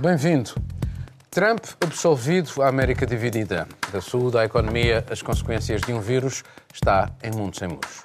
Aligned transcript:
Bem-vindo. 0.00 0.52
Trump 1.30 1.62
absolvido, 1.78 2.62
a 2.62 2.68
América 2.68 3.04
dividida. 3.04 3.68
Da 3.92 4.00
saúde 4.00 4.38
à 4.38 4.46
economia, 4.46 5.04
as 5.10 5.20
consequências 5.20 5.82
de 5.82 5.92
um 5.92 6.00
vírus 6.00 6.42
está 6.72 7.10
em 7.22 7.30
mundo 7.30 7.58
sem 7.58 7.68
muros. 7.68 8.02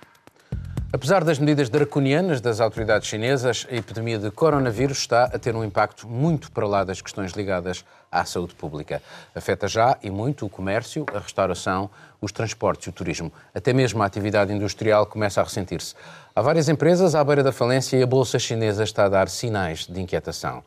Apesar 0.91 1.23
das 1.23 1.39
medidas 1.39 1.70
draconianas 1.70 2.41
das 2.41 2.59
autoridades 2.59 3.07
chinesas, 3.07 3.66
a 3.71 3.75
epidemia 3.75 4.20
de 4.20 4.29
coronavírus 4.29 4.97
está 4.97 5.23
a 5.23 5.39
ter 5.39 5.55
um 5.55 5.63
impacto 5.63 6.05
muito 6.05 6.52
para 6.52 6.67
lá 6.67 6.84
das 6.84 7.02
questões 7.02 7.31
ligadas 7.31 7.85
à 8.12 8.25
saúde 8.25 8.55
pública. 8.55 9.02
Afeta 9.34 9.66
já 9.66 9.98
e 10.03 10.09
muito 10.09 10.45
o 10.45 10.49
comércio, 10.49 11.05
a 11.13 11.20
restauração, 11.20 11.89
os 12.20 12.34
transportes 12.34 12.88
e 12.88 12.89
o 12.89 12.93
turismo. 12.93 13.31
Até 13.53 13.71
mesmo 13.71 14.03
a 14.03 14.05
atividade 14.05 14.52
industrial 14.52 15.05
começa 15.05 15.39
a 15.39 15.45
ressentir-se. 15.45 15.95
Há 16.35 16.41
várias 16.41 16.67
empresas 16.67 17.16
à 17.16 17.23
beira 17.23 17.41
da 17.41 17.53
falência 17.53 17.95
e 17.95 18.03
a 18.03 18.07
bolsa 18.07 18.38
chinesa 18.38 18.84
está 18.84 19.05
a 19.05 19.09
dar 19.09 19.30
sinais 19.30 19.88
de 19.88 20.02
inquietação. 20.02 20.62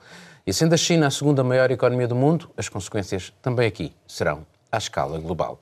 E 0.48 0.52
sendo 0.54 0.72
a 0.72 0.78
China 0.78 1.08
a 1.08 1.10
segunda 1.10 1.44
maior 1.44 1.70
economia 1.70 2.08
do 2.08 2.14
mundo, 2.14 2.48
as 2.56 2.70
consequências 2.70 3.34
também 3.42 3.66
aqui 3.66 3.92
serão 4.06 4.46
à 4.72 4.78
escala 4.78 5.18
global. 5.18 5.60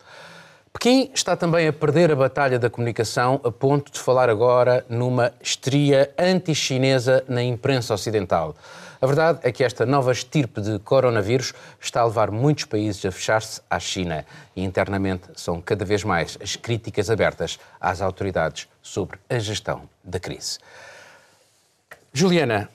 Pequim 0.72 1.10
está 1.12 1.34
também 1.34 1.66
a 1.66 1.72
perder 1.72 2.12
a 2.12 2.14
batalha 2.14 2.56
da 2.56 2.70
comunicação 2.70 3.40
a 3.42 3.50
ponto 3.50 3.90
de 3.90 3.98
falar 3.98 4.30
agora 4.30 4.86
numa 4.88 5.32
estria 5.42 6.14
anti-chinesa 6.16 7.24
na 7.26 7.42
imprensa 7.42 7.94
ocidental. 7.94 8.54
A 9.02 9.06
verdade 9.08 9.40
é 9.42 9.50
que 9.50 9.64
esta 9.64 9.84
nova 9.84 10.12
estirpe 10.12 10.60
de 10.60 10.78
coronavírus 10.78 11.52
está 11.80 12.02
a 12.02 12.04
levar 12.04 12.30
muitos 12.30 12.66
países 12.66 13.04
a 13.04 13.10
fechar-se 13.10 13.60
à 13.68 13.80
China 13.80 14.24
e 14.54 14.62
internamente 14.62 15.24
são 15.34 15.60
cada 15.60 15.84
vez 15.84 16.04
mais 16.04 16.38
as 16.40 16.54
críticas 16.54 17.10
abertas 17.10 17.58
às 17.80 18.00
autoridades 18.00 18.68
sobre 18.80 19.18
a 19.28 19.40
gestão 19.40 19.88
da 20.04 20.20
crise. 20.20 20.60
Juliana, 22.12 22.70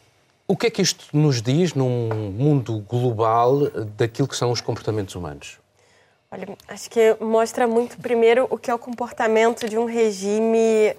o 0.52 0.58
que 0.58 0.68
é 0.68 0.70
que 0.70 0.82
isto 0.82 1.06
nos 1.14 1.42
diz 1.42 1.74
num 1.74 2.10
mundo 2.38 2.80
global 2.80 3.70
daquilo 3.96 4.28
que 4.28 4.36
são 4.36 4.52
os 4.52 4.60
comportamentos 4.60 5.16
humanos? 5.16 5.58
Olha, 6.30 6.46
acho 6.68 6.90
que 6.90 7.16
mostra 7.22 7.66
muito, 7.66 7.98
primeiro, 7.98 8.48
o 8.50 8.58
que 8.58 8.70
é 8.70 8.76
o 8.76 8.78
comportamento 8.78 9.70
de 9.70 9.78
um 9.78 9.86
regime 9.86 10.94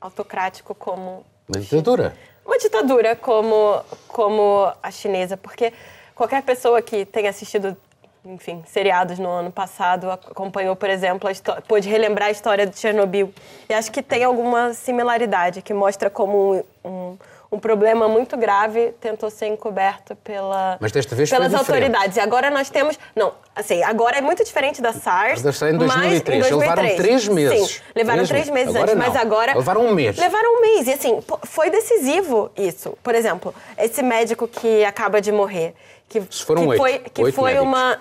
autocrático 0.00 0.74
como. 0.74 1.24
Uma 1.48 1.60
ditadura. 1.60 2.16
Uma 2.44 2.58
ditadura 2.58 3.14
como, 3.14 3.80
como 4.08 4.72
a 4.82 4.90
chinesa, 4.90 5.36
porque 5.36 5.72
qualquer 6.12 6.42
pessoa 6.42 6.82
que 6.82 7.04
tenha 7.04 7.30
assistido, 7.30 7.76
enfim, 8.24 8.64
seriados 8.66 9.20
no 9.20 9.28
ano 9.28 9.52
passado, 9.52 10.10
acompanhou, 10.10 10.74
por 10.74 10.90
exemplo, 10.90 11.30
a 11.30 11.62
pôde 11.62 11.88
relembrar 11.88 12.30
a 12.30 12.32
história 12.32 12.66
de 12.66 12.76
Chernobyl. 12.76 13.32
E 13.68 13.74
acho 13.74 13.92
que 13.92 14.02
tem 14.02 14.24
alguma 14.24 14.74
similaridade, 14.74 15.62
que 15.62 15.72
mostra 15.72 16.10
como 16.10 16.64
um, 16.84 16.88
um 16.90 17.18
um 17.50 17.58
problema 17.58 18.06
muito 18.08 18.36
grave 18.36 18.92
tentou 19.00 19.30
ser 19.30 19.46
encoberto 19.46 20.14
pela, 20.16 20.78
pelas 20.78 21.54
autoridades. 21.54 22.16
E 22.18 22.20
agora 22.20 22.50
nós 22.50 22.68
temos. 22.68 22.98
Não, 23.16 23.32
assim, 23.56 23.82
agora 23.82 24.18
é 24.18 24.20
muito 24.20 24.44
diferente 24.44 24.82
da 24.82 24.92
SARS. 24.92 25.42
Mas 25.42 25.62
em 25.62 25.78
2003. 25.78 25.78
Mas 25.78 26.12
em 26.12 26.50
2003. 26.50 26.50
Levaram 26.52 26.96
três 26.96 27.28
meses. 27.28 27.70
Sim, 27.70 27.82
levaram 27.94 28.26
três, 28.26 28.28
três 28.28 28.50
meses 28.50 28.76
agora 28.76 28.92
antes, 28.92 29.06
não. 29.06 29.14
mas 29.14 29.16
agora. 29.16 29.54
Levaram 29.54 29.86
um 29.86 29.94
mês. 29.94 30.18
Levaram 30.18 30.58
um 30.58 30.60
mês. 30.60 30.88
E 30.88 30.92
assim, 30.92 31.22
foi 31.44 31.70
decisivo 31.70 32.50
isso. 32.54 32.98
Por 33.02 33.14
exemplo, 33.14 33.54
esse 33.78 34.02
médico 34.02 34.46
que 34.46 34.84
acaba 34.84 35.20
de 35.20 35.32
morrer. 35.32 35.74
Que, 36.06 36.20
foram 36.20 36.62
que 36.62 36.68
oito. 36.68 36.78
foi, 36.78 36.98
que 36.98 37.22
oito 37.22 37.34
foi 37.34 37.52
médicos. 37.54 37.68
uma. 37.68 37.98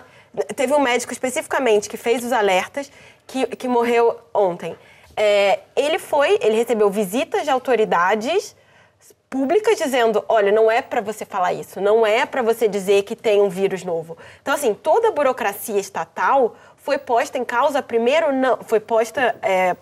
Teve 0.55 0.73
um 0.73 0.79
médico 0.79 1.13
especificamente 1.13 1.89
que 1.89 1.95
fez 1.95 2.23
os 2.23 2.33
alertas 2.33 2.91
que, 3.25 3.45
que 3.47 3.67
morreu 3.67 4.17
ontem. 4.33 4.75
É, 5.15 5.59
ele 5.75 5.97
foi, 5.97 6.37
ele 6.41 6.55
recebeu 6.55 6.89
visitas 6.89 7.43
de 7.43 7.49
autoridades 7.49 8.55
públicas 9.29 9.77
dizendo, 9.77 10.23
olha, 10.29 10.51
não 10.51 10.71
é 10.71 10.81
para 10.81 11.01
você 11.01 11.25
falar 11.25 11.53
isso, 11.53 11.81
não 11.81 12.05
é 12.05 12.25
para 12.25 12.41
você 12.41 12.67
dizer 12.67 13.03
que 13.03 13.15
tem 13.15 13.41
um 13.41 13.49
vírus 13.49 13.83
novo. 13.83 14.17
Então, 14.41 14.53
assim, 14.53 14.73
toda 14.73 15.09
a 15.09 15.11
burocracia 15.11 15.79
estatal 15.79 16.55
foi 16.77 16.97
posta 16.97 17.37
em 17.37 17.43
causa, 17.43 17.81
primeiro, 17.81 18.31
não, 18.31 18.57
foi 18.63 18.79
posta 18.79 19.35
é, 19.41 19.75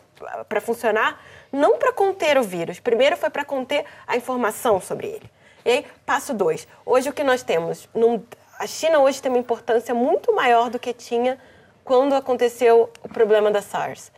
para 0.47 0.59
funcionar 0.59 1.21
não 1.51 1.77
para 1.77 1.93
conter 1.93 2.37
o 2.37 2.43
vírus, 2.43 2.79
primeiro 2.79 3.15
foi 3.15 3.29
para 3.29 3.45
conter 3.45 3.85
a 4.05 4.17
informação 4.17 4.81
sobre 4.81 5.07
ele. 5.07 5.31
E 5.63 5.71
aí, 5.71 5.85
passo 6.05 6.33
dois. 6.33 6.67
Hoje 6.85 7.09
o 7.09 7.13
que 7.13 7.23
nós 7.23 7.41
temos, 7.43 7.87
num, 7.93 8.21
a 8.59 8.67
China 8.67 8.99
hoje 8.99 9.21
tem 9.21 9.31
uma 9.31 9.39
importância 9.39 9.95
muito 9.95 10.35
maior 10.35 10.69
do 10.69 10.77
que 10.77 10.93
tinha 10.93 11.39
quando 11.83 12.13
aconteceu 12.13 12.89
o 13.03 13.09
problema 13.09 13.49
da 13.49 13.61
SARS. 13.61 14.11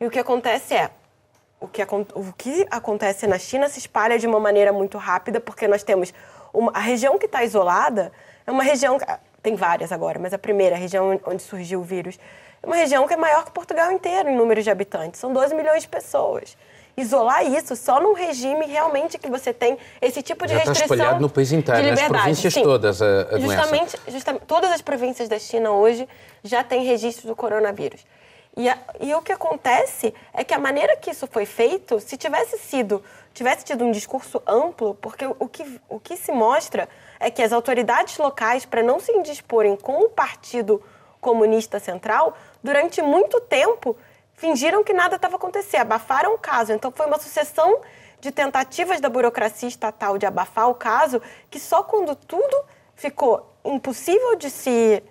E 0.00 0.06
o 0.06 0.10
que 0.10 0.18
acontece 0.18 0.74
é, 0.74 0.90
o 1.62 1.68
que, 1.68 1.82
o 1.82 2.32
que 2.36 2.66
acontece 2.70 3.26
na 3.26 3.38
China 3.38 3.68
se 3.68 3.78
espalha 3.78 4.18
de 4.18 4.26
uma 4.26 4.40
maneira 4.40 4.72
muito 4.72 4.98
rápida, 4.98 5.40
porque 5.40 5.68
nós 5.68 5.82
temos 5.82 6.12
uma, 6.52 6.72
a 6.74 6.80
região 6.80 7.18
que 7.18 7.26
está 7.26 7.44
isolada, 7.44 8.10
é 8.46 8.50
uma 8.50 8.64
região, 8.64 8.98
tem 9.42 9.54
várias 9.54 9.92
agora, 9.92 10.18
mas 10.18 10.34
a 10.34 10.38
primeira, 10.38 10.74
a 10.74 10.78
região 10.78 11.20
onde 11.24 11.42
surgiu 11.42 11.80
o 11.80 11.82
vírus, 11.82 12.18
é 12.62 12.66
uma 12.66 12.76
região 12.76 13.06
que 13.06 13.14
é 13.14 13.16
maior 13.16 13.44
que 13.44 13.52
Portugal 13.52 13.92
inteiro 13.92 14.28
em 14.28 14.36
número 14.36 14.62
de 14.62 14.70
habitantes, 14.70 15.20
são 15.20 15.32
12 15.32 15.54
milhões 15.54 15.82
de 15.82 15.88
pessoas. 15.88 16.56
Isolar 16.94 17.46
isso 17.46 17.74
só 17.74 18.00
num 18.00 18.12
regime 18.12 18.66
realmente 18.66 19.16
que 19.16 19.30
você 19.30 19.52
tem 19.52 19.78
esse 20.00 20.20
tipo 20.20 20.46
de 20.46 20.52
Já 20.52 20.58
restrição. 20.58 20.84
Está 20.84 20.94
espalhado 20.94 21.22
no 21.22 21.30
país 21.30 21.50
inteiro, 21.50 21.88
nas 21.88 22.02
províncias 22.02 22.52
Sim, 22.52 22.62
todas 22.62 23.00
a, 23.00 23.06
a 23.30 23.38
justamente, 23.38 23.96
justamente, 24.08 24.44
todas 24.46 24.70
as 24.70 24.82
províncias 24.82 25.26
da 25.26 25.38
China 25.38 25.70
hoje 25.70 26.06
já 26.44 26.62
têm 26.62 26.84
registro 26.84 27.26
do 27.26 27.34
coronavírus. 27.34 28.04
E, 28.56 28.68
a, 28.68 28.78
e, 29.00 29.14
o 29.14 29.22
que 29.22 29.32
acontece 29.32 30.12
é 30.34 30.44
que 30.44 30.52
a 30.52 30.58
maneira 30.58 30.94
que 30.96 31.10
isso 31.10 31.26
foi 31.26 31.46
feito, 31.46 31.98
se 32.00 32.18
tivesse 32.18 32.58
sido, 32.58 33.02
tivesse 33.32 33.64
tido 33.64 33.82
um 33.84 33.90
discurso 33.90 34.42
amplo, 34.46 34.94
porque 35.00 35.24
o 35.26 35.48
que, 35.48 35.80
o 35.88 35.98
que 35.98 36.16
se 36.18 36.30
mostra 36.32 36.86
é 37.18 37.30
que 37.30 37.42
as 37.42 37.52
autoridades 37.52 38.18
locais, 38.18 38.66
para 38.66 38.82
não 38.82 39.00
se 39.00 39.10
indisporem 39.12 39.74
com 39.74 40.00
o 40.00 40.10
Partido 40.10 40.82
Comunista 41.18 41.78
Central, 41.78 42.36
durante 42.62 43.00
muito 43.00 43.40
tempo 43.40 43.96
fingiram 44.34 44.84
que 44.84 44.92
nada 44.92 45.16
estava 45.16 45.36
acontecendo, 45.36 45.82
abafaram 45.82 46.34
o 46.34 46.38
caso. 46.38 46.72
Então 46.72 46.90
foi 46.90 47.06
uma 47.06 47.18
sucessão 47.18 47.80
de 48.20 48.30
tentativas 48.30 49.00
da 49.00 49.08
burocracia 49.08 49.68
estatal 49.68 50.18
de 50.18 50.26
abafar 50.26 50.68
o 50.68 50.74
caso, 50.74 51.22
que 51.50 51.58
só 51.58 51.82
quando 51.82 52.14
tudo 52.14 52.64
ficou 52.94 53.50
impossível 53.64 54.36
de 54.36 54.50
se, 54.50 55.02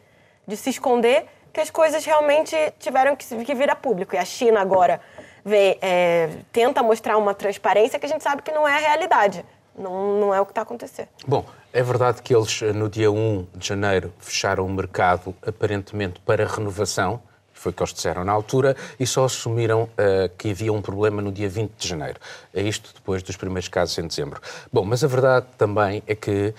de 0.46 0.56
se 0.56 0.70
esconder 0.70 1.28
que 1.54 1.60
as 1.60 1.70
coisas 1.70 2.04
realmente 2.06 2.56
tiveram 2.80 3.16
que, 3.16 3.44
que 3.44 3.56
vir 3.56 3.70
a 3.70 3.76
público. 3.76 4.16
E 4.16 4.18
a 4.18 4.26
China 4.26 4.62
agora 4.62 5.02
vem, 5.44 5.78
é, 5.82 6.30
tenta 6.52 6.82
mostrar 6.82 7.18
uma 7.18 7.34
transparência 7.34 8.00
que 8.00 8.06
a 8.06 8.10
gente 8.10 8.24
sabe 8.24 8.42
que 8.42 8.52
não 8.52 8.68
é 8.68 8.76
a 8.76 8.80
realidade. 8.80 9.46
Não, 9.78 10.20
não 10.20 10.34
é 10.34 10.42
o 10.42 10.46
que 10.46 10.52
está 10.52 10.62
acontecendo. 10.62 11.08
Bom, 11.26 11.46
é 11.72 11.82
verdade 11.82 12.22
que 12.22 12.36
eles, 12.36 12.62
no 12.62 12.90
dia 12.90 13.12
1 13.12 13.48
de 13.56 13.68
janeiro, 13.68 14.14
fecharam 14.20 14.66
o 14.66 14.70
mercado 14.70 15.34
aparentemente 15.46 16.20
para 16.20 16.46
renovação, 16.46 17.22
foi 17.54 17.72
o 17.72 17.76
que 17.76 17.82
eles 17.82 17.94
disseram 17.94 18.26
na 18.26 18.34
altura, 18.34 18.76
e 19.00 19.08
só 19.08 19.24
assumiram 19.24 19.84
uh, 19.84 20.30
que 20.38 20.52
havia 20.52 20.74
um 20.74 20.82
problema 20.82 21.22
no 21.22 21.32
dia 21.32 21.48
20 21.48 21.72
de 21.78 21.88
janeiro. 21.88 22.20
É 22.54 22.62
isto 22.62 22.92
depois 22.94 23.24
dos 23.24 23.38
primeiros 23.38 23.70
casos 23.70 23.98
em 23.98 24.08
dezembro. 24.08 24.42
Bom, 24.74 24.84
mas 24.84 25.04
a 25.04 25.08
verdade 25.08 25.46
também 25.58 26.04
é 26.06 26.16
que 26.16 26.50
uh, 26.50 26.54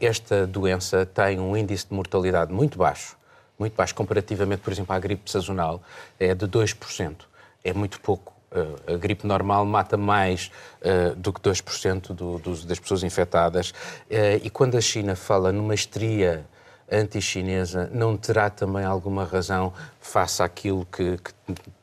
esta 0.00 0.46
doença 0.46 1.04
tem 1.06 1.40
um 1.40 1.56
índice 1.56 1.88
de 1.88 1.94
mortalidade 1.94 2.52
muito 2.52 2.78
baixo 2.78 3.16
muito 3.58 3.74
baixo 3.74 3.94
comparativamente, 3.94 4.62
por 4.62 4.72
exemplo, 4.72 4.94
à 4.94 4.98
gripe 4.98 5.30
sazonal, 5.30 5.82
é 6.18 6.34
de 6.34 6.46
2%. 6.46 7.16
É 7.62 7.72
muito 7.72 8.00
pouco. 8.00 8.34
Eh, 8.54 8.94
a 8.94 8.96
gripe 8.96 9.26
normal 9.26 9.66
mata 9.66 9.96
mais 9.96 10.50
uh, 10.80 11.14
do 11.16 11.32
que 11.32 11.40
2% 11.40 12.12
do, 12.12 12.38
do, 12.38 12.56
das 12.66 12.78
pessoas 12.78 13.02
infectadas. 13.02 13.70
Uh, 13.70 14.40
e 14.42 14.48
quando 14.48 14.76
a 14.76 14.80
China 14.80 15.16
fala 15.16 15.50
numa 15.50 15.74
estria 15.74 16.46
anti-chinesa, 16.90 17.90
não 17.92 18.16
terá 18.16 18.48
também 18.48 18.84
alguma 18.84 19.24
razão 19.24 19.72
face 20.00 20.42
àquilo 20.42 20.86
que, 20.86 21.18
que 21.18 21.32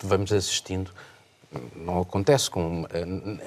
vamos 0.05 0.31
assistindo? 0.31 0.91
Não 1.75 1.99
acontece 1.99 2.49
com. 2.49 2.83
Uh, 2.83 2.87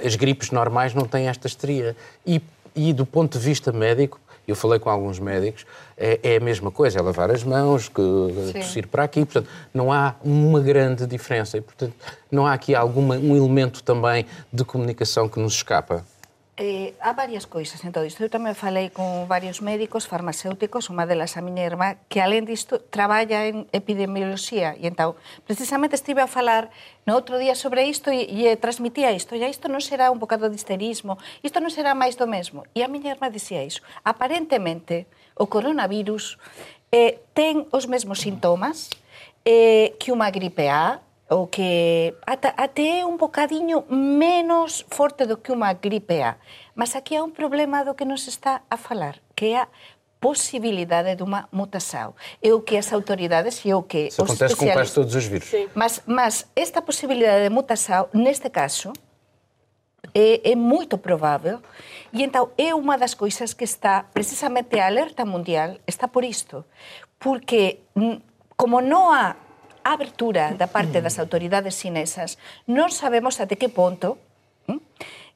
as 0.05 0.15
gripes 0.17 0.51
normais 0.51 0.93
não 0.93 1.07
têm 1.07 1.29
esta 1.29 1.47
estria. 1.47 1.97
E, 2.27 2.43
e 2.77 2.93
do 2.93 3.07
ponto 3.07 3.39
de 3.39 3.45
vista 3.45 3.73
médico, 3.73 4.21
eu 4.47 4.57
falei 4.57 4.79
com 4.79 4.91
alguns 4.91 5.19
médicos, 5.19 5.65
é, 5.97 6.19
é 6.23 6.37
a 6.37 6.41
mesma 6.41 6.71
coisa, 6.71 6.99
é 6.99 7.03
lavar 7.03 7.31
as 7.31 7.43
mãos, 7.43 7.89
que, 7.89 8.03
tossir 8.53 8.89
para 8.89 9.05
aqui, 9.05 9.25
portanto, 9.25 9.49
não 9.73 9.93
há 9.93 10.15
uma 10.25 10.61
grande 10.61 11.07
diferença 11.07 11.57
e, 11.57 11.61
portanto, 11.61 11.95
não 12.31 12.47
há 12.47 12.53
aqui 12.53 12.75
alguma, 12.75 13.17
um 13.17 13.37
elemento 13.37 13.83
também 13.83 14.27
de 14.53 14.65
comunicação 14.65 15.29
que 15.29 15.39
nos 15.39 15.55
escapa. 15.55 16.05
Eh, 16.57 16.95
há 17.01 17.13
varias 17.15 17.49
coisas 17.49 17.85
en 17.85 17.91
todo 17.91 18.07
isto. 18.07 18.23
Eu 18.23 18.31
tamén 18.31 18.55
falei 18.55 18.87
con 18.87 19.27
varios 19.27 19.59
médicos, 19.59 20.07
farmacéuticos, 20.07 20.87
unha 20.87 21.03
delas 21.03 21.35
a 21.35 21.43
miña 21.43 21.67
irmá, 21.67 21.99
que 22.07 22.23
alén 22.23 22.47
disto 22.47 22.79
traballa 22.79 23.51
en 23.51 23.67
epidemioloxía. 23.75 24.79
E 24.79 24.87
entao, 24.87 25.19
precisamente 25.51 25.99
estive 25.99 26.23
a 26.23 26.31
falar 26.31 26.71
no 27.11 27.19
outro 27.19 27.43
día 27.43 27.59
sobre 27.59 27.91
isto 27.91 28.15
e, 28.15 28.31
e 28.31 28.55
transmitía 28.55 29.11
isto. 29.11 29.35
E 29.35 29.43
isto 29.51 29.67
non 29.67 29.83
será 29.83 30.15
un 30.15 30.23
bocado 30.23 30.47
de 30.47 30.55
histerismo, 30.55 31.19
isto 31.43 31.59
non 31.59 31.75
será 31.75 31.91
máis 31.91 32.15
do 32.15 32.31
mesmo. 32.31 32.63
E 32.71 32.87
a 32.87 32.89
miña 32.89 33.11
irmá 33.11 33.35
dicía 33.35 33.67
iso. 33.67 33.83
Aparentemente, 34.07 35.11
o 35.35 35.51
coronavirus 35.51 36.39
eh, 36.95 37.19
ten 37.35 37.67
os 37.75 37.91
mesmos 37.91 38.23
sintomas 38.23 38.95
eh, 39.43 39.99
que 39.99 40.15
unha 40.15 40.31
gripe 40.31 40.71
A, 40.71 41.04
o 41.29 41.47
que 41.49 42.15
ata, 42.27 42.53
até 42.57 43.01
é 43.01 43.07
un 43.07 43.17
bocadiño 43.17 43.89
menos 43.89 44.85
forte 44.93 45.25
do 45.25 45.41
que 45.41 45.53
unha 45.53 45.73
gripe 45.81 46.21
A. 46.21 46.37
Mas 46.77 46.93
aquí 46.93 47.17
há 47.17 47.25
un 47.25 47.33
problema 47.33 47.85
do 47.85 47.97
que 47.97 48.05
nos 48.05 48.29
está 48.29 48.63
a 48.69 48.77
falar, 48.77 49.25
que 49.33 49.57
é 49.57 49.65
a 49.65 49.69
possibilidade 50.21 51.17
de 51.17 51.23
uma 51.23 51.49
mutação. 51.53 52.15
É 52.41 52.53
o 52.53 52.61
que 52.61 52.77
as 52.77 52.93
autoridades 52.93 53.65
e 53.65 53.71
é 53.71 53.77
o 53.77 53.83
que 53.83 54.09
Isso 54.09 54.23
os 54.23 54.31
acontece 54.31 54.57
com 54.57 54.73
quase 54.73 54.95
todos 54.95 55.15
os 55.15 55.27
vírus. 55.27 55.49
Sim. 55.49 55.69
Mas, 55.75 56.03
mas 56.07 56.49
esta 56.57 56.81
possibilidade 56.81 57.45
de 57.45 57.51
mutação, 57.51 58.09
neste 58.13 58.49
caso, 58.49 58.93
é, 60.15 60.53
é 60.53 60.57
muito 60.57 60.99
provável. 60.99 61.61
E 62.13 62.23
então 62.23 62.51
é 62.57 62.75
uma 62.75 62.97
das 62.97 63.15
coisas 63.15 63.53
que 63.53 63.65
está, 63.65 64.05
precisamente 64.13 64.79
a 64.79 64.87
alerta 64.87 65.25
mundial, 65.25 65.77
está 65.87 66.09
por 66.09 66.25
isto. 66.25 66.65
Porque, 67.19 67.81
como 68.57 68.81
não 68.81 69.13
há 69.13 69.37
abertura 69.85 70.57
da 70.57 70.67
parte 70.67 71.05
das 71.05 71.21
autoridades 71.21 71.77
chinesas. 71.79 72.41
Non 72.67 72.89
sabemos 72.89 73.39
até 73.39 73.55
que 73.61 73.69
ponto 73.69 74.17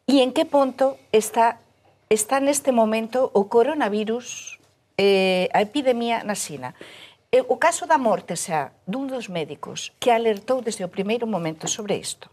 e 0.08 0.24
en 0.24 0.32
que 0.32 0.48
ponto 0.48 0.96
está 1.12 1.60
está 2.08 2.40
neste 2.40 2.72
momento 2.72 3.28
o 3.36 3.52
coronavirus 3.52 4.56
eh, 4.96 5.52
a 5.52 5.60
epidemia 5.60 6.24
na 6.24 6.34
China. 6.34 6.72
Eh, 7.30 7.44
o 7.44 7.60
caso 7.60 7.84
da 7.84 8.00
morte 8.00 8.32
xa 8.32 8.72
dun 8.88 9.04
dos 9.04 9.28
médicos 9.28 9.92
que 10.00 10.08
alertou 10.08 10.64
desde 10.64 10.80
o 10.80 10.88
primeiro 10.88 11.28
momento 11.28 11.68
sobre 11.68 12.00
isto. 12.00 12.32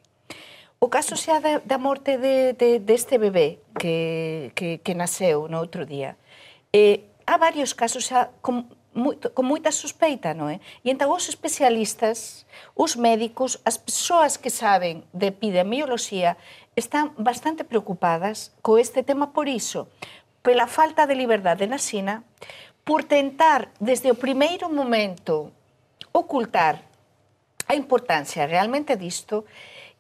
O 0.80 0.88
caso 0.88 1.20
xa 1.20 1.44
da, 1.44 1.60
da 1.60 1.76
morte 1.76 2.16
de, 2.16 2.56
de, 2.56 2.80
deste 2.80 3.20
bebé 3.20 3.60
que, 3.76 4.56
que, 4.56 4.80
que 4.80 4.96
nasceu 4.96 5.52
no 5.52 5.60
outro 5.60 5.84
día. 5.84 6.16
Eh, 6.72 7.04
há 7.28 7.36
varios 7.36 7.76
casos 7.76 8.08
xa 8.08 8.32
com, 8.40 8.64
moito, 8.96 9.30
con 9.36 9.46
moita 9.46 9.76
suspeita, 9.76 10.32
non 10.32 10.48
é? 10.48 10.64
E 10.82 10.90
entón 10.90 11.12
os 11.12 11.28
especialistas, 11.28 12.48
os 12.74 12.96
médicos, 12.96 13.60
as 13.68 13.76
persoas 13.76 14.40
que 14.40 14.50
saben 14.50 15.04
de 15.12 15.30
epidemioloxía 15.30 16.40
están 16.80 17.12
bastante 17.20 17.68
preocupadas 17.68 18.56
co 18.64 18.80
este 18.80 19.04
tema 19.04 19.36
por 19.36 19.52
iso, 19.52 19.92
pela 20.42 20.66
falta 20.66 21.04
de 21.06 21.14
liberdade 21.14 21.68
na 21.68 21.78
China, 21.78 22.24
por 22.88 23.04
tentar 23.04 23.70
desde 23.84 24.10
o 24.10 24.18
primeiro 24.18 24.72
momento 24.72 25.52
ocultar 26.16 26.80
a 27.68 27.76
importancia 27.76 28.48
realmente 28.48 28.96
disto 28.96 29.44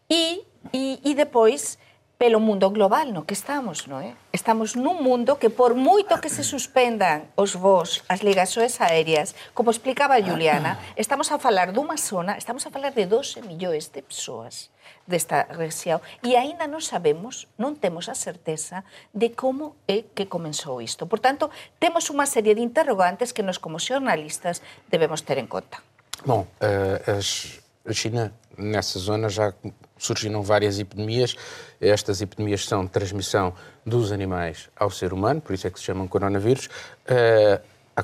e, 0.07 0.45
e, 0.71 1.01
e 1.03 1.11
depois 1.13 1.77
pelo 2.17 2.39
mundo 2.39 2.71
global 2.71 3.11
no 3.11 3.27
que 3.27 3.35
estamos, 3.35 3.91
non 3.91 3.99
é? 3.99 4.15
Eh? 4.15 4.35
Estamos 4.35 4.79
nun 4.79 5.03
mundo 5.03 5.35
que 5.35 5.51
por 5.51 5.75
moito 5.75 6.15
que 6.23 6.31
se 6.31 6.47
suspendan 6.47 7.27
os 7.35 7.59
voos, 7.59 8.07
as 8.07 8.23
ligaxoes 8.23 8.79
aéreas, 8.79 9.35
como 9.51 9.71
explicaba 9.71 10.15
Juliana, 10.23 10.79
estamos 10.95 11.35
a 11.35 11.39
falar 11.39 11.75
dunha 11.75 11.99
zona, 11.99 12.39
estamos 12.39 12.63
a 12.63 12.71
falar 12.71 12.95
de 12.95 13.03
12 13.03 13.43
millóns 13.43 13.91
de 13.91 13.99
persoas 13.99 14.71
desta 15.03 15.43
región 15.51 15.99
e 16.23 16.39
aínda 16.39 16.71
non 16.71 16.79
sabemos, 16.79 17.51
non 17.59 17.75
temos 17.75 18.07
a 18.07 18.15
certeza 18.15 18.87
de 19.11 19.35
como 19.35 19.75
é 19.91 20.07
que 20.07 20.31
comenzou 20.31 20.79
isto. 20.79 21.11
Por 21.11 21.19
tanto, 21.19 21.51
temos 21.83 22.07
unha 22.07 22.23
serie 22.23 22.55
de 22.55 22.63
interrogantes 22.63 23.35
que 23.35 23.43
nos 23.43 23.59
como 23.59 23.75
xornalistas 23.75 24.63
debemos 24.87 25.27
ter 25.27 25.35
en 25.35 25.51
conta. 25.51 25.83
Bom, 26.23 26.47
eh, 26.63 26.95
as, 27.11 27.59
a 27.83 27.91
China 27.91 28.31
nessa 28.55 29.03
zona 29.03 29.27
já 29.27 29.51
surgiram 29.97 30.41
várias 30.43 30.79
epidemias. 30.79 31.35
Estas 31.79 32.21
epidemias 32.21 32.65
são 32.65 32.83
de 32.85 32.91
transmissão 32.91 33.53
dos 33.85 34.11
animais 34.11 34.69
ao 34.75 34.89
ser 34.89 35.13
humano, 35.13 35.41
por 35.41 35.53
isso 35.53 35.67
é 35.67 35.69
que 35.69 35.79
se 35.79 35.85
chamam 35.85 36.07
coronavírus. 36.07 36.69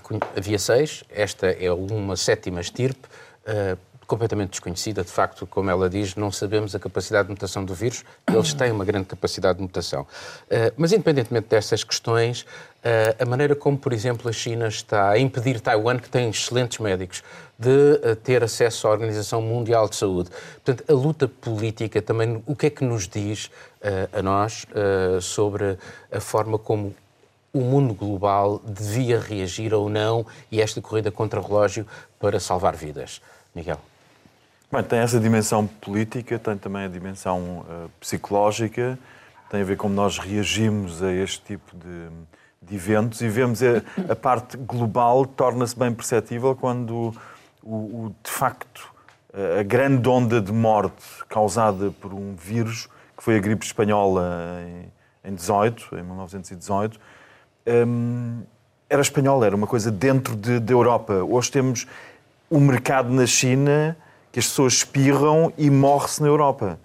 Conhe- 0.04 0.22
havia 0.38 0.58
seis, 0.58 1.04
esta 1.10 1.48
é 1.48 1.72
uma 1.72 2.16
sétima 2.16 2.62
estirpe. 2.62 3.08
eh, 3.46 3.76
completamente 4.12 4.50
desconhecida, 4.50 5.06
de 5.06 5.10
facto, 5.10 5.48
como 5.48 5.70
ela 5.70 5.90
diz, 5.90 6.18
não 6.18 6.34
sabemos 6.34 6.76
a 6.76 6.80
capacidade 6.80 7.30
de 7.30 7.32
mutação 7.32 7.64
do 7.64 7.74
vírus, 7.74 8.04
eles 8.30 8.54
têm 8.54 8.70
uma 8.70 8.84
grande 8.84 9.06
capacidade 9.06 9.56
de 9.56 9.62
mutação. 9.62 10.06
Eh, 10.50 10.74
mas, 10.76 10.92
independentemente 10.92 11.48
dessas 11.48 11.82
questões, 11.82 12.46
eh, 12.84 13.16
a 13.18 13.26
maneira 13.26 13.56
como, 13.56 13.78
por 13.78 13.94
exemplo, 13.94 14.30
a 14.30 14.34
China 14.34 14.68
está 14.68 15.12
a 15.12 15.18
impedir 15.18 15.62
Taiwan, 15.62 15.98
que 15.98 16.10
tem 16.10 16.30
excelentes 16.30 16.80
médicos, 16.80 17.24
de 17.58 18.02
eh, 18.04 18.16
ter 18.16 18.44
acesso 18.44 18.86
à 18.86 18.92
Organização 18.92 19.42
Mundial 19.42 19.88
de 19.88 19.96
Saúde. 19.96 20.30
Portanto, 20.62 20.84
a 20.92 20.94
luta 20.94 21.30
política 21.30 22.02
também, 22.02 22.44
o 22.46 22.54
que 22.54 22.66
é 22.66 22.70
que 22.70 22.84
nos 22.84 23.08
diz 23.08 23.50
a 24.14 24.22
nós 24.22 24.68
sobre 25.22 25.78
a 26.12 26.20
forma 26.20 26.60
como 26.60 26.94
o 27.52 27.62
mundo 27.62 27.94
global 27.94 28.62
devia 28.64 29.20
reagir 29.20 29.74
ou 29.74 29.90
não 29.90 30.26
e 30.52 30.62
esta 30.62 30.82
corrida 30.82 31.12
contra 31.12 31.42
relógio 31.42 31.88
para 32.20 32.40
salvar 32.40 32.76
vidas? 32.76 33.22
Miguel. 33.56 33.91
Bem, 34.72 34.84
tem 34.84 35.00
essa 35.00 35.20
dimensão 35.20 35.68
política, 35.68 36.40
tem 36.40 36.58
também 36.58 36.86
a 36.86 36.88
dimensão 36.88 37.66
eh, 37.70 37.88
psicológica, 38.00 38.98
tem 39.50 39.62
a 39.62 39.64
ver 39.66 39.76
como 39.76 39.94
nós 39.94 40.18
reagimos 40.18 41.04
a 41.04 41.12
este 41.12 41.42
tipo 41.42 41.76
de, 41.76 42.08
de 42.62 42.76
eventos 42.76 43.20
e 43.20 43.28
vemos 43.28 43.62
a, 43.62 43.82
a 44.10 44.16
parte 44.16 44.56
global 44.56 45.26
torna-se 45.26 45.78
bem 45.78 45.94
perceptível 45.94 46.56
quando 46.56 47.14
o, 47.62 47.76
o, 47.76 48.16
de 48.24 48.32
facto 48.32 48.90
a 49.60 49.64
grande 49.64 50.08
onda 50.08 50.40
de 50.40 50.54
morte 50.54 51.04
causada 51.28 51.92
por 52.00 52.14
um 52.14 52.34
vírus, 52.36 52.88
que 53.18 53.24
foi 53.24 53.36
a 53.36 53.40
gripe 53.40 53.66
espanhola 53.66 54.62
em, 55.26 55.32
em 55.32 55.36
18, 55.36 55.98
em 55.98 56.04
1918, 56.04 56.98
hum, 57.88 58.42
era 58.90 59.02
espanhola, 59.02 59.46
era 59.46 59.56
uma 59.56 59.68
coisa 59.68 59.92
dentro 59.92 60.34
de- 60.36 60.60
da 60.60 60.74
Europa. 60.74 61.14
Hoje 61.14 61.52
temos 61.52 61.88
um 62.50 62.60
mercado 62.60 63.10
na 63.10 63.26
China 63.26 63.98
que 64.32 64.40
as 64.40 64.48
pessoas 64.48 64.74
espirram 64.74 65.52
e 65.58 65.70
morre-se 65.70 66.22
na 66.22 66.28
Europa. 66.28 66.80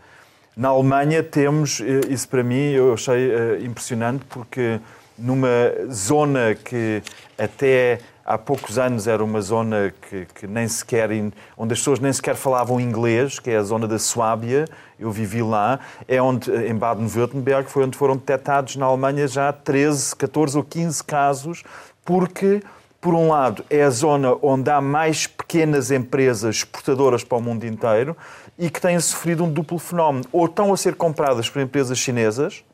Na 0.56 0.68
Alemanha 0.68 1.22
temos, 1.22 1.80
eh, 1.80 2.00
isso 2.08 2.28
para 2.28 2.42
mim 2.42 2.70
eu 2.70 2.94
achei 2.94 3.30
eh, 3.30 3.58
impressionante, 3.62 4.24
porque 4.28 4.80
numa 5.18 5.48
zona 5.90 6.54
que 6.54 7.02
até 7.38 8.00
há 8.24 8.36
poucos 8.36 8.76
anos 8.76 9.06
era 9.06 9.22
uma 9.22 9.40
zona 9.40 9.94
que, 10.08 10.26
que 10.34 10.46
nem 10.46 10.66
sequer, 10.66 11.10
onde 11.56 11.72
as 11.72 11.78
pessoas 11.78 12.00
nem 12.00 12.12
sequer 12.12 12.34
falavam 12.34 12.80
inglês, 12.80 13.38
que 13.38 13.50
é 13.50 13.56
a 13.56 13.62
zona 13.62 13.86
da 13.86 13.98
Suábia, 13.98 14.64
eu 14.98 15.12
vivi 15.12 15.42
lá, 15.42 15.78
é 16.08 16.20
onde, 16.20 16.50
em 16.50 16.74
Baden-Württemberg, 16.74 17.70
foi 17.70 17.84
onde 17.84 17.96
foram 17.96 18.16
detectados 18.16 18.76
na 18.76 18.86
Alemanha 18.86 19.28
já 19.28 19.52
13, 19.52 20.16
14 20.16 20.56
ou 20.56 20.64
15 20.64 21.04
casos, 21.04 21.62
porque 22.04 22.62
por 23.06 23.14
um 23.14 23.28
lado, 23.28 23.64
é 23.70 23.84
a 23.84 23.90
zona 23.90 24.36
onde 24.42 24.68
há 24.68 24.80
mais 24.80 25.28
pequenas 25.28 25.92
empresas 25.92 26.56
exportadoras 26.56 27.22
para 27.22 27.38
o 27.38 27.40
mundo 27.40 27.64
inteiro 27.64 28.16
e 28.58 28.68
que 28.68 28.80
têm 28.80 28.98
sofrido 28.98 29.44
um 29.44 29.48
duplo 29.48 29.78
fenómeno. 29.78 30.24
Ou 30.32 30.46
estão 30.46 30.72
a 30.72 30.76
ser 30.76 30.96
compradas 30.96 31.48
por 31.48 31.62
empresas 31.62 31.98
chinesas, 31.98 32.64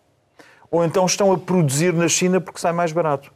ou 0.70 0.82
então 0.86 1.04
estão 1.04 1.30
a 1.32 1.36
produzir 1.36 1.92
na 1.92 2.08
China 2.08 2.40
porque 2.40 2.58
sai 2.58 2.72
mais 2.72 2.92
barato. 2.92 3.30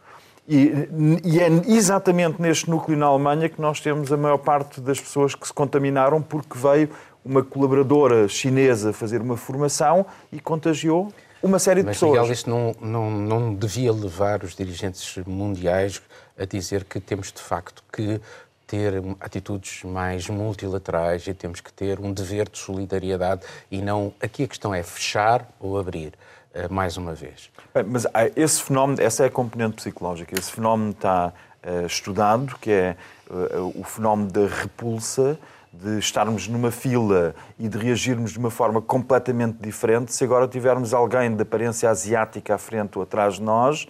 E, 0.49 0.89
e 1.23 1.39
é 1.39 1.49
exatamente 1.67 2.41
neste 2.41 2.71
núcleo 2.71 2.97
na 2.97 3.05
Alemanha 3.05 3.51
que 3.51 3.61
nós 3.61 3.79
temos 3.79 4.11
a 4.11 4.17
maior 4.17 4.39
parte 4.39 4.81
das 4.81 4.99
pessoas 4.99 5.35
que 5.35 5.47
se 5.47 5.53
contaminaram 5.53 6.23
porque 6.23 6.57
veio 6.57 6.89
uma 7.23 7.45
colaboradora 7.45 8.27
chinesa 8.27 8.91
fazer 8.95 9.21
uma 9.21 9.37
formação 9.37 10.07
e 10.33 10.41
contagiou 10.41 11.13
uma 11.43 11.59
série 11.59 11.81
de 11.81 11.89
Mas, 11.89 11.97
pessoas. 11.97 12.21
Miguel, 12.21 12.33
isto 12.33 12.49
não, 12.49 12.75
não, 12.81 13.11
não 13.11 13.55
devia 13.55 13.93
levar 13.93 14.43
os 14.43 14.55
dirigentes 14.55 15.19
mundiais 15.27 16.01
a 16.39 16.45
dizer 16.45 16.85
que 16.85 17.01
temos, 17.01 17.33
de 17.33 17.41
facto, 17.41 17.83
que 17.93 18.21
ter 18.67 18.95
atitudes 19.21 19.85
mais 19.85 20.29
multilaterais 20.29 21.27
e 21.27 21.35
temos 21.35 21.61
que 21.61 21.73
ter 21.73 22.01
um 22.01 22.13
dever 22.13 22.49
de 22.49 22.59
solidariedade 22.59 23.43
e 23.71 23.81
não... 23.81 24.13
Aqui 24.21 24.43
a 24.45 24.49
questão 24.49 24.75
é 24.75 24.83
fechar 24.83 25.49
ou 25.61 25.79
abrir, 25.79 26.13
eh, 26.53 26.67
mais 26.69 26.97
uma 26.97 27.15
vez. 27.15 27.51
Mas 27.87 28.07
há 28.07 28.27
esse 28.35 28.63
fenómeno, 28.63 29.01
essa 29.01 29.23
é 29.23 29.27
a 29.27 29.31
componente 29.31 29.77
psicológica. 29.77 30.37
Esse 30.37 30.51
fenómeno 30.51 30.91
está 30.91 31.33
eh, 31.63 31.85
estudado, 31.87 32.57
que 32.61 32.71
é 32.73 32.97
eh, 33.31 33.59
o 33.75 33.85
fenómeno 33.85 34.31
da 34.31 34.47
repulsa, 34.47 35.39
de 35.73 35.99
estarmos 35.99 36.49
numa 36.49 36.71
fila 36.71 37.35
e 37.59 37.69
de 37.69 37.77
reagirmos 37.77 38.33
de 38.33 38.39
uma 38.39 38.51
forma 38.51 38.81
completamente 38.81 39.59
diferente 39.61 40.13
se 40.13 40.25
agora 40.25 40.49
tivermos 40.49 40.95
alguém 40.95 41.35
de 41.35 41.43
aparência 41.43 41.91
asiática 41.91 42.55
à 42.55 42.59
frente 42.59 42.97
ou 42.97 43.03
atrás 43.03 43.35
de 43.35 43.43
nós 43.43 43.87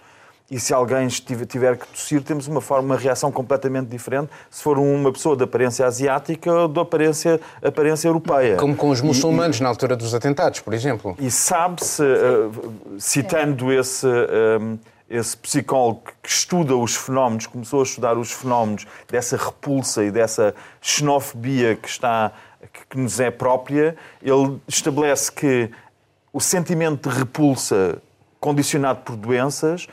e 0.49 0.59
se 0.59 0.73
alguém 0.73 1.07
tiver 1.07 1.77
que 1.77 1.85
tossir, 1.87 2.21
temos 2.23 2.47
uma 2.47 2.61
forma, 2.61 2.93
uma 2.93 2.97
reação 2.97 3.31
completamente 3.31 3.87
diferente 3.87 4.29
se 4.49 4.63
for 4.63 4.77
uma 4.79 5.11
pessoa 5.11 5.35
de 5.35 5.43
aparência 5.43 5.85
asiática 5.85 6.51
ou 6.53 6.67
de 6.69 6.79
aparência, 6.79 7.39
aparência 7.61 8.07
europeia. 8.07 8.55
Como 8.55 8.75
com 8.75 8.89
os 8.89 8.99
E- 8.99 9.03
e- 9.03 9.05
muçulmanos 9.05 9.59
na 9.59 9.67
altura 9.67 9.95
dos 9.97 10.13
atentados, 10.13 10.61
por 10.61 10.73
exemplo. 10.73 11.15
e 11.19 11.29
sabe-se, 11.29 12.01
eh, 12.01 12.49
citando 12.97 13.73
esse, 13.73 14.07
eh, 14.07 14.77
esse 15.09 15.35
psicólogo 15.35 16.03
que 16.23 16.29
estuda 16.29 16.75
os 16.77 16.95
fenómenos, 16.95 17.45
começou 17.47 17.81
a 17.81 17.83
estudar 17.83 18.17
os 18.17 18.31
fenómenos 18.31 18.85
dessa 19.09 19.35
repulsa 19.35 20.03
e 20.03 20.11
dessa 20.11 20.55
xenofobia 20.81 21.75
que, 21.75 21.87
está, 21.89 22.31
que- 22.89 22.97
nos 22.97 23.19
é 23.19 23.29
própria, 23.31 23.95
ele 24.21 24.59
estabelece 24.67 25.29
que 25.31 25.69
o 26.31 26.39
sentimento 26.39 27.09
de 27.09 27.17
repulsa 27.19 28.01
condicionado 28.39 28.99
por 29.01 29.15
doenças 29.15 29.87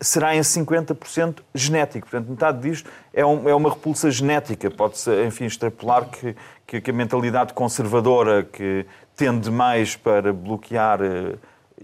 será 0.00 0.34
em 0.34 0.40
50% 0.40 1.36
genético. 1.54 2.08
Portanto, 2.08 2.28
metade 2.30 2.60
disto 2.60 2.90
é, 3.12 3.24
um- 3.24 3.48
é 3.48 3.54
uma 3.54 3.70
repulsa 3.70 4.10
genética. 4.10 4.70
Pode-se, 4.70 5.10
enfim, 5.24 5.44
extrapolar 5.44 6.06
que, 6.06 6.34
que, 6.66 6.80
que 6.80 6.90
a 6.90 6.94
mentalidade 6.94 7.52
conservadora 7.52 8.42
que 8.44 8.86
tende 9.16 9.50
mais 9.50 9.94
para 9.96 10.32
bloquear 10.32 11.00
eh, 11.02 11.34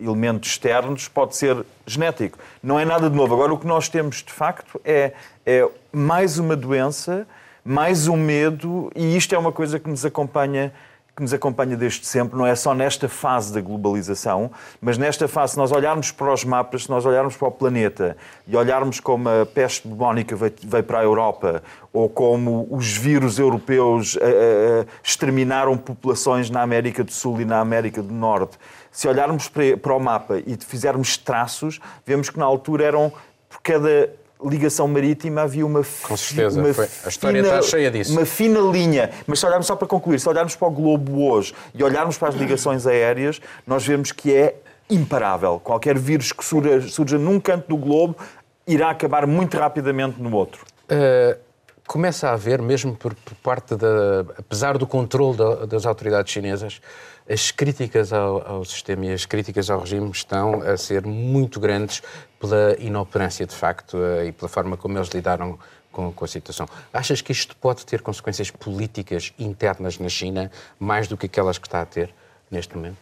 elementos 0.01 0.51
externos, 0.51 1.09
pode 1.09 1.37
ser 1.37 1.65
genético. 1.87 2.39
Não 2.63 2.79
é 2.79 2.85
nada 2.85 3.11
de 3.11 3.15
novo. 3.17 3.35
Agora, 3.35 3.53
o 3.53 3.59
que 3.59 3.67
nós 3.67 3.89
temos, 3.89 4.17
de 4.23 4.33
facto, 4.33 4.81
é, 4.85 5.13
é 5.45 5.69
mais 5.93 6.39
uma 6.39 6.57
doença, 6.57 7.27
mais 7.65 8.09
um 8.09 8.17
medo, 8.17 8.91
e 8.97 9.17
isto 9.17 9.35
é 9.35 9.39
uma 9.39 9.53
coisa 9.53 9.79
que 9.79 9.89
nos 9.91 10.05
acompanha 10.05 10.73
que 11.21 11.25
nos 11.25 11.35
acompanha 11.35 11.77
desde 11.77 12.07
sempre, 12.07 12.39
não 12.39 12.47
é 12.47 12.57
só 12.57 12.75
nesta 12.75 13.07
fase 13.07 13.53
da 13.53 13.61
globalização, 13.61 14.51
mas 14.81 14.97
nesta 14.97 15.29
fase, 15.29 15.53
se 15.53 15.59
nós 15.59 15.71
olharmos 15.71 16.11
para 16.11 16.33
os 16.33 16.45
mapas, 16.45 16.85
se 16.85 16.91
nós 16.91 17.05
olharmos 17.05 17.37
para 17.37 17.49
o 17.49 17.51
planeta 17.51 18.17
e 18.47 18.57
olharmos 18.57 19.01
como 19.01 19.29
a 19.29 19.45
peste 19.45 19.87
bubónica 19.87 20.35
veio, 20.35 20.83
para 20.83 21.01
a 21.01 21.03
Europa, 21.03 21.63
ou 21.93 22.09
como 22.09 22.67
os 22.71 22.97
vírus 22.97 23.39
europeus 23.39 24.15
uh, 24.15 24.19
uh, 24.19 24.87
exterminaram 25.05 25.77
populações 25.77 26.49
na 26.49 26.63
América 26.63 27.05
do 27.05 27.13
Sul 27.13 27.43
e 27.43 27.45
na 27.45 27.61
América 27.61 28.03
do 28.03 28.15
Norte, 28.15 28.59
se 28.91 29.07
olharmos 29.07 29.47
para 29.49 29.95
o 29.95 30.01
mapa 30.01 30.39
e 30.39 30.57
fizermos 30.57 31.19
traços, 31.19 31.81
vemos 32.07 32.31
que 32.31 32.39
na 32.39 32.47
altura 32.47 32.85
eram 32.85 33.13
por 33.47 33.61
cada 33.61 34.11
ligação 34.45 34.87
marítima 34.89 35.43
havia 35.43 35.67
uma, 35.67 35.83
Com 36.03 36.17
certeza, 36.17 36.61
uma 36.61 36.69
a 36.69 37.09
história 37.09 37.43
fina, 37.43 37.55
está 37.55 37.71
cheia 37.71 37.91
disso. 37.91 38.13
Uma 38.13 38.25
fina 38.25 38.61
linha. 38.61 39.11
Mas 39.27 39.41
se 39.41 39.47
olharmos 39.47 39.67
só 39.67 39.77
para 39.77 39.87
concluir, 39.87 40.19
se 40.19 40.29
olharmos 40.29 40.57
para 40.57 40.69
o 40.69 40.71
globo 40.71 41.23
hoje 41.31 41.55
e 41.75 41.83
olharmos 41.83 42.17
para 42.19 42.29
as 42.29 42.35
ligações 42.35 42.87
aéreas, 42.87 43.41
nós 43.67 43.87
vemos 43.87 44.13
que 44.13 44.35
é 44.35 44.57
imparável. 44.89 45.61
Qualquer 45.63 45.99
vírus 45.99 46.33
que 46.33 46.45
surja, 46.45 46.81
surja 46.89 47.19
num 47.19 47.39
canto 47.39 47.69
do 47.69 47.77
globo 47.77 48.17
irá 48.67 48.91
acabar 48.91 49.27
muito 49.27 49.57
rapidamente 49.57 50.21
no 50.21 50.35
outro. 50.35 50.65
Uh, 50.91 51.39
começa 51.91 52.29
a 52.29 52.35
haver, 52.35 52.63
mesmo 52.63 52.95
por, 52.95 53.17
por 53.17 53.35
parte 53.35 53.75
da. 53.75 54.21
apesar 54.39 54.79
do 54.79 54.87
controle 54.87 55.37
da, 55.37 55.67
das 55.67 55.85
autoridades 55.85 56.33
chinesas, 56.33 56.81
as 57.29 57.51
críticas 57.51 58.13
ao, 58.13 58.49
ao, 58.49 58.65
sistema 58.65 59.07
e 59.07 59.13
as 59.13 59.27
críticas 59.27 59.69
ao 59.69 59.81
regime 59.81 60.09
estão 60.13 60.63
a 60.63 60.77
ser 60.77 61.05
muito 61.05 61.59
grandes 61.59 62.01
pela 62.39 62.77
inoperância, 62.79 63.45
de 63.45 63.57
facto, 63.57 63.97
eh, 63.97 64.27
e 64.27 64.33
pela 64.33 64.49
forma 64.49 64.77
como 64.77 64.97
eles 64.99 65.09
lidaram 65.09 65.59
com, 65.91 66.13
com, 66.13 66.25
a 66.25 66.29
situação. 66.29 66.69
Achas 66.93 67.21
que 67.21 67.33
isto 67.33 67.57
pode 67.57 67.85
ter 67.85 68.03
consequências 68.03 68.53
políticas 68.53 69.35
internas 69.37 69.99
na 69.99 70.09
China, 70.09 70.49
mais 70.79 71.09
do 71.09 71.17
que 71.17 71.27
aquelas 71.27 71.59
que 71.59 71.67
está 71.67 71.83
a 71.83 71.87
ter 71.87 72.15
neste 72.49 72.77
momento? 72.77 72.99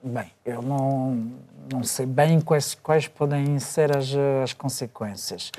Bem, 0.00 0.30
eu 0.46 0.62
não, 0.62 1.32
não 1.72 1.82
sei 1.82 2.06
bem 2.06 2.40
quais, 2.40 2.76
quais 2.80 3.08
podem 3.08 3.58
ser 3.58 3.96
as, 3.96 4.14
as 4.44 4.52
consequências. 4.52 5.50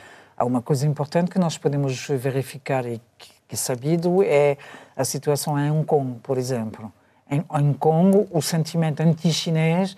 Há 0.41 0.43
uma 0.43 0.59
coisa 0.59 0.87
importante 0.87 1.29
que 1.29 1.37
nós 1.37 1.55
podemos 1.55 2.07
verificar 2.07 2.83
e 2.87 2.99
que, 3.15 3.31
é 3.47 3.55
sabido 3.55 4.23
é 4.23 4.57
a 4.97 5.05
situação 5.05 5.55
em 5.59 5.69
Hong 5.69 5.85
Kong, 5.85 6.19
por 6.23 6.35
exemplo. 6.35 6.91
Em 7.29 7.45
Hong 7.47 7.77
Kong, 7.77 8.27
o 8.31 8.41
sentimento 8.41 9.01
anti-chinês 9.01 9.95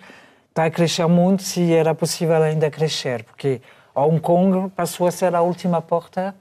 está 0.50 0.66
a 0.66 0.70
crescer 0.70 1.06
muito 1.06 1.42
se 1.42 1.72
era 1.72 1.94
possível 1.94 2.42
ainda 2.42 2.70
crescer, 2.70 3.24
porque 3.24 3.62
Hong 3.94 4.20
Kong 4.20 4.68
passou 4.76 5.06
a 5.06 5.10
ser 5.10 5.34
a 5.34 5.40
última 5.40 5.80
porta 5.80 6.34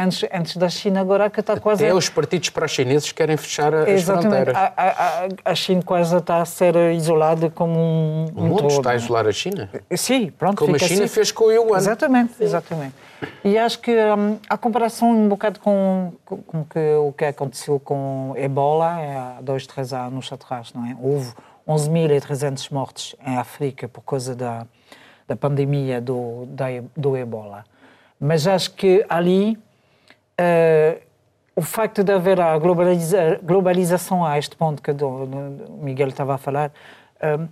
antes, 0.00 0.28
antes 0.32 0.56
da 0.56 0.68
China, 0.68 1.00
agora 1.00 1.28
que 1.28 1.40
está 1.40 1.58
quase... 1.58 1.84
Até 1.84 1.94
os 1.94 2.08
partidos 2.08 2.50
para-chineses 2.50 3.12
querem 3.12 3.36
fechar 3.36 3.74
as 3.74 3.88
Exatamente. 3.88 4.22
fronteiras. 4.22 4.56
A, 4.56 4.72
a, 4.76 5.52
a, 5.52 5.54
China 5.54 5.82
quase 5.82 6.16
está 6.16 6.40
a 6.40 6.44
ser 6.44 6.74
isolada 6.92 7.50
como 7.50 7.78
um, 7.78 8.26
O 8.34 8.42
mundo 8.42 8.62
todo. 8.62 8.70
está 8.70 8.90
a 8.92 8.96
isolar 8.96 9.26
a 9.26 9.32
China? 9.32 9.70
Sim, 9.96 10.30
pronto. 10.30 10.56
Como 10.56 10.74
a 10.74 10.78
China 10.78 11.04
assim. 11.04 11.14
fez 11.14 11.30
com 11.30 11.44
o 11.44 11.50
Yuan. 11.52 11.76
Exatamente, 11.76 12.34
exatamente. 12.40 12.94
E 13.44 13.58
acho 13.58 13.78
que 13.80 13.92
um, 13.92 14.38
a 14.48 14.56
comparação 14.56 15.10
um 15.10 15.28
bocado 15.28 15.60
com, 15.60 16.12
com, 16.24 16.38
com 16.38 16.64
que, 16.64 16.94
o 16.94 17.12
que 17.12 17.24
aconteceu 17.26 17.78
com 17.78 18.32
Ebola 18.36 19.00
é, 19.00 19.16
há 19.16 19.38
dois, 19.42 19.66
três 19.66 19.92
anos 19.92 20.32
atrás, 20.32 20.72
não 20.72 20.86
é? 20.86 20.96
Houve 21.00 21.32
11.300 21.68 22.72
mortes 22.72 23.14
em 23.24 23.36
África 23.36 23.86
por 23.88 24.00
causa 24.02 24.34
da, 24.34 24.66
da 25.28 25.36
pandemia 25.36 26.00
do, 26.00 26.46
da, 26.46 26.66
do 26.96 27.16
ebola. 27.16 27.64
Mas 28.18 28.46
acho 28.46 28.72
que 28.72 29.04
ali 29.08 29.56
uh, 30.40 31.00
o 31.54 31.62
facto 31.62 32.02
de 32.02 32.12
haver 32.12 32.40
a 32.40 32.58
globaliza, 32.58 33.38
globalização 33.42 34.24
a 34.24 34.38
este 34.38 34.56
ponto 34.56 34.82
que 34.82 34.90
o 34.90 35.28
Miguel 35.82 36.08
estava 36.08 36.34
a 36.34 36.38
falar 36.38 36.70
uh, 37.22 37.48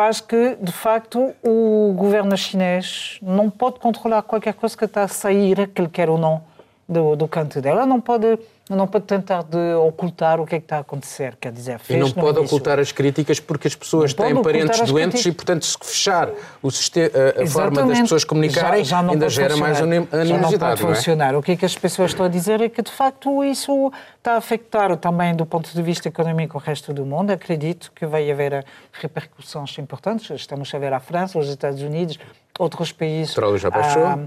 faz 0.00 0.20
que, 0.20 0.56
de 0.56 0.72
facto, 0.72 1.34
o 1.42 1.92
governo 1.96 2.36
chinês 2.36 3.18
não 3.20 3.50
pode 3.50 3.80
controlar 3.80 4.22
qualquer 4.22 4.54
coisa 4.54 4.76
que 4.76 4.84
está 4.84 5.02
a 5.02 5.08
sair, 5.08 5.68
que 5.68 5.82
ele 5.82 5.88
quer 5.88 6.08
ou 6.08 6.16
não, 6.16 6.42
do, 6.88 7.16
do 7.16 7.28
canto 7.28 7.60
dela. 7.60 7.84
Não 7.84 8.00
pode 8.00 8.38
não 8.76 8.86
pode 8.86 9.04
tentar 9.04 9.42
de 9.42 9.74
ocultar 9.74 10.40
o 10.40 10.46
que 10.46 10.54
é 10.54 10.58
que 10.58 10.64
está 10.64 10.76
a 10.78 10.80
acontecer, 10.80 11.36
quer 11.40 11.52
dizer, 11.52 11.78
fez 11.78 11.98
E 11.98 12.00
não 12.00 12.10
pode 12.10 12.38
início. 12.38 12.56
ocultar 12.56 12.78
as 12.78 12.92
críticas 12.92 13.40
porque 13.40 13.68
as 13.68 13.74
pessoas 13.74 14.14
não 14.14 14.24
têm 14.24 14.42
parentes 14.42 14.80
doentes 14.82 15.26
e, 15.26 15.32
portanto, 15.32 15.66
se 15.66 15.76
fechar 15.82 16.30
o 16.62 16.70
sistema, 16.70 17.10
a 17.42 17.46
forma 17.46 17.82
das 17.84 18.00
pessoas 18.00 18.24
comunicarem, 18.24 18.84
já, 18.84 19.02
já 19.02 19.10
ainda 19.10 19.28
gera 19.28 19.56
mais 19.56 19.80
animosidade. 19.80 20.28
Já 20.28 20.38
não 20.38 20.50
pode 20.50 20.82
não 20.82 20.90
é? 20.90 20.94
funcionar. 20.94 21.36
O 21.36 21.42
que 21.42 21.52
é 21.52 21.56
que 21.56 21.64
as 21.64 21.76
pessoas 21.76 22.10
estão 22.12 22.26
a 22.26 22.28
dizer 22.28 22.60
é 22.60 22.68
que, 22.68 22.82
de 22.82 22.92
facto, 22.92 23.42
isso 23.44 23.92
está 24.18 24.34
a 24.34 24.36
afetar 24.36 24.96
também 24.96 25.34
do 25.34 25.44
ponto 25.44 25.72
de 25.72 25.82
vista 25.82 26.08
económico 26.08 26.58
o 26.58 26.60
resto 26.60 26.92
do 26.92 27.04
mundo. 27.04 27.30
Acredito 27.30 27.90
que 27.94 28.06
vai 28.06 28.30
haver 28.30 28.64
repercussões 28.92 29.76
importantes. 29.78 30.30
Estamos 30.30 30.72
a 30.74 30.78
ver 30.78 30.92
a 30.92 31.00
França, 31.00 31.38
os 31.38 31.48
Estados 31.48 31.82
Unidos, 31.82 32.18
outros 32.58 32.92
países. 32.92 33.36
O 33.36 33.58
já 33.58 33.70
baixou. 33.70 34.04
A, 34.04 34.18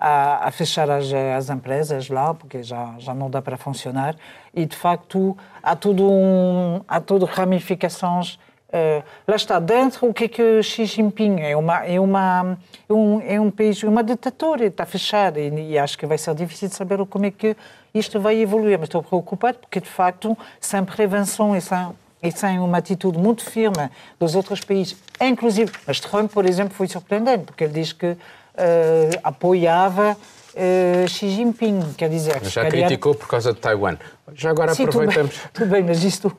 a, 0.00 0.48
a 0.48 0.50
fechar 0.50 0.88
as, 0.90 1.12
as, 1.12 1.50
empresas 1.50 2.08
lá, 2.08 2.32
porque 2.32 2.62
já, 2.62 2.94
já 2.98 3.14
não 3.14 3.28
dá 3.28 3.42
para 3.42 3.56
funcionar. 3.56 4.14
E, 4.54 4.64
de 4.64 4.76
facto, 4.76 5.36
há 5.62 5.74
tudo, 5.74 6.08
um, 6.08 6.80
há 6.86 7.00
tudo 7.00 7.26
ramificações. 7.26 8.38
Uh, 8.68 9.02
lá 9.26 9.36
está, 9.36 9.58
dentro, 9.58 10.06
o 10.06 10.14
que 10.14 10.24
é 10.24 10.28
que 10.28 10.62
Xi 10.62 10.84
Jinping 10.84 11.40
é? 11.40 11.56
Uma, 11.56 11.86
é, 11.86 11.98
uma, 11.98 12.58
é, 12.88 12.92
um, 12.92 13.20
é 13.22 13.40
um 13.40 13.50
país, 13.50 13.82
uma 13.82 14.04
ditadura, 14.04 14.66
está 14.66 14.84
fechado 14.84 15.38
e, 15.38 15.70
e, 15.70 15.78
acho 15.78 15.96
que 15.96 16.04
vai 16.04 16.18
ser 16.18 16.34
difícil 16.34 16.68
saber 16.68 17.04
como 17.06 17.24
é 17.24 17.30
que 17.30 17.56
isto 17.94 18.20
vai 18.20 18.36
evoluir. 18.36 18.78
Mas 18.78 18.88
estou 18.88 19.02
preocupado 19.02 19.58
porque, 19.58 19.80
de 19.80 19.88
facto, 19.88 20.36
sem 20.60 20.84
prevenção 20.84 21.56
e 21.56 21.60
sem, 21.60 21.88
e 22.22 22.30
sem 22.30 22.58
uma 22.58 22.78
atitude 22.78 23.18
muito 23.18 23.42
firme 23.42 23.90
dos 24.20 24.34
outros 24.34 24.60
países, 24.60 24.96
inclusive, 25.20 25.72
mas 25.86 25.98
Trump, 25.98 26.30
por 26.30 26.44
exemplo, 26.44 26.74
foi 26.74 26.86
surpreendente, 26.86 27.44
porque 27.44 27.64
ele 27.64 27.72
diz 27.72 27.92
que 27.92 28.16
uh, 28.58 29.20
apoiava 29.22 30.16
uh, 30.16 31.08
Xi 31.08 31.30
Jinping, 31.30 31.94
quer 31.96 32.10
dizer... 32.10 32.42
Já 32.44 32.68
criticou 32.68 33.14
por 33.14 33.28
causa 33.28 33.52
de 33.52 33.60
Taiwan. 33.60 33.96
Já 34.34 34.50
agora 34.50 34.74
Sim, 34.74 34.84
aproveitamos... 34.84 35.34
Tudo 35.34 35.40
bem, 35.44 35.52
tudo 35.54 35.70
bem, 35.70 35.82
mas 35.84 36.04
isto... 36.04 36.36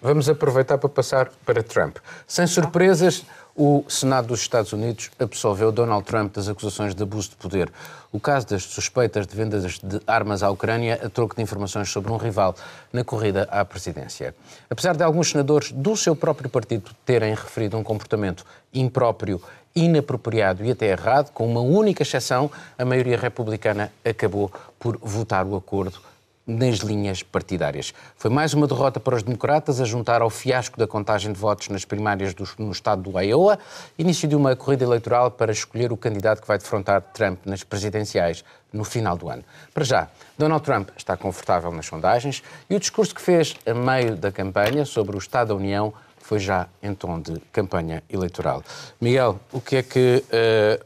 Vamos 0.00 0.28
aproveitar 0.28 0.78
para 0.78 0.88
passar 0.88 1.30
para 1.44 1.62
Trump. 1.62 1.98
Sem 2.26 2.46
surpresas, 2.46 3.24
o 3.54 3.84
Senado 3.88 4.28
dos 4.28 4.40
Estados 4.40 4.72
Unidos 4.72 5.10
absolveu 5.18 5.70
Donald 5.70 6.04
Trump 6.04 6.34
das 6.34 6.48
acusações 6.48 6.94
de 6.94 7.02
abuso 7.02 7.30
de 7.30 7.36
poder. 7.36 7.70
O 8.10 8.18
caso 8.18 8.46
das 8.46 8.62
suspeitas 8.62 9.26
de 9.26 9.36
vendas 9.36 9.78
de 9.78 10.00
armas 10.06 10.42
à 10.42 10.50
Ucrânia 10.50 10.98
a 11.02 11.10
troco 11.10 11.36
de 11.36 11.42
informações 11.42 11.90
sobre 11.90 12.10
um 12.10 12.16
rival 12.16 12.54
na 12.92 13.04
corrida 13.04 13.46
à 13.50 13.64
presidência. 13.64 14.34
Apesar 14.68 14.96
de 14.96 15.02
alguns 15.02 15.30
senadores 15.30 15.72
do 15.72 15.96
seu 15.96 16.16
próprio 16.16 16.48
partido 16.48 16.90
terem 17.04 17.34
referido 17.34 17.76
um 17.76 17.82
comportamento 17.82 18.44
impróprio 18.72 19.40
inapropriado 19.74 20.64
e 20.64 20.70
até 20.70 20.86
errado, 20.86 21.30
com 21.32 21.46
uma 21.46 21.60
única 21.60 22.02
exceção, 22.02 22.50
a 22.78 22.84
maioria 22.84 23.16
republicana 23.16 23.92
acabou 24.04 24.50
por 24.78 24.98
votar 25.00 25.46
o 25.46 25.56
acordo 25.56 26.09
nas 26.50 26.78
linhas 26.78 27.22
partidárias. 27.22 27.94
Foi 28.16 28.30
mais 28.30 28.52
uma 28.54 28.66
derrota 28.66 28.98
para 28.98 29.14
os 29.14 29.22
democratas 29.22 29.80
a 29.80 29.84
juntar 29.84 30.20
ao 30.20 30.30
fiasco 30.30 30.78
da 30.78 30.86
contagem 30.86 31.32
de 31.32 31.38
votos 31.38 31.68
nas 31.68 31.84
primárias 31.84 32.34
do, 32.34 32.48
no 32.58 32.72
estado 32.72 33.02
do 33.02 33.18
Iowa, 33.20 33.58
início 33.98 34.28
de 34.28 34.34
uma 34.34 34.56
corrida 34.56 34.84
eleitoral 34.84 35.30
para 35.30 35.52
escolher 35.52 35.92
o 35.92 35.96
candidato 35.96 36.42
que 36.42 36.48
vai 36.48 36.58
defrontar 36.58 37.00
Trump 37.12 37.38
nas 37.46 37.62
presidenciais 37.62 38.44
no 38.72 38.84
final 38.84 39.16
do 39.16 39.28
ano. 39.28 39.44
Para 39.72 39.84
já, 39.84 40.08
Donald 40.36 40.64
Trump 40.64 40.90
está 40.96 41.16
confortável 41.16 41.70
nas 41.72 41.86
sondagens 41.86 42.42
e 42.68 42.74
o 42.74 42.80
discurso 42.80 43.14
que 43.14 43.20
fez 43.20 43.56
a 43.66 43.74
meio 43.74 44.16
da 44.16 44.32
campanha 44.32 44.84
sobre 44.84 45.16
o 45.16 45.18
Estado 45.18 45.48
da 45.48 45.54
União 45.54 45.92
foi 46.18 46.38
já 46.38 46.68
em 46.82 46.94
tom 46.94 47.20
de 47.20 47.40
campanha 47.52 48.02
eleitoral. 48.08 48.62
Miguel, 49.00 49.40
o 49.52 49.60
que 49.60 49.76
é 49.76 49.82
que 49.82 50.24
uh, 50.26 50.84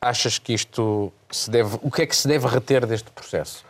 achas 0.00 0.38
que 0.38 0.52
isto 0.52 1.12
se 1.30 1.50
deve. 1.50 1.78
O 1.82 1.90
que 1.90 2.02
é 2.02 2.06
que 2.06 2.16
se 2.16 2.26
deve 2.26 2.46
reter 2.48 2.86
deste 2.86 3.10
processo? 3.10 3.69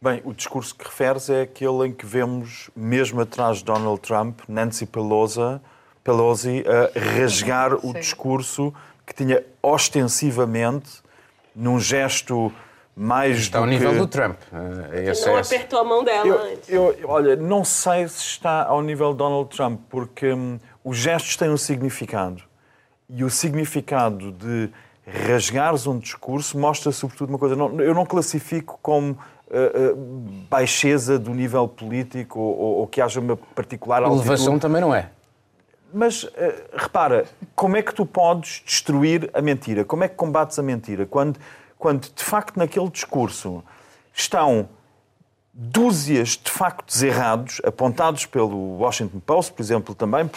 Bem, 0.00 0.20
o 0.24 0.34
discurso 0.34 0.74
que 0.74 0.84
referes 0.84 1.30
é 1.30 1.42
aquele 1.42 1.88
em 1.88 1.92
que 1.92 2.04
vemos, 2.04 2.70
mesmo 2.76 3.20
atrás 3.20 3.58
de 3.58 3.64
Donald 3.64 4.00
Trump, 4.00 4.40
Nancy 4.46 4.84
Pelosi, 4.84 5.60
Pelosi 6.04 6.64
a 6.66 7.16
rasgar 7.16 7.74
o 7.74 7.92
discurso 7.94 8.74
que 9.06 9.14
tinha 9.14 9.42
ostensivamente, 9.62 11.02
num 11.54 11.80
gesto 11.80 12.52
mais 12.94 13.38
está 13.38 13.58
ao 13.58 13.64
que... 13.64 13.70
nível 13.70 13.96
do 13.96 14.06
Trump. 14.06 14.38
É 14.92 15.12
não 15.26 15.36
apertou 15.38 15.80
a 15.80 15.84
mão 15.84 16.04
dela 16.04 16.26
eu, 16.26 16.42
antes. 16.42 16.68
Eu, 16.68 16.96
olha, 17.04 17.36
não 17.36 17.64
sei 17.64 18.06
se 18.08 18.20
está 18.20 18.64
ao 18.64 18.82
nível 18.82 19.12
de 19.12 19.18
Donald 19.18 19.54
Trump, 19.54 19.80
porque 19.88 20.32
hum, 20.32 20.58
os 20.84 20.96
gestos 20.96 21.36
têm 21.36 21.50
um 21.50 21.56
significado. 21.56 22.42
E 23.08 23.24
o 23.24 23.30
significado 23.30 24.32
de 24.32 24.70
rasgares 25.06 25.86
um 25.86 25.98
discurso 25.98 26.58
mostra 26.58 26.90
sobretudo 26.90 27.28
uma 27.30 27.38
coisa. 27.38 27.54
Não, 27.54 27.80
eu 27.80 27.94
não 27.94 28.04
classifico 28.04 28.78
como 28.82 29.16
baixeza 30.50 31.18
do 31.18 31.32
nível 31.32 31.68
político 31.68 32.40
ou, 32.40 32.78
ou, 32.78 32.86
que 32.86 33.00
haja 33.00 33.20
uma 33.20 33.36
particular 33.36 34.02
altitude. 34.02 34.28
Elevação 34.28 34.58
também 34.58 34.80
não 34.80 34.94
é. 34.94 35.10
Mas 35.94 36.28
eh, 36.34 36.64
repara, 36.74 37.26
como 37.54 37.76
é 37.76 37.82
que 37.82 37.94
tu 37.94 38.04
podes 38.04 38.62
destruir 38.64 39.30
a 39.32 39.40
mentira? 39.40 39.84
Como 39.84 40.02
é 40.02 40.08
que 40.08 40.16
combates 40.16 40.58
a 40.58 40.62
mentira? 40.62 41.06
Quando, 41.06 41.38
quando 41.78 42.08
de 42.12 42.24
facto 42.24 42.56
naquele 42.56 42.90
discurso 42.90 43.62
estão 44.12 44.68
dúzias 45.54 46.38
de 46.42 46.50
factos 46.50 47.02
errados, 47.02 47.62
apontados 47.64 48.26
pelo 48.26 48.78
Washington 48.78 49.20
Post, 49.20 49.52
por 49.52 49.62
exemplo, 49.62 49.94
também, 49.94 50.28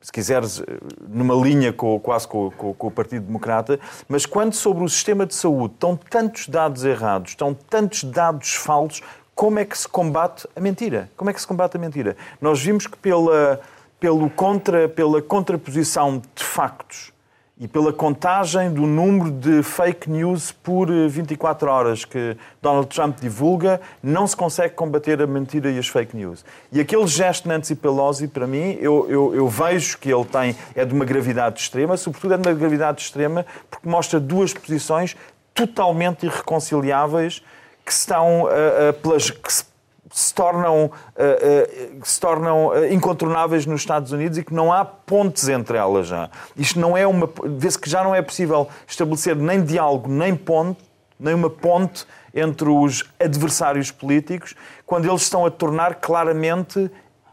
se 0.00 0.10
quiseres, 0.10 0.60
eh, 0.60 0.64
numa 1.08 1.34
linha 1.34 1.72
com, 1.72 1.98
quase 2.00 2.26
com, 2.26 2.50
com, 2.50 2.72
com, 2.72 2.86
o 2.86 2.90
Partido 2.90 3.26
Democrata, 3.26 3.78
mas 4.08 4.24
quando 4.24 4.54
sobre 4.54 4.82
o 4.82 4.88
sistema 4.88 5.26
de 5.26 5.34
saúde 5.34 5.74
estão 5.74 5.96
tantos 5.96 6.48
dados 6.48 6.84
errados, 6.84 7.30
estão 7.30 7.52
tantos 7.52 8.04
dados 8.04 8.54
falsos, 8.54 9.02
como 9.34 9.58
é 9.58 9.64
que 9.64 9.76
se 9.76 9.88
combate 9.88 10.46
a 10.54 10.60
mentira? 10.60 11.10
Como 11.16 11.30
é 11.30 11.32
que 11.32 11.40
se 11.40 11.46
combate 11.46 11.76
a 11.76 11.80
mentira? 11.80 12.16
Nós 12.40 12.62
vimos 12.62 12.86
que 12.86 12.96
pela, 12.96 13.60
pelo 13.98 14.28
contra, 14.30 14.88
pela 14.88 15.22
contraposição 15.22 16.22
de 16.34 16.44
factos 16.44 17.12
e 17.60 17.68
pela 17.68 17.92
contagem 17.92 18.72
do 18.72 18.86
número 18.86 19.30
de 19.30 19.62
fake 19.62 20.08
news 20.08 20.50
por 20.50 20.88
24 20.90 21.68
eh, 21.68 21.70
horas 21.70 22.04
que 22.06 22.34
Donald 22.62 22.88
Trump 22.88 23.20
divulga, 23.20 23.78
não 24.02 24.26
se 24.26 24.34
consegue 24.34 24.74
combater 24.74 25.20
a 25.20 25.26
mentira 25.26 25.70
e 25.70 25.78
as 25.78 25.86
fake 25.86 26.16
news. 26.16 26.42
E 26.72 26.80
aquele 26.80 27.06
gesto 27.06 27.42
de 27.42 27.50
Nancy 27.50 27.74
Pelosi, 27.74 28.28
para 28.28 28.46
mim, 28.46 28.78
eu, 28.80 29.06
eu, 29.10 29.34
eu 29.34 29.46
vejo 29.46 29.98
que 29.98 30.10
ele 30.10 30.24
tem, 30.24 30.56
é 30.74 30.86
de 30.86 30.94
uma 30.94 31.04
gravidade 31.04 31.60
extrema, 31.60 31.98
sobretudo 31.98 32.32
é 32.32 32.38
de 32.38 32.48
uma 32.48 32.54
gravidade 32.54 33.02
extrema 33.02 33.44
porque 33.70 33.86
mostra 33.86 34.18
duas 34.18 34.54
posições 34.54 35.14
totalmente 35.52 36.24
irreconciliáveis 36.24 37.42
que 37.84 37.92
estão 37.92 38.44
uh, 38.44 38.46
uh, 38.46 38.92
pelas, 39.02 39.30
que 39.30 39.52
se 39.52 39.64
se 40.10 40.34
tornam, 40.34 40.86
uh, 40.86 40.90
uh, 40.90 42.00
se 42.04 42.20
tornam 42.20 42.68
uh, 42.68 42.92
incontornáveis 42.92 43.64
nos 43.64 43.80
Estados 43.80 44.10
Unidos 44.10 44.38
e 44.38 44.44
que 44.44 44.52
não 44.52 44.72
há 44.72 44.84
pontes 44.84 45.48
entre 45.48 45.78
elas 45.78 46.08
já. 46.08 46.28
Isto 46.56 46.80
não 46.80 46.96
é 46.96 47.06
uma. 47.06 47.28
Vê-se 47.44 47.78
que 47.78 47.88
já 47.88 48.02
não 48.02 48.14
é 48.14 48.20
possível 48.20 48.68
estabelecer 48.86 49.36
nem 49.36 49.62
diálogo, 49.62 50.08
nem 50.08 50.34
ponte, 50.34 50.80
nem 51.18 51.32
uma 51.32 51.48
ponte 51.48 52.04
entre 52.34 52.68
os 52.68 53.04
adversários 53.20 53.90
políticos, 53.90 54.54
quando 54.84 55.08
eles 55.08 55.22
estão 55.22 55.46
a 55.46 55.50
tornar 55.50 55.96
claramente 55.96 56.90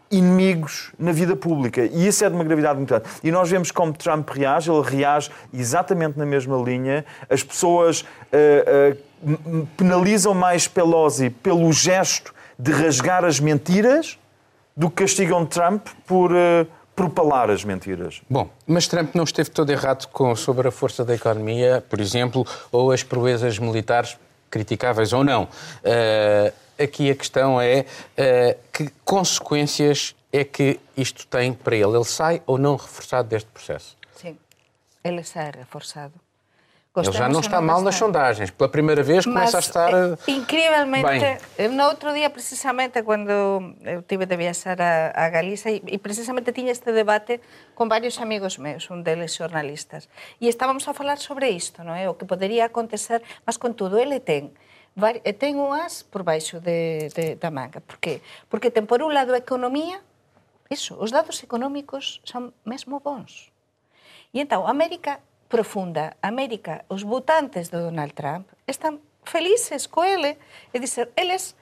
inimigos 0.10 0.92
na 0.98 1.12
vida 1.12 1.36
pública. 1.36 1.84
E 1.84 2.08
isso 2.08 2.24
é 2.24 2.30
de 2.30 2.36
uma 2.36 2.44
gravidade 2.44 2.78
muito 2.78 2.90
grande. 2.90 3.06
E 3.24 3.30
nós 3.30 3.50
vemos 3.50 3.72
como 3.72 3.92
Trump 3.92 4.30
reage, 4.30 4.72
ele 4.72 4.82
reage 4.82 5.30
exatamente 5.54 6.18
na 6.18 6.26
mesma 6.26 6.56
linha. 6.58 7.04
As 7.30 7.44
pessoas 7.44 8.06
penalizam 9.76 10.34
mais 10.34 10.68
Pelosi 10.68 11.30
pelo 11.30 11.74
gesto 11.74 12.34
de 12.58 12.72
rasgar 12.72 13.24
as 13.24 13.40
mentiras 13.40 14.18
do 14.76 14.90
que 14.90 15.04
castigam 15.04 15.46
Trump 15.46 15.88
por 16.06 16.32
uh, 16.32 16.68
propalar 16.96 17.50
as 17.50 17.64
mentiras. 17.64 18.22
Bom, 18.30 18.50
mas 18.66 18.88
Trump 18.88 19.14
não 19.14 19.24
esteve 19.24 19.50
todo 19.50 19.70
errado 19.70 20.08
com, 20.08 20.36
sobre 20.36 20.68
a 20.68 20.72
força 20.72 21.06
da 21.06 21.14
economia, 21.14 21.84
por 21.88 22.00
exemplo, 22.00 22.46
ou 22.72 22.92
as 22.92 23.04
proezas 23.04 23.60
militares, 23.60 24.18
criticáveis 24.50 25.14
ou 25.14 25.24
não. 25.24 25.44
Uh, 25.44 26.54
aqui 26.82 27.12
a 27.12 27.16
questão 27.16 27.60
é 27.62 27.86
uh, 28.18 28.60
que 28.72 28.92
consequências 29.04 30.16
é 30.32 30.44
que 30.44 30.80
isto 30.96 31.26
tem 31.28 31.54
para 31.54 31.76
ele? 31.76 31.96
Ele 31.96 32.04
sai 32.04 32.42
ou 32.46 32.58
não 32.58 32.76
reforçado 32.76 33.28
deste 33.28 33.50
processo? 33.50 33.96
Sim, 34.16 34.38
ele 35.04 35.24
sai 35.24 35.52
reforçado. 35.58 36.14
Ele 37.02 37.12
já 37.12 37.30
não 37.30 37.40
está 37.40 37.62
mal 37.62 37.82
nas 37.82 37.96
sondagens. 37.96 38.50
Pela 38.52 38.70
primeira 38.70 39.04
vez 39.04 39.26
começa 39.26 39.46
Mas, 39.46 39.56
a 39.56 39.60
estar. 39.60 39.94
Eh, 39.94 40.18
incrivelmente, 40.28 41.40
bem. 41.58 41.70
no 41.70 41.86
outro 41.86 42.14
dia, 42.14 42.30
precisamente, 42.30 43.04
quando 43.04 43.30
eu 43.84 44.02
tive 44.08 44.26
de 44.26 44.36
viajar 44.36 44.82
a, 44.82 45.12
a 45.14 45.30
Galiza, 45.30 45.70
e, 45.70 45.84
e 45.86 45.98
precisamente 45.98 46.52
tinha 46.52 46.72
este 46.72 46.92
debate 46.92 47.40
com 47.76 47.88
vários 47.88 48.20
amigos 48.20 48.58
meus, 48.58 48.90
um 48.90 49.02
deles 49.02 49.36
jornalistas, 49.36 50.10
e 50.42 50.48
estávamos 50.48 50.88
a 50.88 50.94
falar 50.94 51.18
sobre 51.18 51.50
isto, 51.50 51.84
não 51.84 51.94
é? 51.94 52.10
O 52.10 52.16
que 52.16 52.26
poderia 52.26 52.66
acontecer, 52.66 53.22
mas 53.46 53.58
contudo, 53.58 53.98
ele 53.98 54.20
ten 54.20 54.52
ten 55.38 55.62
un 55.62 55.78
as 55.78 56.04
por 56.04 56.24
baixo 56.24 56.60
de, 56.60 57.10
de, 57.14 57.36
da 57.36 57.52
manga. 57.52 57.82
Por 57.82 58.02
qué? 58.02 58.22
Porque 58.50 58.72
ten 58.72 58.90
por 58.90 59.06
un 59.06 59.14
lado 59.14 59.34
a 59.34 59.38
economía, 59.38 60.02
iso, 60.70 60.98
os 60.98 61.14
dados 61.14 61.44
económicos 61.46 62.20
son 62.26 62.54
mesmo 62.66 63.00
bons. 63.00 63.54
E 64.34 64.42
entón, 64.42 64.66
América 64.66 65.22
profunda 65.48 66.16
América, 66.22 66.86
os 66.88 67.04
votantes 67.04 67.70
do 67.70 67.80
Donald 67.80 68.14
Trump 68.14 68.48
están 68.68 69.00
felices 69.24 69.88
co 69.88 70.04
ele 70.04 70.38
e 70.74 70.80
dizer, 70.80 71.12
eles 71.16 71.56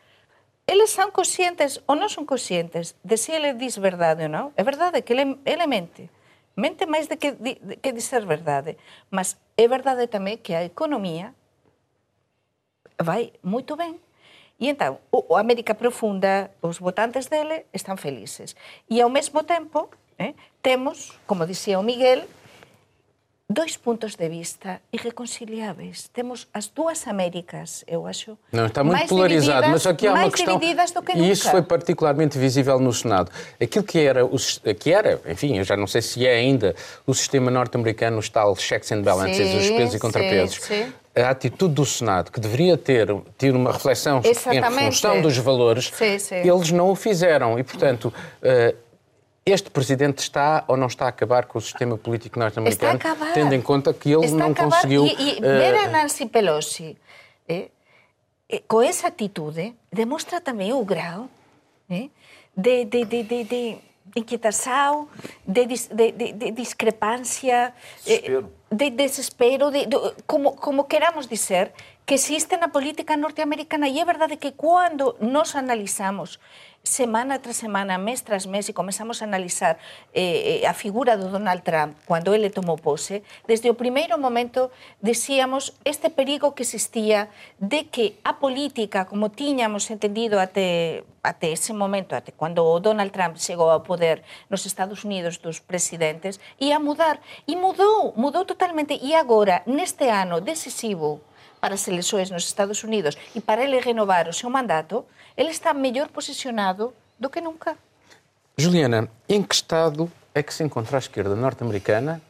eles 0.68 0.90
son 0.90 1.14
conscientes 1.14 1.82
ou 1.86 1.94
non 1.94 2.10
son 2.10 2.26
conscientes 2.26 2.98
de 3.06 3.22
se 3.22 3.38
ele 3.38 3.54
diz 3.54 3.78
verdade 3.78 4.26
ou 4.26 4.32
non. 4.34 4.46
É 4.58 4.66
verdade 4.66 5.06
que 5.06 5.14
ele, 5.14 5.38
ele 5.46 5.70
mente. 5.70 6.10
Mente 6.58 6.90
máis 6.90 7.06
de 7.06 7.22
que, 7.22 7.38
de, 7.38 7.62
que 7.78 7.94
dizer 7.94 8.26
verdade. 8.26 8.74
Mas 9.14 9.38
é 9.62 9.70
verdade 9.70 10.10
tamén 10.10 10.42
que 10.42 10.58
a 10.58 10.66
economía 10.66 11.38
vai 12.98 13.30
moito 13.46 13.78
ben. 13.78 14.02
E 14.58 14.72
entón, 14.72 14.98
o, 15.14 15.22
o 15.22 15.38
América 15.38 15.78
Profunda, 15.78 16.50
os 16.66 16.82
votantes 16.82 17.30
dele 17.30 17.70
están 17.70 18.02
felices. 18.02 18.58
E 18.90 19.06
ao 19.06 19.12
mesmo 19.14 19.46
tempo, 19.46 19.94
eh, 20.18 20.34
temos, 20.66 21.14
como 21.30 21.46
dicía 21.46 21.78
o 21.78 21.86
Miguel, 21.86 22.26
dois 23.50 23.78
puntos 23.78 24.16
de 24.16 24.28
vista 24.28 24.82
irreconciliáveis. 24.92 26.10
Temos 26.12 26.48
as 26.54 26.68
duas 26.68 27.08
Américas, 27.08 27.84
eu 27.88 28.08
acho. 28.08 28.38
Não, 28.52 28.66
está 28.66 28.84
muito 28.84 29.08
polarizado, 29.08 29.68
mas 29.70 29.86
aqui 29.86 30.08
há 30.08 30.14
uma 30.14 30.32
questão. 30.32 30.60
e 31.16 31.30
isso 31.30 31.50
foi 31.50 31.62
particularmente 31.62 32.38
visível 32.38 32.80
no 32.80 32.92
Senado. 32.92 33.32
Aquilo 33.62 33.86
que 33.86 34.00
era, 34.00 34.26
o, 34.26 34.36
que 34.80 34.92
era, 34.92 35.22
enfim, 35.28 35.58
eu 35.58 35.64
já 35.64 35.78
não 35.78 35.88
sei 35.88 36.02
se 36.02 36.26
é 36.26 36.36
ainda, 36.36 36.76
o 37.06 37.14
sistema 37.14 37.52
norte-americano, 37.52 38.18
os 38.18 38.30
tal 38.30 38.56
checks 38.56 38.92
and 38.92 39.04
balances, 39.04 39.48
sim, 39.48 39.58
os 39.58 39.70
pesos 39.70 39.96
e 39.96 40.00
contrapesos. 40.00 40.56
Sim, 40.62 40.86
sim. 40.86 40.94
A 41.16 41.30
atitude 41.30 41.74
do 41.74 41.86
Senado, 41.86 42.30
que 42.30 42.42
deveria 42.42 42.78
ter 42.78 43.08
tido 43.38 43.56
uma 43.56 43.72
reflexão 43.72 44.20
Exatamente. 44.22 44.84
em 44.84 44.92
função 44.92 45.22
dos 45.22 45.38
valores, 45.38 45.90
eles 46.32 46.72
não 46.72 46.90
o 46.90 46.96
fizeram. 46.96 47.58
E, 47.58 47.64
portanto, 47.64 48.14
uh, 48.42 48.76
este 49.46 49.70
presidente 49.70 50.20
está 50.20 50.66
ou 50.68 50.76
não 50.76 50.88
está 50.88 51.06
a 51.06 51.10
acabar 51.10 51.46
com 51.46 51.60
o 51.60 51.62
sistema 51.62 51.98
político 51.98 52.40
norte-americano, 52.40 53.00
tendo 53.34 53.54
em 53.54 53.62
conta 53.62 53.94
que 53.94 54.12
ele 54.12 54.26
está 54.26 54.38
não 54.38 54.54
conseguiu. 54.56 55.06
E, 55.06 55.38
e 55.38 55.40
ver 55.40 55.76
a 55.76 55.88
Nancy 55.88 56.26
Pelosi 56.26 56.98
eh, 57.48 57.70
eh, 58.50 58.64
com 58.68 58.82
essa 58.82 59.08
atitude 59.08 59.76
demonstra 59.94 60.42
também 60.42 60.74
o 60.74 60.84
grau 60.84 61.30
eh, 61.88 62.10
de, 62.58 62.86
de, 62.86 63.06
de, 63.06 63.24
de, 63.24 63.44
de 63.44 63.78
inquietação, 64.16 65.08
de, 65.48 65.66
de, 65.68 66.12
de, 66.12 66.32
de 66.34 66.52
discrepância, 66.52 67.72
desespero. 68.04 68.52
de 68.72 68.90
desespero, 68.90 69.72
de, 69.72 69.86
de, 69.86 69.98
como, 70.26 70.54
como 70.54 70.86
queramos 70.86 71.28
dizer, 71.28 71.72
que 72.06 72.14
existe 72.14 72.56
na 72.58 72.70
política 72.70 73.18
norte-americana. 73.18 73.90
E 73.90 74.00
é 74.00 74.06
verdade 74.06 74.38
que 74.38 74.54
quando 74.54 75.18
nós 75.20 75.56
analisamos 75.56 76.40
semana 76.86 77.40
tras 77.40 77.58
semana, 77.58 77.98
mes 77.98 78.22
tras 78.22 78.46
mes, 78.46 78.70
e 78.70 78.74
comezamos 78.74 79.22
a 79.22 79.26
analizar 79.26 79.78
eh, 80.14 80.62
eh, 80.62 80.68
a 80.68 80.74
figura 80.74 81.18
do 81.18 81.30
Donald 81.34 81.64
Trump 81.64 81.98
cando 82.08 82.34
ele 82.34 82.50
tomou 82.54 82.78
pose, 82.78 83.24
desde 83.48 83.70
o 83.70 83.74
primeiro 83.74 84.18
momento 84.22 84.70
decíamos 85.02 85.74
este 85.84 86.14
perigo 86.14 86.54
que 86.54 86.62
existía 86.62 87.28
de 87.58 87.90
que 87.90 88.20
a 88.24 88.38
política, 88.38 89.06
como 89.06 89.34
tiñamos 89.34 89.90
entendido 89.90 90.38
até, 90.40 91.04
até 91.24 91.52
ese 91.52 91.74
momento, 91.74 92.14
até 92.14 92.32
cando 92.32 92.62
o 92.62 92.80
Donald 92.80 93.10
Trump 93.10 93.38
chegou 93.38 93.74
ao 93.74 93.82
poder 93.82 94.22
nos 94.50 94.66
Estados 94.70 95.04
Unidos 95.04 95.42
dos 95.42 95.60
presidentes, 95.60 96.40
ia 96.62 96.78
mudar. 96.78 97.20
E 97.48 97.56
mudou, 97.56 98.14
mudou 98.16 98.46
totalmente. 98.46 98.94
E 99.02 99.16
agora, 99.16 99.64
neste 99.66 100.06
ano 100.06 100.40
decisivo, 100.40 101.20
para 101.66 101.74
as 101.74 101.88
eleições 101.88 102.30
nos 102.30 102.44
Estados 102.44 102.84
Unidos 102.84 103.18
e 103.34 103.42
para 103.42 103.64
ele 103.64 103.80
renovar 103.80 104.30
o 104.30 104.34
seu 104.34 104.52
mandato, 104.52 105.04
ele 105.36 105.50
está 105.50 105.74
melhor 105.74 106.10
posicionado 106.10 106.94
do 107.20 107.28
que 107.28 107.42
nunca. 107.42 107.76
Juliana, 108.56 109.10
em 109.28 109.42
que 109.42 109.56
estado 109.56 110.12
é 110.36 110.44
que 110.44 110.54
se 110.54 110.64
encontra 110.64 110.98
a 110.98 111.00
esquerda 111.00 111.36
norte-americana? 111.36 112.22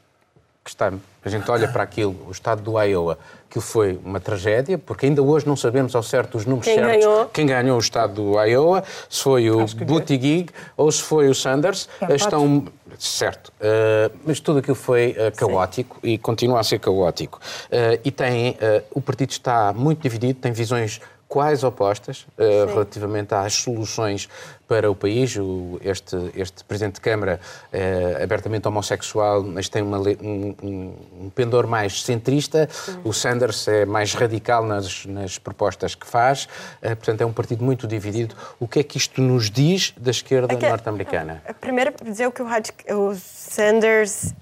Que 0.66 0.72
está, 0.72 0.92
a 1.24 1.30
gente 1.30 1.50
olha 1.52 1.68
para 1.68 1.84
aquilo, 1.84 2.26
o 2.28 2.32
estado 2.32 2.64
do 2.64 2.82
Iowa, 2.82 3.20
que 3.52 3.62
foi 3.62 4.00
uma 4.04 4.20
tragédia, 4.20 4.80
porque 4.80 5.06
ainda 5.06 5.22
hoje 5.22 5.46
não 5.46 5.56
sabemos 5.56 5.96
ao 5.96 6.02
certo 6.02 6.40
os 6.40 6.46
números 6.48 6.66
quem 6.66 6.74
certos. 6.74 7.06
Ganhou? 7.06 7.26
Quem 7.28 7.46
ganhou 7.46 7.78
o 7.78 7.80
estado 7.80 8.16
do 8.16 8.42
Iowa, 8.42 8.84
se 9.08 9.22
foi 9.22 9.52
o 9.52 9.64
Buttigieg 9.86 10.50
ou 10.76 10.92
se 10.92 11.04
foi 11.04 11.30
o 11.30 11.36
Sanders. 11.36 11.88
É, 12.02 12.16
Estão 12.16 12.66
certo, 12.98 13.50
uh, 13.50 14.12
mas 14.26 14.40
tudo 14.40 14.58
aquilo 14.58 14.76
foi 14.76 15.12
uh, 15.12 15.36
caótico 15.36 16.00
Sim. 16.02 16.14
e 16.14 16.18
continua 16.18 16.60
a 16.60 16.64
ser 16.64 16.80
caótico. 16.80 17.40
Uh, 17.68 18.02
e 18.04 18.10
tem, 18.10 18.58
o 18.90 19.00
partido 19.00 19.30
está 19.30 19.72
muito 19.72 20.02
dividido, 20.02 20.40
tem 20.40 20.52
visões 20.52 21.00
quais 21.28 21.64
opostas 21.64 22.26
uh, 22.38 22.66
relativamente 22.68 23.34
às 23.34 23.54
soluções 23.54 24.30
para 24.68 24.90
o 24.90 24.96
país. 24.96 25.36
O, 25.36 25.80
este, 25.84 26.16
este 26.36 26.64
Presidente 26.64 26.96
de 26.96 27.02
Câmara 27.02 27.40
é 27.72 28.24
abertamente 28.24 28.68
homossexual, 28.68 29.44
mas 29.44 29.70
tem 29.70 29.82
uma, 29.82 30.00
um, 30.00 30.56
um, 30.64 31.30
pendor 31.36 31.68
mais 31.68 32.02
centrista. 32.04 32.68
O 33.04 33.14
Sanders 33.14 33.68
é 33.68 33.86
mais 33.86 34.14
radical 34.14 34.66
nas, 34.66 35.06
nas 35.06 35.38
propostas 35.38 35.94
que 35.94 36.08
faz. 36.08 36.46
Uh, 36.82 36.96
portanto, 36.96 37.22
é 37.22 37.26
um 37.26 37.34
partido 37.34 37.64
muito 37.64 37.88
dividido. 37.88 38.36
O 38.60 38.68
que 38.68 38.80
é 38.80 38.84
que 38.84 38.98
isto 38.98 39.22
nos 39.22 39.50
diz 39.50 39.94
da 39.98 40.12
esquerda 40.12 40.54
é 40.54 40.70
norte-americana? 40.70 41.44
Primeiro, 41.60 41.94
dizer 42.04 42.32
que 42.32 42.42
o, 42.42 43.10
o 43.10 43.16
Sanders 43.16 44.34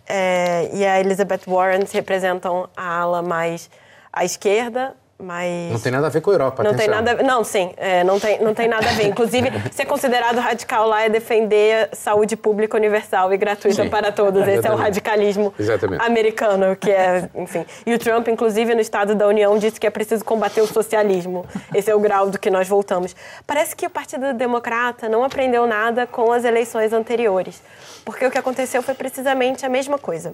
e 0.74 0.86
a 0.86 1.00
Elizabeth 1.00 1.42
Warren 1.48 1.86
representam 1.92 2.70
a 2.76 3.00
ala 3.00 3.22
mais 3.22 3.70
à 4.12 4.24
esquerda, 4.24 4.96
mas... 5.24 5.72
Não 5.72 5.80
tem 5.80 5.92
nada 5.92 6.08
a 6.08 6.10
ver 6.10 6.22
com 6.22 6.30
a 6.30 6.34
Europa, 6.34 6.64
Não 6.64 6.72
atenção. 6.72 6.94
tem 6.94 7.04
nada 7.04 7.24
Não, 7.24 7.44
sim, 7.44 7.74
é, 7.78 8.04
não, 8.04 8.20
tem, 8.20 8.42
não 8.42 8.54
tem 8.54 8.68
nada 8.68 8.90
a 8.90 8.94
ver. 8.94 9.08
Inclusive, 9.08 9.50
ser 9.72 9.86
considerado 9.86 10.38
radical 10.38 10.88
lá 10.88 11.04
é 11.04 11.10
defender 11.10 11.90
saúde 11.94 12.36
pública 12.36 12.78
universal 12.78 13.34
e 13.34 13.38
gratuita 13.38 13.84
sim. 13.84 13.90
para 13.90 14.12
todos. 14.12 14.42
Esse 14.42 14.52
Exatamente. 14.52 14.68
é 14.68 14.76
o 14.76 14.84
radicalismo 14.84 15.54
Exatamente. 15.58 16.04
americano, 16.04 16.76
que 16.76 16.92
é, 16.92 17.30
enfim... 17.36 17.66
E 17.86 17.94
o 17.94 18.00
Trump, 18.00 18.28
inclusive, 18.28 18.76
no 18.76 18.82
Estado 18.82 19.16
da 19.16 19.28
União, 19.28 19.58
disse 19.58 19.80
que 19.80 19.88
é 19.88 19.90
preciso 19.90 20.24
combater 20.26 20.62
o 20.62 20.68
socialismo. 20.68 21.46
Esse 21.74 21.90
é 21.90 21.96
o 21.96 22.00
grau 22.00 22.30
do 22.30 22.38
que 22.38 22.50
nós 22.50 22.68
voltamos. 22.68 23.16
Parece 23.48 23.76
que 23.76 23.86
o 23.86 23.90
Partido 23.90 24.34
Democrata 24.34 25.08
não 25.08 25.24
aprendeu 25.24 25.66
nada 25.66 26.06
com 26.06 26.32
as 26.32 26.44
eleições 26.44 26.94
anteriores, 26.94 27.62
porque 28.04 28.26
o 28.26 28.32
que 28.32 28.38
aconteceu 28.38 28.82
foi 28.82 28.94
precisamente 28.94 29.66
a 29.66 29.70
mesma 29.70 29.98
coisa. 29.98 30.34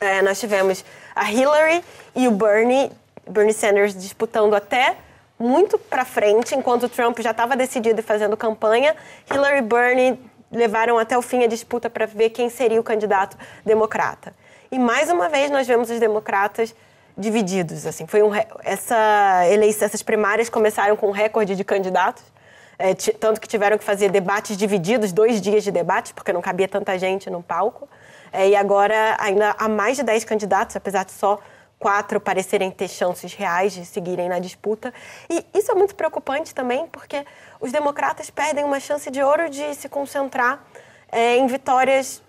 É, 0.00 0.20
nós 0.20 0.40
tivemos 0.40 0.84
a 1.14 1.30
Hillary 1.30 1.82
e 2.16 2.26
o 2.26 2.32
Bernie, 2.32 2.90
Bernie 3.28 3.52
Sanders 3.52 3.94
disputando 3.94 4.54
até 4.54 4.96
muito 5.38 5.78
para 5.78 6.04
frente, 6.04 6.54
enquanto 6.54 6.88
Trump 6.88 7.18
já 7.20 7.32
estava 7.32 7.56
decidido 7.56 8.00
e 8.00 8.02
fazendo 8.02 8.36
campanha. 8.36 8.94
Hillary 9.30 9.58
e 9.58 9.62
Bernie 9.62 10.18
levaram 10.50 10.98
até 10.98 11.16
o 11.16 11.22
fim 11.22 11.42
a 11.42 11.46
disputa 11.46 11.88
para 11.88 12.06
ver 12.06 12.30
quem 12.30 12.48
seria 12.48 12.80
o 12.80 12.84
candidato 12.84 13.36
democrata. 13.64 14.34
E 14.70 14.78
mais 14.78 15.10
uma 15.10 15.28
vez 15.28 15.50
nós 15.50 15.66
vemos 15.66 15.90
os 15.90 15.98
democratas 15.98 16.74
divididos. 17.16 17.86
Assim, 17.86 18.06
foi 18.06 18.22
um, 18.22 18.30
essa 18.62 19.46
eleição, 19.50 19.86
essas 19.86 20.02
primárias 20.02 20.48
começaram 20.48 20.96
com 20.96 21.08
um 21.08 21.12
recorde 21.12 21.56
de 21.56 21.64
candidatos. 21.64 22.22
É, 22.78 22.94
tanto 22.94 23.40
que 23.40 23.46
tiveram 23.46 23.78
que 23.78 23.84
fazer 23.84 24.10
debates 24.10 24.56
divididos, 24.56 25.12
dois 25.12 25.40
dias 25.40 25.62
de 25.62 25.70
debate, 25.70 26.12
porque 26.14 26.32
não 26.32 26.40
cabia 26.40 26.66
tanta 26.66 26.98
gente 26.98 27.30
no 27.30 27.42
palco. 27.42 27.88
É, 28.32 28.48
e 28.48 28.56
agora 28.56 29.16
ainda 29.20 29.54
há 29.58 29.68
mais 29.68 29.96
de 29.96 30.02
10 30.02 30.24
candidatos, 30.24 30.74
apesar 30.74 31.04
de 31.04 31.12
só 31.12 31.38
quatro 31.82 32.20
parecerem 32.20 32.70
ter 32.70 32.86
chances 32.86 33.34
reais 33.34 33.72
de 33.72 33.84
seguirem 33.84 34.28
na 34.28 34.38
disputa. 34.38 34.94
E 35.28 35.44
isso 35.52 35.72
é 35.72 35.74
muito 35.74 35.96
preocupante 35.96 36.54
também, 36.54 36.86
porque 36.86 37.26
os 37.60 37.72
democratas 37.72 38.30
perdem 38.30 38.64
uma 38.64 38.78
chance 38.78 39.10
de 39.10 39.20
ouro 39.20 39.50
de 39.50 39.74
se 39.74 39.88
concentrar 39.88 40.64
é, 41.10 41.36
em 41.38 41.46
vitórias 41.48 42.22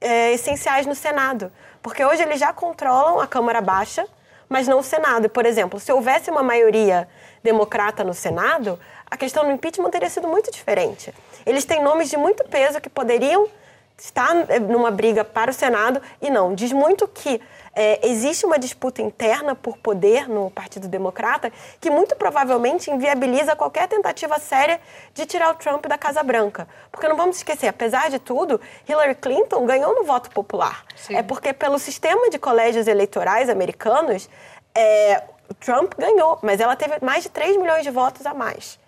é, 0.00 0.32
essenciais 0.34 0.86
no 0.86 0.94
Senado. 0.94 1.50
Porque 1.82 2.04
hoje 2.04 2.22
eles 2.22 2.38
já 2.38 2.52
controlam 2.52 3.18
a 3.18 3.26
Câmara 3.26 3.60
Baixa, 3.60 4.06
mas 4.48 4.68
não 4.68 4.78
o 4.78 4.84
Senado. 4.84 5.28
Por 5.28 5.44
exemplo, 5.46 5.80
se 5.80 5.90
houvesse 5.90 6.30
uma 6.30 6.44
maioria 6.44 7.08
democrata 7.42 8.04
no 8.04 8.14
Senado, 8.14 8.78
a 9.10 9.16
questão 9.16 9.44
do 9.44 9.50
impeachment 9.50 9.90
teria 9.90 10.08
sido 10.08 10.28
muito 10.28 10.52
diferente. 10.52 11.12
Eles 11.44 11.64
têm 11.64 11.82
nomes 11.82 12.08
de 12.08 12.16
muito 12.16 12.44
peso 12.44 12.80
que 12.80 12.88
poderiam 12.88 13.48
está 13.98 14.44
eh, 14.48 14.58
numa 14.58 14.90
briga 14.90 15.24
para 15.24 15.50
o 15.50 15.54
Senado 15.54 16.00
e 16.20 16.30
não. 16.30 16.54
Diz 16.54 16.72
muito 16.72 17.06
que 17.06 17.40
é, 17.74 18.06
existe 18.06 18.44
uma 18.44 18.58
disputa 18.58 19.00
interna 19.00 19.54
por 19.54 19.78
poder 19.78 20.28
no 20.28 20.50
Partido 20.50 20.88
Democrata 20.88 21.50
que 21.80 21.90
muito 21.90 22.14
provavelmente 22.16 22.90
inviabiliza 22.90 23.56
qualquer 23.56 23.88
tentativa 23.88 24.38
séria 24.38 24.80
de 25.14 25.24
tirar 25.24 25.50
o 25.50 25.54
Trump 25.54 25.86
da 25.86 25.96
Casa 25.96 26.22
Branca. 26.22 26.68
Porque 26.90 27.08
não 27.08 27.16
vamos 27.16 27.36
esquecer, 27.36 27.68
apesar 27.68 28.10
de 28.10 28.18
tudo, 28.18 28.60
Hillary 28.86 29.14
Clinton 29.14 29.64
ganhou 29.64 29.94
no 29.94 30.04
voto 30.04 30.30
popular. 30.30 30.84
Sim. 30.94 31.16
É 31.16 31.22
porque 31.22 31.52
pelo 31.52 31.78
sistema 31.78 32.28
de 32.28 32.38
colégios 32.38 32.86
eleitorais 32.86 33.48
americanos, 33.48 34.28
é, 34.74 35.22
Trump 35.60 35.94
ganhou, 35.96 36.38
mas 36.42 36.60
ela 36.60 36.76
teve 36.76 36.98
mais 37.02 37.22
de 37.22 37.30
3 37.30 37.56
milhões 37.56 37.82
de 37.82 37.90
votos 37.90 38.26
a 38.26 38.34
mais. 38.34 38.78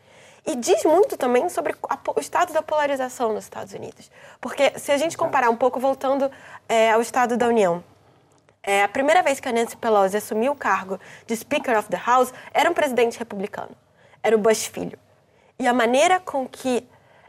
E 0.47 0.57
diz 0.57 0.85
muito 0.85 1.16
também 1.16 1.49
sobre 1.49 1.75
a, 1.88 1.99
o 2.14 2.20
estado 2.20 2.53
da 2.53 2.62
polarização 2.62 3.33
nos 3.33 3.44
Estados 3.44 3.73
Unidos. 3.73 4.11
Porque 4.42 4.79
se 4.79 4.92
a 4.92 4.99
gente 4.99 5.16
comparar 5.16 5.49
um 5.49 5.57
pouco, 5.57 5.81
voltando 5.81 6.31
é, 6.68 6.90
ao 6.90 7.01
Estado 7.01 7.35
da 7.35 7.47
União, 7.47 7.83
é, 8.66 8.83
a 8.83 8.88
primeira 8.88 9.22
vez 9.22 9.40
que 9.40 9.48
a 9.48 9.53
Nancy 9.53 9.77
Pelosi 9.77 10.16
assumiu 10.16 10.53
o 10.53 10.57
cargo 10.57 10.98
de 11.27 11.37
Speaker 11.37 11.79
of 11.79 11.88
the 11.88 12.00
House 12.05 12.33
era 12.53 12.70
um 12.70 12.74
presidente 12.74 13.18
republicano. 13.18 13.70
Era 14.22 14.35
o 14.35 14.38
Bush 14.38 14.66
filho. 14.66 14.98
E 15.59 15.68
a 15.68 15.72
maneira 15.72 16.18
com 16.18 16.48
que 16.48 16.88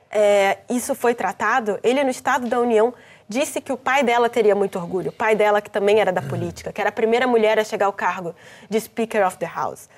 é, 0.09 0.59
isso 0.69 0.95
foi 0.95 1.13
tratado, 1.13 1.77
ele 1.83 2.03
no 2.03 2.09
Estado 2.09 2.47
da 2.47 2.59
União 2.59 2.93
disse 3.27 3.59
que 3.59 3.73
o 3.73 3.77
pai 3.77 4.03
dela 4.03 4.29
teria 4.29 4.55
muito 4.55 4.79
orgulho, 4.79 5.09
o 5.09 5.13
pai 5.13 5.35
dela 5.35 5.61
que 5.61 5.69
também 5.69 5.99
era 5.99 6.11
da 6.11 6.21
política, 6.21 6.71
que 6.71 6.79
era 6.79 6.89
a 6.89 6.93
primeira 6.93 7.27
mulher 7.27 7.59
a 7.59 7.63
chegar 7.63 7.87
ao 7.87 7.93
cargo 7.93 8.33
de 8.69 8.79
Speaker 8.79 9.25
of 9.27 9.37
the 9.37 9.51
House. 9.53 9.89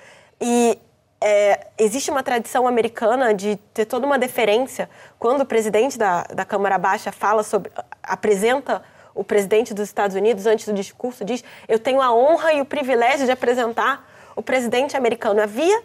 E 0.42 0.80
é, 1.22 1.68
existe 1.78 2.10
uma 2.10 2.24
tradição 2.24 2.68
americana 2.68 3.34
de 3.34 3.58
ter 3.74 3.86
toda 3.86 4.06
uma 4.06 4.18
deferência 4.18 4.90
quando 5.20 5.42
o 5.42 5.46
presidente 5.46 5.98
da, 5.98 6.24
da 6.24 6.46
Câmara 6.46 6.78
Baixa 6.78 7.12
fala 7.12 7.44
sobre, 7.44 7.72
apresenta 8.02 8.84
o 9.18 9.24
presidente 9.24 9.74
dos 9.74 9.90
Estados 9.90 10.16
Unidos 10.16 10.46
antes 10.46 10.66
do 10.66 10.74
discurso, 10.74 11.26
diz: 11.26 11.44
Eu 11.68 11.80
tenho 11.80 12.02
a 12.02 12.14
honra 12.14 12.54
e 12.54 12.62
o 12.62 12.66
privilégio 12.66 13.26
de 13.26 13.32
apresentar 13.32 14.08
o 14.36 14.42
presidente 14.42 14.96
americano. 14.96 15.42
Havia, 15.42 15.82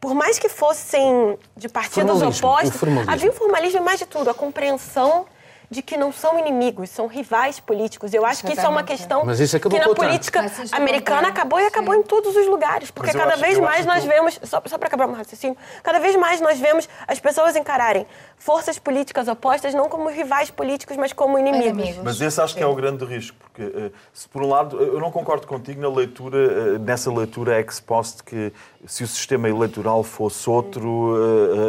por 0.00 0.14
mais 0.14 0.38
que 0.38 0.48
fossem 0.48 1.38
de 1.56 1.68
partidos 1.68 2.10
formalismo, 2.10 2.48
opostos, 2.48 2.80
havia 3.06 3.30
um 3.30 3.34
formalismo 3.34 3.78
e 3.78 3.82
mais 3.82 3.98
de 3.98 4.06
tudo, 4.06 4.30
a 4.30 4.34
compreensão 4.34 5.26
de 5.72 5.80
que 5.82 5.96
não 5.96 6.12
são 6.12 6.38
inimigos, 6.38 6.90
são 6.90 7.06
rivais 7.06 7.58
políticos. 7.58 8.12
Eu 8.12 8.26
acho 8.26 8.44
que 8.44 8.52
isso 8.52 8.60
é 8.60 8.68
uma 8.68 8.82
questão 8.82 9.22
que 9.22 9.78
na 9.78 9.94
política 9.94 10.44
americana 10.72 11.28
acabou 11.28 11.58
e 11.58 11.66
acabou 11.66 11.94
Sim. 11.94 12.00
em 12.00 12.02
todos 12.02 12.36
os 12.36 12.46
lugares, 12.46 12.90
porque 12.90 13.12
cada 13.12 13.36
vez 13.36 13.58
mais 13.58 13.86
nós 13.86 14.04
vemos, 14.04 14.38
só, 14.42 14.62
só 14.66 14.76
para 14.76 14.88
acabar 14.88 15.08
um 15.08 15.14
raciocínio, 15.14 15.56
cada 15.82 15.98
vez 15.98 16.14
mais 16.14 16.40
nós 16.40 16.58
vemos 16.60 16.88
as 17.08 17.18
pessoas 17.18 17.56
encararem 17.56 18.06
forças 18.36 18.78
políticas 18.78 19.28
opostas 19.28 19.72
não 19.72 19.88
como 19.88 20.10
rivais 20.10 20.50
políticos, 20.50 20.96
mas 20.96 21.12
como 21.12 21.38
inimigos. 21.38 21.96
Mas 22.04 22.20
esse 22.20 22.40
acho 22.40 22.54
que 22.54 22.62
é 22.62 22.66
o 22.66 22.74
grande 22.74 23.04
risco, 23.06 23.36
porque 23.40 23.62
eh, 23.62 23.90
se 24.12 24.28
por 24.28 24.42
um 24.42 24.48
lado 24.48 24.78
eu 24.78 25.00
não 25.00 25.10
concordo 25.10 25.46
contigo 25.46 25.80
na 25.80 25.88
leitura, 25.88 26.38
eh, 26.74 26.78
nessa 26.78 27.10
leitura 27.10 27.58
ex 27.58 27.80
post 27.80 28.22
que 28.22 28.52
se 28.86 29.04
o 29.04 29.06
sistema 29.06 29.48
eleitoral 29.48 30.02
fosse 30.02 30.50
outro, 30.50 31.14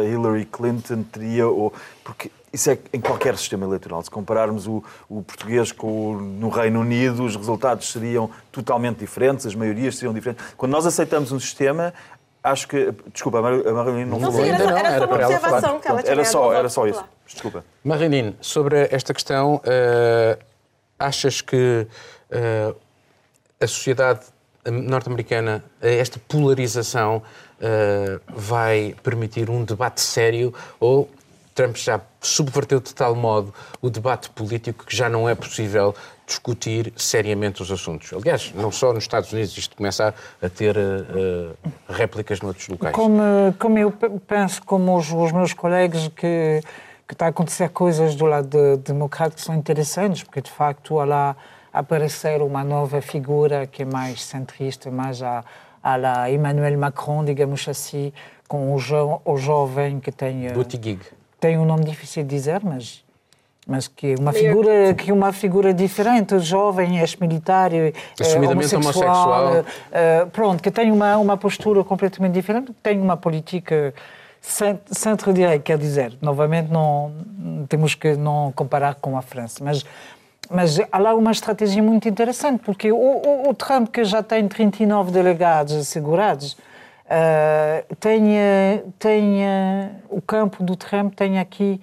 eh, 0.02 0.10
Hillary 0.10 0.44
Clinton 0.44 1.04
teria 1.04 1.48
ou 1.48 1.72
porque 2.02 2.30
isso 2.54 2.70
é 2.70 2.78
em 2.92 3.00
qualquer 3.00 3.36
sistema 3.36 3.66
eleitoral. 3.66 4.00
Se 4.02 4.10
compararmos 4.10 4.68
o, 4.68 4.82
o 5.08 5.22
português 5.22 5.72
com 5.72 6.12
o, 6.12 6.20
no 6.20 6.48
Reino 6.48 6.80
Unido, 6.80 7.24
os 7.24 7.34
resultados 7.34 7.90
seriam 7.90 8.30
totalmente 8.52 8.98
diferentes, 8.98 9.44
as 9.44 9.56
maiorias 9.56 9.96
seriam 9.96 10.14
diferentes. 10.14 10.44
Quando 10.56 10.70
nós 10.70 10.86
aceitamos 10.86 11.32
um 11.32 11.40
sistema, 11.40 11.92
acho 12.42 12.68
que. 12.68 12.94
Desculpa, 13.12 13.38
a 13.38 13.42
Marilene 13.42 14.04
não, 14.04 14.20
não 14.20 14.30
falou 14.30 14.46
ainda. 14.46 14.64
Não, 14.64 14.76
era, 14.78 14.88
era 14.88 14.98
só 14.98 15.06
uma 15.06 15.14
observação 15.14 15.80
que 15.80 15.88
ela 15.88 16.02
tinha 16.02 16.12
Era 16.12 16.24
só, 16.24 16.52
era 16.52 16.68
só 16.68 16.86
isso. 16.86 17.04
Desculpa. 17.26 17.64
Marilene, 17.82 18.36
sobre 18.40 18.88
esta 18.90 19.12
questão, 19.12 19.56
uh, 19.56 20.38
achas 20.96 21.40
que 21.40 21.88
uh, 22.30 22.76
a 23.60 23.66
sociedade 23.66 24.20
norte-americana, 24.64 25.62
esta 25.82 26.20
polarização, 26.28 27.20
uh, 27.60 28.20
vai 28.28 28.94
permitir 29.02 29.50
um 29.50 29.64
debate 29.64 30.00
sério 30.00 30.54
ou 30.78 31.10
Trump 31.54 31.76
já 31.76 32.00
subverteu 32.20 32.80
de 32.80 32.92
tal 32.94 33.14
modo 33.14 33.54
o 33.80 33.88
debate 33.88 34.28
político 34.30 34.84
que 34.84 34.96
já 34.96 35.08
não 35.08 35.28
é 35.28 35.34
possível 35.34 35.94
discutir 36.26 36.92
seriamente 36.96 37.62
os 37.62 37.70
assuntos. 37.70 38.12
Aliás, 38.12 38.52
não 38.54 38.72
só 38.72 38.92
nos 38.92 39.04
Estados 39.04 39.32
Unidos, 39.32 39.56
isto 39.56 39.76
começa 39.76 40.14
a, 40.42 40.48
ter 40.48 40.76
uh, 40.76 41.54
réplicas 41.88 42.40
noutros 42.40 42.66
locais. 42.66 42.94
Como, 42.94 43.22
como 43.58 43.78
eu 43.78 43.92
penso, 44.26 44.62
como 44.64 44.96
os, 44.96 45.12
os 45.12 45.32
meus 45.32 45.52
colegas, 45.52 46.08
que, 46.08 46.60
que 47.06 47.14
está 47.14 47.26
a 47.26 47.28
acontecer 47.28 47.68
coisas 47.68 48.14
do 48.16 48.24
lado 48.24 48.48
de, 48.48 48.76
democrático 48.78 49.36
que 49.36 49.46
são 49.46 49.54
interessantes, 49.54 50.22
porque 50.22 50.40
de 50.40 50.50
facto 50.50 50.94
lá 50.96 51.36
aparecer 51.72 52.40
uma 52.40 52.64
nova 52.64 53.00
figura 53.00 53.66
que 53.66 53.82
é 53.82 53.86
mais 53.86 54.24
centrista, 54.24 54.90
mais 54.90 55.22
a, 55.22 55.44
a 55.82 55.96
la 55.96 56.30
Emmanuel 56.30 56.78
Macron, 56.78 57.24
digamos 57.24 57.68
assim, 57.68 58.12
com 58.48 58.74
o, 58.74 58.78
jo, 58.78 59.20
o 59.24 59.36
jovem 59.36 60.00
que 60.00 60.10
tem... 60.10 60.50
Buttigieg 60.52 61.00
tem 61.44 61.58
um 61.58 61.66
nome 61.66 61.84
difícil 61.84 62.22
de 62.22 62.30
dizer, 62.30 62.62
mas 62.64 63.04
mas 63.66 63.86
que 63.86 64.14
uma 64.18 64.32
figura 64.32 64.94
que 64.94 65.12
uma 65.12 65.30
figura 65.30 65.74
diferente, 65.74 66.38
jovem, 66.38 66.98
ex-militar, 67.00 67.70
é, 67.74 67.92
assumidamente 68.18 68.74
homossexual, 68.74 69.42
homossexual. 69.42 69.62
Uh, 69.62 70.30
pronto, 70.30 70.62
que 70.62 70.70
tem 70.70 70.90
uma 70.90 71.18
uma 71.18 71.36
postura 71.36 71.84
completamente 71.84 72.32
diferente, 72.32 72.72
tem 72.82 72.98
uma 72.98 73.16
política 73.16 73.92
centro-direita, 74.40 75.62
quer 75.62 75.78
dizer, 75.78 76.16
novamente 76.20 76.70
não 76.70 77.12
temos 77.68 77.94
que 77.94 78.16
não 78.16 78.50
comparar 78.52 78.94
com 78.94 79.16
a 79.18 79.22
França, 79.22 79.62
mas 79.62 79.84
mas 80.50 80.78
há 80.92 80.98
lá 80.98 81.14
uma 81.14 81.32
estratégia 81.32 81.82
muito 81.82 82.08
interessante, 82.08 82.62
porque 82.64 82.90
o, 82.92 82.96
o, 82.96 83.50
o 83.50 83.54
Trump, 83.54 83.88
que 83.88 84.04
já 84.04 84.22
tem 84.22 84.46
39 84.46 85.10
delegados 85.10 85.74
assegurados, 85.74 86.56
Uh, 87.04 87.94
tem, 87.96 88.22
tem 88.98 89.42
uh, 89.42 89.90
o 90.08 90.22
campo 90.22 90.64
do 90.64 90.74
Trump 90.74 91.14
tem 91.14 91.38
aqui 91.38 91.78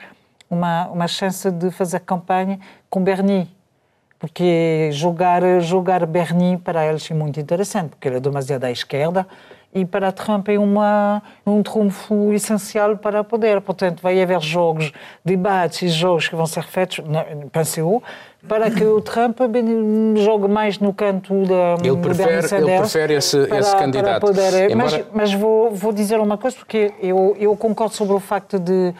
uma, 0.50 0.88
uma 0.88 1.08
chance 1.08 1.50
de 1.52 1.70
fazer 1.70 2.00
campanha 2.00 2.60
com 2.90 3.04
Bernie 3.04 3.48
porque 4.18 4.90
jogar 4.92 5.42
jogar 5.62 6.06
Bernie 6.08 6.58
para 6.58 6.88
eles 6.88 7.10
é 7.10 7.14
muito 7.14 7.40
interessante 7.40 7.90
porque 7.90 8.08
ele 8.08 8.18
é 8.18 8.20
demasiado 8.20 8.64
à 8.64 8.72
esquerda 8.72 9.28
e 9.74 9.86
para 9.86 10.12
Trump 10.12 10.50
é 10.50 10.60
uma, 10.60 11.24
um 11.46 11.64
trunfo 11.64 12.34
essencial 12.34 12.98
para 12.98 13.24
poder. 13.24 13.62
Portanto, 13.62 14.02
vai 14.02 14.22
haver 14.22 14.42
jogos, 14.42 14.92
debates 15.24 15.82
e 15.84 15.88
jogos 15.88 16.28
que 16.28 16.36
vão 16.36 16.46
ser 16.46 16.64
feitos, 16.64 17.00
penso 17.52 17.80
eu, 17.80 18.04
para 18.48 18.72
que 18.72 18.84
o 18.84 19.02
Trump 19.02 19.40
jogue 20.18 20.48
mais 20.48 20.80
no 20.80 20.94
canto 20.94 21.46
da 21.46 21.76
ele 21.84 21.98
prefere, 21.98 22.56
ele 22.56 22.78
prefere 22.78 23.14
esse, 23.16 23.46
para, 23.48 23.60
esse 23.60 23.76
candidato. 23.76 24.22
Poder, 24.22 24.72
Embora... 24.72 24.76
Mas, 24.76 25.06
mas 25.14 25.34
vou, 25.34 25.72
vou 25.72 25.94
dizer 25.94 26.20
uma 26.20 26.38
coisa, 26.38 26.58
porque 26.58 26.94
eu, 27.00 27.36
eu 27.40 27.56
concordo 27.56 27.94
sobre 27.94 28.16
o 28.16 28.20
facto 28.20 28.60
de 28.60 28.94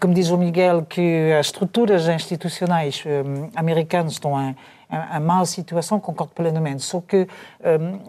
como 0.00 0.14
diz 0.14 0.30
o 0.30 0.36
Miguel, 0.36 0.84
que 0.88 1.32
as 1.38 1.46
estruturas 1.46 2.06
institucionais 2.08 3.02
um, 3.06 3.48
americanas 3.54 4.12
estão 4.12 4.38
em, 4.38 4.54
em, 4.90 5.16
em 5.16 5.20
má 5.20 5.44
situação, 5.46 5.98
concordo 5.98 6.32
plenamente. 6.34 6.82
Só 6.82 7.00
que 7.00 7.26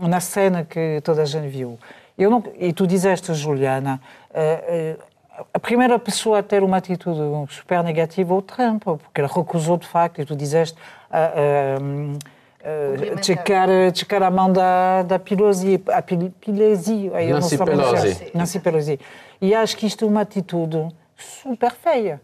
um, 0.01 0.07
na 0.07 0.19
cena 0.19 0.65
que 0.65 1.01
toda 1.03 1.21
a 1.21 1.25
gente 1.25 1.47
viu, 1.47 1.79
eu 2.17 2.29
não, 2.29 2.43
e 2.59 2.73
tu 2.73 2.87
dizeste, 2.87 3.33
Juliana, 3.33 4.01
uh, 4.31 4.99
uh, 4.99 5.03
a 5.53 5.59
primeira 5.59 5.97
pessoa 5.99 6.39
a 6.39 6.43
ter 6.43 6.63
uma 6.63 6.77
atitude 6.77 7.19
super 7.53 7.83
negativa 7.83 8.33
é 8.33 8.37
o 8.37 8.41
Trump, 8.41 8.83
porque 8.83 9.21
ele 9.21 9.27
recusou 9.27 9.77
de 9.77 9.87
facto, 9.87 10.21
e 10.21 10.25
tu 10.25 10.35
dizeste, 10.35 10.77
uh, 11.09 12.17
checar, 13.23 13.69
checar 13.93 14.23
a 14.23 14.31
mão 14.31 14.51
da, 14.51 15.03
da 15.03 15.19
Pelosi, 15.19 15.81
a 15.87 16.01
Pelosi, 16.01 17.09
Nancy 17.31 17.57
Pelosi. 17.57 18.31
Nancy 18.33 18.59
Pelosi. 18.59 18.99
E 19.39 19.53
acho 19.53 19.77
que 19.77 19.85
isto 19.85 20.03
é 20.03 20.07
uma 20.07 20.21
atitude 20.21 20.87
super 21.15 21.71
feia 21.71 22.21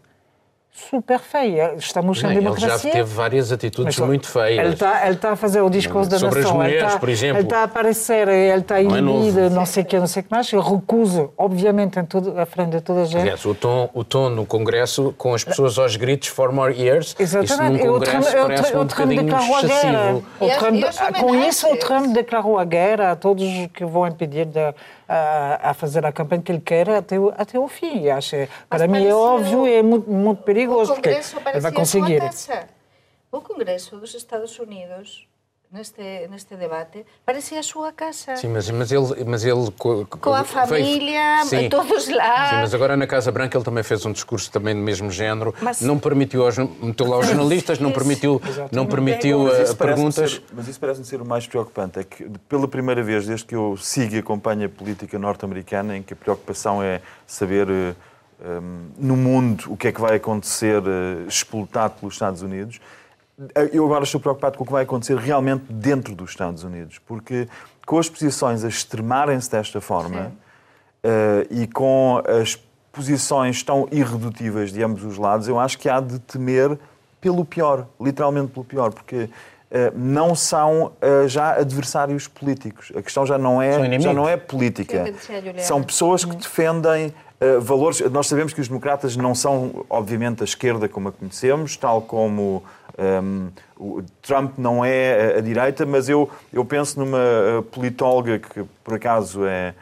super 0.74 1.20
feia. 1.20 1.74
Estamos 1.76 2.18
sem 2.18 2.34
democracia. 2.34 2.68
Ele 2.68 2.78
já 2.78 2.90
teve 2.90 3.14
várias 3.14 3.52
atitudes 3.52 3.96
mas, 3.96 4.06
muito 4.06 4.26
feias. 4.26 4.58
Ele 4.58 4.74
está, 4.74 5.06
ele 5.06 5.14
está 5.14 5.30
a 5.32 5.36
fazer 5.36 5.60
o 5.60 5.70
discurso 5.70 6.10
da 6.10 6.18
Sobre 6.18 6.40
nação. 6.40 6.52
Sobre 6.52 6.64
as 6.64 6.70
mulheres, 6.72 6.88
está, 6.88 6.98
por 6.98 7.08
exemplo. 7.08 7.38
Ele 7.38 7.46
está 7.46 7.58
a 7.60 7.62
aparecer, 7.62 8.28
ele 8.28 8.60
está 8.60 8.80
inibido, 8.80 9.40
não, 9.40 9.46
é 9.46 9.50
não 9.50 9.66
sei 9.66 9.84
o 9.84 9.86
que, 9.86 9.98
não 9.98 10.06
sei 10.08 10.20
o 10.20 10.24
que 10.24 10.30
mais. 10.32 10.52
Ele 10.52 10.62
recusa, 10.62 11.30
obviamente, 11.38 11.98
em 12.00 12.04
tudo, 12.04 12.38
à 12.38 12.44
frente 12.44 12.70
de 12.70 12.80
toda 12.80 13.02
a 13.02 13.04
gente. 13.04 13.20
Aliás, 13.20 13.44
o 13.44 13.54
tom, 13.54 13.88
o 13.94 14.02
tom 14.02 14.28
no 14.28 14.44
Congresso, 14.44 15.14
com 15.16 15.32
as 15.32 15.44
pessoas 15.44 15.78
aos 15.78 15.94
gritos, 15.94 16.28
for 16.28 16.50
more 16.50 16.74
years, 16.76 17.14
Exatamente. 17.18 17.76
isso 17.76 17.86
num 17.86 17.92
Congresso 17.92 18.36
eu, 18.36 18.46
parece 18.46 18.72
eu, 18.72 18.80
um 18.80 18.86
bocadinho 18.86 19.36
excessivo. 19.36 20.24
O 20.40 20.48
Trump, 20.58 21.20
com 21.20 21.34
isso, 21.36 21.68
o 21.68 21.76
Trump 21.76 22.12
declarou 22.12 22.58
a 22.58 22.64
guerra 22.64 23.12
a 23.12 23.16
todos 23.16 23.44
que 23.72 23.84
vão 23.84 24.08
impedir 24.08 24.46
de 24.46 24.74
a, 25.08 25.70
a, 25.70 25.74
fazer 25.74 26.04
a 26.04 26.12
campanha 26.12 26.42
que 26.42 26.52
ele 26.52 26.60
quer 26.60 26.88
até 26.90 27.18
o, 27.18 27.32
até 27.36 27.58
o 27.58 27.68
fim. 27.68 28.08
Acho, 28.08 28.36
para 28.68 28.86
mim 28.88 29.04
é 29.04 29.14
óbvio 29.14 29.66
e 29.66 29.74
é 29.74 29.82
muito, 29.82 30.10
muito 30.10 30.42
perigoso, 30.42 30.94
porque 30.94 31.08
ele 31.08 31.60
vai 31.60 31.72
conseguir. 31.72 32.22
O 33.30 33.40
Congresso 33.40 33.96
dos 33.96 34.14
Estados 34.14 34.58
Unidos 34.58 35.26
neste, 35.74 36.28
neste 36.28 36.54
debate, 36.54 37.04
parecia 37.26 37.58
a 37.58 37.62
sua 37.62 37.92
casa. 37.92 38.36
Sim, 38.36 38.48
mas, 38.48 38.70
mas 38.70 38.92
ele... 38.92 39.24
Mas 39.26 39.44
ele 39.44 39.70
com 39.76 40.32
a 40.32 40.44
família, 40.44 41.44
sim, 41.44 41.68
todos 41.68 42.08
lá. 42.08 42.50
Sim, 42.50 42.56
mas 42.56 42.74
agora 42.74 42.96
na 42.96 43.06
Casa 43.06 43.32
Branca 43.32 43.58
ele 43.58 43.64
também 43.64 43.82
fez 43.82 44.06
um 44.06 44.12
discurso 44.12 44.50
também 44.50 44.74
do 44.74 44.80
mesmo 44.80 45.10
género, 45.10 45.52
mas, 45.60 45.80
não 45.80 45.98
permitiu 45.98 46.44
aos, 46.44 46.56
meteu 46.56 47.08
lá 47.08 47.18
os 47.18 47.26
jornalistas, 47.28 47.80
não 47.80 47.90
permitiu, 47.90 48.40
não 48.70 48.86
permitiu 48.86 49.46
uh, 49.46 49.76
perguntas... 49.76 50.32
Ser, 50.32 50.42
mas 50.52 50.68
isso 50.68 50.78
parece-me 50.78 51.04
ser 51.04 51.20
o 51.20 51.26
mais 51.26 51.46
preocupante, 51.46 51.98
é 51.98 52.04
que 52.04 52.30
pela 52.48 52.68
primeira 52.68 53.02
vez, 53.02 53.26
desde 53.26 53.44
que 53.44 53.56
eu 53.56 53.76
sigo 53.76 54.14
e 54.14 54.18
acompanho 54.18 54.66
a 54.66 54.68
política 54.68 55.18
norte-americana, 55.18 55.96
em 55.96 56.02
que 56.02 56.12
a 56.12 56.16
preocupação 56.16 56.82
é 56.82 57.00
saber... 57.26 57.68
Uh, 57.68 57.72
eh, 57.72 57.94
um, 58.44 58.90
no 58.98 59.16
mundo 59.16 59.72
o 59.72 59.76
que 59.76 59.88
é 59.88 59.92
que 59.92 60.00
vai 60.00 60.16
acontecer 60.16 60.82
uh, 60.82 61.26
explotado 61.26 61.94
pelos 62.00 62.14
Estados 62.14 62.42
Unidos, 62.42 62.80
eu 63.72 63.84
agora 63.84 64.04
estou 64.04 64.20
preocupado 64.20 64.56
com 64.56 64.62
o 64.62 64.66
que 64.66 64.72
vai 64.72 64.84
acontecer 64.84 65.16
realmente 65.16 65.64
dentro 65.68 66.14
dos 66.14 66.30
Estados 66.30 66.62
Unidos, 66.62 67.00
porque 67.00 67.48
com 67.84 67.98
as 67.98 68.08
posições 68.08 68.64
a 68.64 68.68
extremarem-se 68.68 69.50
desta 69.50 69.80
forma 69.80 70.32
uh, 71.04 71.46
e 71.50 71.66
com 71.66 72.22
as 72.26 72.56
posições 72.92 73.62
tão 73.62 73.88
irredutíveis 73.90 74.72
de 74.72 74.82
ambos 74.82 75.02
os 75.04 75.18
lados, 75.18 75.48
eu 75.48 75.58
acho 75.58 75.78
que 75.78 75.88
há 75.88 76.00
de 76.00 76.18
temer 76.20 76.78
pelo 77.20 77.44
pior, 77.44 77.88
literalmente 78.00 78.52
pelo 78.52 78.64
pior, 78.64 78.92
porque 78.92 79.24
uh, 79.24 79.28
não 79.96 80.36
são 80.36 80.92
uh, 81.02 81.26
já 81.26 81.56
adversários 81.56 82.28
políticos. 82.28 82.92
A 82.94 83.02
questão 83.02 83.26
já 83.26 83.36
não 83.36 83.60
é, 83.60 83.98
já 83.98 84.12
não 84.12 84.28
é 84.28 84.36
política. 84.36 85.12
São 85.58 85.82
pessoas 85.82 86.24
que 86.24 86.36
defendem 86.36 87.12
valores. 87.60 88.00
Nós 88.10 88.26
sabemos 88.26 88.54
que 88.54 88.60
os 88.60 88.68
democratas 88.68 89.16
não 89.16 89.34
são, 89.34 89.84
obviamente, 89.90 90.42
a 90.42 90.44
esquerda 90.44 90.88
como 90.88 91.08
a 91.08 91.12
conhecemos, 91.12 91.76
tal 91.76 92.00
como 92.00 92.62
um, 92.98 93.48
o 93.76 94.02
Trump 94.22 94.56
não 94.58 94.84
é 94.84 95.34
a, 95.34 95.38
a, 95.38 95.40
direita, 95.40 95.84
mas 95.84 96.08
eu, 96.08 96.30
eu 96.52 96.64
penso 96.64 97.00
numa 97.00 97.18
uh, 97.18 97.62
politóloga 97.62 98.38
que, 98.38 98.64
por 98.84 98.94
acaso, 98.94 99.44
é 99.44 99.74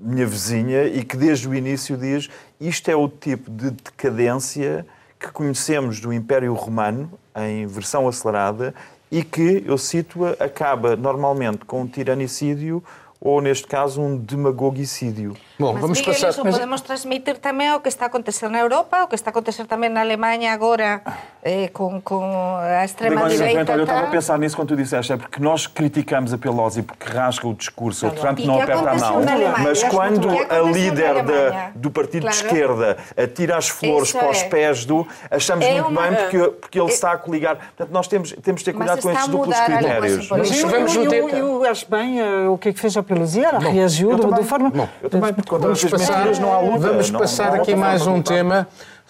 minha 0.00 0.26
vizinha 0.26 0.84
e 0.84 1.04
que 1.04 1.16
desde 1.16 1.48
o 1.48 1.54
início 1.54 1.96
diz 1.96 2.28
isto 2.60 2.90
é 2.90 2.96
o 2.96 3.08
tipo 3.08 3.50
de 3.50 3.70
decadência 3.70 4.84
que 5.18 5.30
conhecemos 5.30 6.00
do 6.00 6.12
Império 6.12 6.52
Romano 6.54 7.12
em 7.36 7.66
versão 7.66 8.08
acelerada 8.08 8.74
e 9.10 9.22
que, 9.22 9.62
eu 9.66 9.78
cito-a, 9.78 10.30
acaba 10.44 10.96
normalmente 10.96 11.64
com 11.64 11.82
um 11.82 11.86
tiranicídio 11.86 12.82
ou, 13.20 13.40
neste 13.40 13.68
caso, 13.68 14.00
um 14.00 14.16
demagogicídio. 14.16 15.36
Bom, 15.58 15.72
Mas, 15.74 15.82
vamos 15.82 15.98
Miguel, 15.98 16.14
passar... 16.14 16.30
Iso 16.30 16.42
podemos 16.42 16.80
transmitir 16.80 17.36
tamén 17.38 17.76
o 17.76 17.80
que 17.80 17.88
está 17.88 18.06
a 18.06 18.10
acontecer 18.10 18.48
na 18.48 18.58
Europa, 18.58 19.04
o 19.04 19.08
que 19.08 19.14
está 19.14 19.30
a 19.30 19.32
acontecer 19.32 19.68
tamén 19.68 19.92
na 19.92 20.00
Alemanha 20.00 20.52
agora 20.52 21.04
eh, 21.44 21.68
com, 21.68 22.00
com 22.00 22.24
a 22.56 22.84
extrema-direita. 22.84 23.72
Eu 23.72 23.84
estava 23.84 24.06
a 24.06 24.10
pensar 24.10 24.38
nisso 24.38 24.56
quando 24.56 24.68
tu 24.68 24.76
disseste, 24.76 25.12
é 25.12 25.16
porque 25.16 25.40
nós 25.40 25.66
criticamos 25.66 26.32
a 26.32 26.38
Pelosi 26.38 26.82
porque 26.82 27.06
rasga 27.10 27.46
o 27.46 27.54
discurso, 27.54 28.08
claro. 28.08 28.16
o 28.16 28.20
Trump 28.20 28.38
não 28.40 28.60
aperta 28.60 28.90
a 28.90 28.94
mão, 28.94 29.22
mas 29.62 29.82
quando 29.84 30.28
a 30.28 30.60
líder 30.60 31.22
da, 31.22 31.70
do 31.74 31.90
partido 31.90 32.22
claro. 32.22 32.36
de 32.36 32.44
esquerda 32.44 32.96
atira 33.16 33.56
as 33.56 33.68
flores 33.68 34.08
Isso 34.08 34.18
para 34.18 34.30
os 34.30 34.42
é. 34.42 34.48
pés 34.48 34.84
do, 34.84 35.06
achamos 35.30 35.64
é 35.64 35.74
muito 35.74 35.88
uma... 35.88 36.02
bem 36.02 36.16
porque, 36.16 36.38
porque 36.60 36.80
ele 36.80 36.90
é... 36.90 36.94
está 36.94 37.12
a 37.12 37.18
coligar. 37.18 37.56
Portanto, 37.56 37.92
nós 37.92 38.08
temos, 38.08 38.32
temos 38.42 38.60
de 38.60 38.64
ter 38.64 38.72
cuidado 38.72 39.02
com 39.02 39.10
estes 39.10 39.28
duplos 39.28 39.60
critérios. 39.60 40.28
Mas 40.30 40.58
eu, 40.58 40.70
eu, 40.70 41.28
eu, 41.28 41.28
eu, 41.28 41.70
acho 41.70 41.90
bem 41.90 42.22
uh, 42.22 42.52
o 42.52 42.58
que 42.58 42.70
é 42.70 42.72
que 42.72 42.80
fez 42.80 42.96
a 42.96 43.02
Pelosi, 43.02 43.44
ela 43.44 43.58
reagiu 43.58 44.16
de 44.16 44.44
forma... 44.44 44.70
Bom, 44.70 44.88
eu 45.02 45.10
também, 45.10 45.32
vamos 45.58 45.84
passar, 45.84 46.26
não 46.38 46.52
há 46.52 46.60
luta. 46.60 46.78
Vamos 46.78 47.10
passar 47.10 47.48
não, 47.48 47.56
não 47.56 47.62
aqui 47.62 47.74
mais 47.74 48.06
um 48.06 48.22
tema 48.22 48.68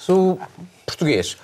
o 0.08 0.38
português. 0.86 1.36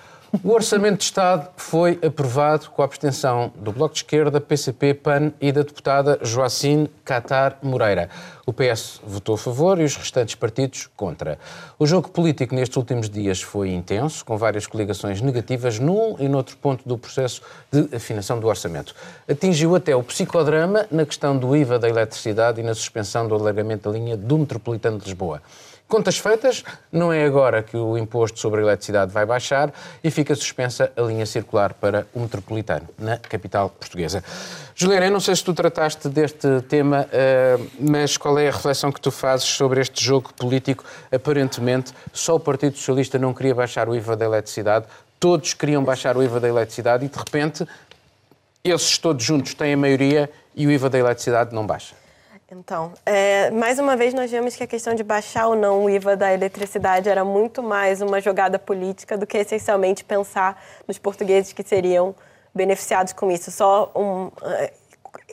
O 0.44 0.50
Orçamento 0.50 0.98
de 0.98 1.04
Estado 1.04 1.48
foi 1.56 1.98
aprovado 2.04 2.68
com 2.68 2.82
a 2.82 2.84
abstenção 2.84 3.50
do 3.56 3.72
Bloco 3.72 3.94
de 3.94 4.00
Esquerda, 4.00 4.38
PCP, 4.38 4.92
PAN 4.92 5.32
e 5.40 5.50
da 5.50 5.62
deputada 5.62 6.18
Joacine 6.20 6.90
Catar 7.02 7.58
Moreira. 7.62 8.10
O 8.44 8.52
PS 8.52 9.00
votou 9.06 9.36
a 9.36 9.38
favor 9.38 9.80
e 9.80 9.84
os 9.84 9.96
restantes 9.96 10.34
partidos 10.34 10.86
contra. 10.94 11.38
O 11.78 11.86
jogo 11.86 12.10
político 12.10 12.54
nestes 12.54 12.76
últimos 12.76 13.08
dias 13.08 13.40
foi 13.40 13.70
intenso, 13.70 14.22
com 14.22 14.36
várias 14.36 14.66
coligações 14.66 15.22
negativas 15.22 15.78
num 15.78 16.16
e 16.18 16.28
noutro 16.28 16.58
ponto 16.58 16.86
do 16.86 16.98
processo 16.98 17.40
de 17.72 17.88
afinação 17.96 18.38
do 18.38 18.48
orçamento. 18.48 18.94
Atingiu 19.26 19.74
até 19.74 19.96
o 19.96 20.02
psicodrama 20.02 20.86
na 20.90 21.06
questão 21.06 21.38
do 21.38 21.56
IVA 21.56 21.78
da 21.78 21.88
eletricidade 21.88 22.60
e 22.60 22.64
na 22.64 22.74
suspensão 22.74 23.26
do 23.26 23.34
alargamento 23.34 23.90
da 23.90 23.98
linha 23.98 24.16
do 24.16 24.36
Metropolitano 24.36 24.98
de 24.98 25.06
Lisboa. 25.06 25.40
Contas 25.88 26.18
feitas, 26.18 26.62
não 26.92 27.10
é 27.10 27.24
agora 27.24 27.62
que 27.62 27.74
o 27.74 27.96
imposto 27.96 28.38
sobre 28.38 28.60
a 28.60 28.62
eletricidade 28.62 29.10
vai 29.10 29.24
baixar 29.24 29.72
e 30.04 30.10
fica 30.10 30.34
suspensa 30.34 30.92
a 30.94 31.00
linha 31.00 31.24
circular 31.24 31.72
para 31.72 32.06
o 32.12 32.20
metropolitano, 32.20 32.86
na 32.98 33.16
capital 33.16 33.70
portuguesa. 33.70 34.22
Juliana, 34.74 35.06
eu 35.06 35.10
não 35.10 35.18
sei 35.18 35.34
se 35.34 35.42
tu 35.42 35.54
trataste 35.54 36.10
deste 36.10 36.60
tema, 36.68 37.08
eh, 37.10 37.58
mas 37.80 38.18
qual 38.18 38.38
é 38.38 38.48
a 38.48 38.52
reflexão 38.52 38.92
que 38.92 39.00
tu 39.00 39.10
fazes 39.10 39.46
sobre 39.46 39.80
este 39.80 40.04
jogo 40.04 40.30
político? 40.34 40.84
Aparentemente, 41.10 41.94
só 42.12 42.34
o 42.34 42.40
Partido 42.40 42.76
Socialista 42.76 43.18
não 43.18 43.32
queria 43.32 43.54
baixar 43.54 43.88
o 43.88 43.96
IVA 43.96 44.14
da 44.14 44.26
eletricidade, 44.26 44.84
todos 45.18 45.54
queriam 45.54 45.82
baixar 45.82 46.18
o 46.18 46.22
IVA 46.22 46.38
da 46.38 46.48
eletricidade 46.48 47.06
e, 47.06 47.08
de 47.08 47.16
repente, 47.16 47.66
esses 48.62 48.98
todos 48.98 49.24
juntos 49.24 49.54
têm 49.54 49.72
a 49.72 49.76
maioria 49.76 50.30
e 50.54 50.66
o 50.66 50.70
IVA 50.70 50.90
da 50.90 50.98
eletricidade 50.98 51.54
não 51.54 51.66
baixa. 51.66 51.94
Então, 52.50 52.94
é, 53.04 53.50
mais 53.50 53.78
uma 53.78 53.94
vez 53.94 54.14
nós 54.14 54.30
vemos 54.30 54.56
que 54.56 54.64
a 54.64 54.66
questão 54.66 54.94
de 54.94 55.04
baixar 55.04 55.48
ou 55.48 55.54
não 55.54 55.84
o 55.84 55.90
IVA 55.90 56.16
da 56.16 56.32
eletricidade 56.32 57.06
era 57.06 57.22
muito 57.22 57.62
mais 57.62 58.00
uma 58.00 58.22
jogada 58.22 58.58
política 58.58 59.18
do 59.18 59.26
que 59.26 59.36
essencialmente 59.36 60.02
pensar 60.02 60.58
nos 60.86 60.96
portugueses 60.96 61.52
que 61.52 61.62
seriam 61.62 62.14
beneficiados 62.54 63.12
com 63.12 63.30
isso. 63.30 63.50
Só 63.50 63.92
um, 63.94 64.30
é, 64.50 64.72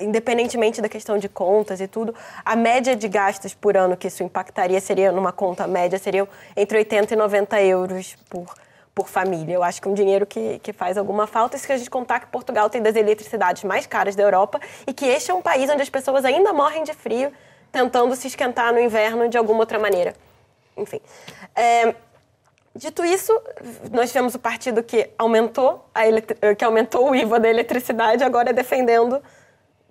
independentemente 0.02 0.82
da 0.82 0.90
questão 0.90 1.18
de 1.18 1.30
contas 1.30 1.80
e 1.80 1.88
tudo, 1.88 2.14
a 2.44 2.54
média 2.54 2.98
de 2.98 3.08
gastos 3.08 3.54
por 3.54 3.78
ano 3.78 3.96
que 3.96 4.08
isso 4.08 4.22
impactaria 4.22 4.82
seria, 4.82 5.10
numa 5.10 5.32
conta 5.32 5.66
média, 5.66 5.98
seria 5.98 6.28
entre 6.54 6.80
80 6.80 7.14
e 7.14 7.18
90 7.18 7.62
euros 7.62 8.18
por 8.30 8.54
por 8.96 9.10
família. 9.10 9.54
Eu 9.54 9.62
acho 9.62 9.82
que 9.82 9.88
é 9.90 9.92
um 9.92 9.94
dinheiro 9.94 10.26
que, 10.26 10.58
que 10.60 10.72
faz 10.72 10.98
alguma 10.98 11.28
falta. 11.28 11.58
E 11.58 11.60
se 11.60 11.70
a 11.70 11.78
gente 11.78 11.90
contar 11.90 12.22
que 12.22 12.28
Portugal 12.28 12.70
tem 12.70 12.82
das 12.82 12.96
eletricidades 12.96 13.66
mais 13.66 13.86
caras 13.86 14.16
da 14.16 14.24
Europa 14.24 14.60
e 14.88 14.94
que 14.94 15.06
este 15.06 15.30
é 15.30 15.34
um 15.34 15.42
país 15.42 15.70
onde 15.70 15.82
as 15.82 15.90
pessoas 15.90 16.24
ainda 16.24 16.54
morrem 16.54 16.84
de 16.86 16.94
frio, 16.94 17.32
tentando 17.74 18.16
se 18.16 18.28
esquentar 18.28 18.72
no 18.72 18.80
inverno 18.80 19.28
de 19.28 19.38
alguma 19.38 19.60
outra 19.60 19.78
maneira. 19.78 20.16
Enfim. 20.78 21.02
É, 21.54 21.94
dito 22.74 23.04
isso, 23.04 23.38
nós 23.92 24.10
tivemos 24.10 24.34
o 24.34 24.40
partido 24.40 24.82
que 24.82 25.10
aumentou, 25.18 25.86
a 25.94 26.56
que 26.56 26.64
aumentou 26.64 27.12
o 27.12 27.16
IVA 27.16 27.38
da 27.38 27.50
eletricidade, 27.50 28.24
agora 28.24 28.54
defendendo 28.54 29.22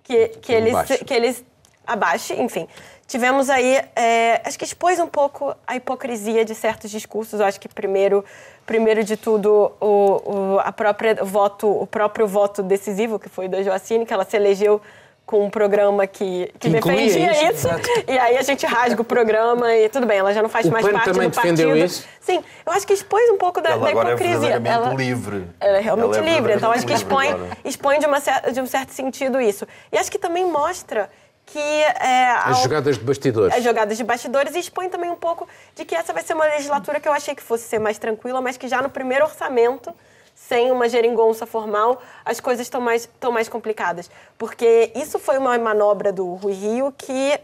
que, 0.02 0.28
que, 0.28 0.52
eles, 0.52 0.74
que 1.04 1.12
eles 1.12 1.44
abaixem, 1.86 2.42
enfim. 2.42 2.66
Tivemos 3.06 3.50
aí, 3.50 3.82
é, 3.94 4.40
acho 4.44 4.58
que 4.58 4.64
expôs 4.64 4.98
um 4.98 5.06
pouco 5.06 5.54
a 5.66 5.76
hipocrisia 5.76 6.44
de 6.44 6.54
certos 6.54 6.90
discursos. 6.90 7.38
Eu 7.38 7.46
acho 7.46 7.60
que 7.60 7.68
primeiro, 7.68 8.24
primeiro 8.64 9.04
de 9.04 9.16
tudo, 9.16 9.72
o, 9.80 9.86
o, 9.86 10.58
a 10.60 10.72
própria 10.72 11.14
voto, 11.22 11.68
o 11.68 11.86
próprio 11.86 12.26
voto 12.26 12.62
decisivo, 12.62 13.18
que 13.18 13.28
foi 13.28 13.46
da 13.46 13.62
Joacine, 13.62 14.06
que 14.06 14.12
ela 14.12 14.24
se 14.24 14.36
elegeu 14.36 14.80
com 15.26 15.46
um 15.46 15.50
programa 15.50 16.06
que, 16.06 16.52
que, 16.58 16.68
que 16.68 16.70
defendia 16.70 17.50
isso. 17.50 17.66
isso 17.66 17.68
e 18.06 18.18
aí 18.18 18.36
a 18.36 18.42
gente 18.42 18.66
rasga 18.66 19.00
o 19.00 19.04
programa 19.04 19.74
e 19.74 19.88
tudo 19.88 20.06
bem, 20.06 20.18
ela 20.18 20.34
já 20.34 20.42
não 20.42 20.50
faz 20.50 20.66
o 20.66 20.70
mais 20.70 20.86
parte 20.86 21.12
também 21.12 21.30
do 21.30 21.34
partido. 21.34 21.76
isso? 21.76 22.06
Sim, 22.20 22.44
eu 22.64 22.72
acho 22.72 22.86
que 22.86 22.92
expôs 22.92 23.30
um 23.30 23.38
pouco 23.38 23.60
da, 23.60 23.70
ela 23.70 23.84
da 23.84 23.90
agora 23.90 24.08
hipocrisia. 24.10 24.60
É 24.62 24.68
ela 24.68 24.92
livre. 24.92 25.46
Ela 25.58 25.78
é 25.78 25.80
realmente 25.80 26.18
ela 26.18 26.28
é 26.28 26.34
livre, 26.34 26.54
então 26.54 26.70
acho 26.70 26.86
que 26.86 26.92
expõe, 26.92 27.30
agora. 27.30 27.56
expõe 27.64 27.98
de, 27.98 28.06
uma, 28.06 28.18
de 28.52 28.60
um 28.60 28.66
certo 28.66 28.90
sentido 28.90 29.40
isso. 29.40 29.66
E 29.90 29.96
acho 29.96 30.10
que 30.10 30.18
também 30.18 30.44
mostra 30.46 31.08
que... 31.46 31.58
É, 31.58 32.30
As 32.44 32.62
jogadas 32.62 32.98
de 32.98 33.04
bastidores. 33.04 33.54
As 33.54 33.62
jogadas 33.62 33.96
de 33.96 34.04
bastidores 34.04 34.54
e 34.54 34.58
expõe 34.58 34.88
também 34.88 35.10
um 35.10 35.16
pouco 35.16 35.48
de 35.74 35.84
que 35.84 35.94
essa 35.94 36.12
vai 36.12 36.22
ser 36.22 36.34
uma 36.34 36.44
legislatura 36.44 37.00
que 37.00 37.08
eu 37.08 37.12
achei 37.12 37.34
que 37.34 37.42
fosse 37.42 37.64
ser 37.68 37.78
mais 37.78 37.98
tranquila, 37.98 38.40
mas 38.40 38.56
que 38.56 38.68
já 38.68 38.80
no 38.82 38.90
primeiro 38.90 39.24
orçamento 39.24 39.92
sem 40.34 40.70
uma 40.70 40.88
geringonça 40.88 41.46
formal, 41.46 42.02
as 42.24 42.40
coisas 42.40 42.66
estão 42.66 42.80
mais, 42.80 43.02
estão 43.02 43.30
mais 43.30 43.48
complicadas. 43.48 44.10
Porque 44.36 44.90
isso 44.94 45.18
foi 45.18 45.38
uma 45.38 45.56
manobra 45.58 46.12
do 46.12 46.34
Rui 46.34 46.52
Rio 46.52 46.92
que 46.96 47.40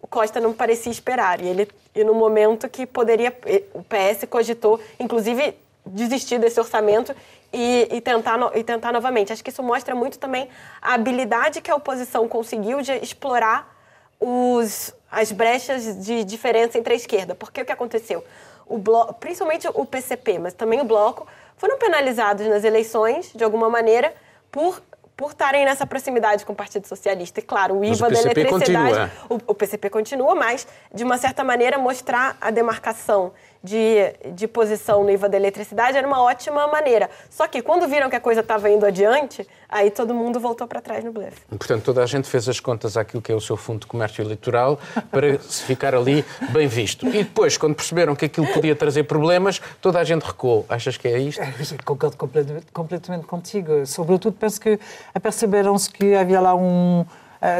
o 0.00 0.06
Costa 0.06 0.38
não 0.40 0.52
parecia 0.52 0.92
esperar. 0.92 1.40
E, 1.40 1.46
ele, 1.46 1.68
e 1.94 2.04
no 2.04 2.14
momento 2.14 2.68
que 2.68 2.86
poderia. 2.86 3.34
O 3.72 3.82
PS 3.82 4.24
cogitou, 4.28 4.78
inclusive, 5.00 5.56
desistir 5.86 6.38
desse 6.38 6.60
orçamento 6.60 7.14
e, 7.54 7.88
e, 7.92 8.00
tentar, 8.00 8.38
e 8.54 8.64
tentar 8.64 8.92
novamente. 8.92 9.32
Acho 9.32 9.42
que 9.42 9.50
isso 9.50 9.62
mostra 9.62 9.94
muito 9.94 10.18
também 10.18 10.48
a 10.82 10.94
habilidade 10.94 11.60
que 11.60 11.70
a 11.70 11.76
oposição 11.76 12.26
conseguiu 12.28 12.82
de 12.82 12.92
explorar 12.96 13.72
os, 14.18 14.92
as 15.10 15.30
brechas 15.30 16.04
de 16.04 16.24
diferença 16.24 16.76
entre 16.76 16.92
a 16.92 16.96
esquerda. 16.96 17.34
Porque 17.34 17.62
o 17.62 17.64
que 17.64 17.72
aconteceu? 17.72 18.24
O 18.66 18.76
bloco, 18.76 19.14
principalmente 19.14 19.68
o 19.72 19.86
PCP, 19.86 20.38
mas 20.38 20.54
também 20.54 20.80
o 20.80 20.84
Bloco, 20.84 21.26
foram 21.56 21.78
penalizados 21.78 22.46
nas 22.46 22.64
eleições, 22.64 23.30
de 23.34 23.44
alguma 23.44 23.70
maneira, 23.70 24.12
por 24.50 24.82
por 25.16 25.30
estarem 25.30 25.64
nessa 25.64 25.86
proximidade 25.86 26.44
com 26.44 26.52
o 26.52 26.56
Partido 26.56 26.88
Socialista. 26.88 27.38
E, 27.38 27.42
claro, 27.42 27.78
o 27.78 27.84
IVA 27.84 28.08
o 28.08 28.10
da 28.10 28.20
eletricidade. 28.20 28.50
Continua. 28.50 29.10
O, 29.28 29.52
o, 29.52 29.54
PCP 29.54 29.88
continua, 29.88 30.34
mas, 30.34 30.66
de 30.92 31.04
uma 31.04 31.16
certa 31.18 31.44
maneira, 31.44 31.78
mostrar 31.78 32.36
a 32.40 32.50
demarcação 32.50 33.32
de, 33.64 34.12
de 34.34 34.46
posição 34.46 35.02
no 35.02 35.10
IVA 35.10 35.26
da 35.26 35.38
eletricidade 35.38 35.96
era 35.96 36.06
uma 36.06 36.22
ótima 36.22 36.66
maneira. 36.66 37.08
Só 37.30 37.48
que, 37.48 37.62
quando 37.62 37.88
viram 37.88 38.10
que 38.10 38.16
a 38.16 38.20
coisa 38.20 38.42
estava 38.42 38.68
indo 38.68 38.84
adiante, 38.84 39.48
aí 39.66 39.90
todo 39.90 40.12
mundo 40.12 40.38
voltou 40.38 40.68
para 40.68 40.82
trás 40.82 41.02
no 41.02 41.10
blefe. 41.10 41.40
Portanto, 41.48 41.82
toda 41.82 42.02
a 42.02 42.06
gente 42.06 42.28
fez 42.28 42.46
as 42.46 42.60
contas 42.60 42.94
àquilo 42.98 43.22
que 43.22 43.32
é 43.32 43.34
o 43.34 43.40
seu 43.40 43.56
fundo 43.56 43.80
de 43.80 43.86
comércio 43.86 44.22
eleitoral 44.22 44.78
para 45.10 45.38
se 45.40 45.62
ficar 45.62 45.94
ali 45.94 46.22
bem 46.50 46.68
visto. 46.68 47.06
E 47.06 47.24
depois, 47.24 47.56
quando 47.56 47.74
perceberam 47.74 48.14
que 48.14 48.26
aquilo 48.26 48.46
podia 48.48 48.76
trazer 48.76 49.04
problemas, 49.04 49.60
toda 49.80 49.98
a 49.98 50.04
gente 50.04 50.22
recuou. 50.22 50.66
Achas 50.68 50.98
que 50.98 51.08
é 51.08 51.18
isto? 51.18 51.42
Concordo 51.84 52.18
completamente, 52.18 52.66
completamente 52.70 53.26
contigo. 53.26 53.86
Sobretudo, 53.86 54.36
penso 54.38 54.60
que 54.60 54.78
aperceberam-se 55.14 55.88
que 55.90 56.14
havia 56.14 56.40
lá 56.40 56.54
um 56.54 57.06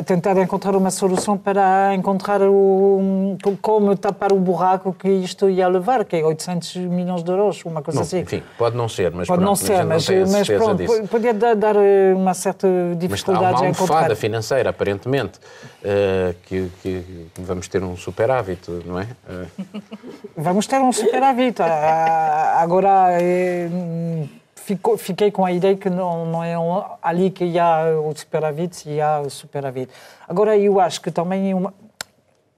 tentar 0.07 0.37
encontrar 0.39 0.75
uma 0.77 0.91
solução 0.91 1.37
para 1.37 1.95
encontrar 1.95 2.41
o, 2.43 3.37
como 3.61 3.97
tapar 3.97 4.33
o 4.33 4.39
buraco 4.39 4.93
que 4.93 5.09
isto 5.09 5.49
ia 5.49 5.69
levar, 5.69 6.05
que 6.05 6.17
é 6.17 6.25
800 6.25 6.77
milhões 6.77 7.23
de 7.23 7.31
euros, 7.31 7.63
uma 7.65 7.83
coisa 7.83 8.01
não, 8.01 8.07
assim. 8.07 8.21
Enfim, 8.21 8.43
pode 8.57 8.77
não 8.77 8.89
ser, 8.89 9.11
mas 9.11 9.29
pode 9.29 9.39
pronto, 9.39 9.49
não 9.49 9.57
ser, 9.57 9.85
mas, 9.85 10.09
não 10.09 10.33
mas 10.33 10.49
pronto, 10.49 10.77
disso. 10.77 11.03
podia 11.09 11.35
dar 11.35 11.77
uma 12.17 12.35
certa 12.35 12.69
dificuldade 12.97 13.45
mas 13.45 13.55
há 13.55 13.59
uma 13.59 13.67
almofada 13.67 14.17
financeira, 14.17 14.71
aparentemente, 14.71 15.39
uh, 15.39 16.35
que, 16.45 16.71
que, 16.83 17.27
vamos 17.39 17.69
ter 17.69 17.83
um 17.83 17.97
superávit, 17.97 18.71
não 18.87 18.99
é? 18.99 19.07
Uh... 19.29 19.83
Vamos 20.37 20.67
ter 20.67 20.81
um 20.81 20.93
superávit. 20.93 21.61
Agora. 21.63 23.19
Fico, 24.65 24.97
fiquei 24.97 25.31
com 25.31 25.45
a 25.45 25.53
ideia 25.53 25.77
que 25.77 25.91
não, 25.91 26.25
não 26.25 26.43
é 26.43 26.55
ali 27.03 27.31
que 27.31 27.59
há 27.59 28.01
o 28.01 28.17
superávit, 28.17 28.75
se 28.75 28.99
há 28.99 29.21
o 29.21 29.29
superávit. 29.29 29.93
Agora, 30.27 30.57
eu 30.57 30.81
acho 30.81 31.03
que 31.03 31.11
também 31.11 31.51
é 31.51 31.55
uma, 31.55 31.75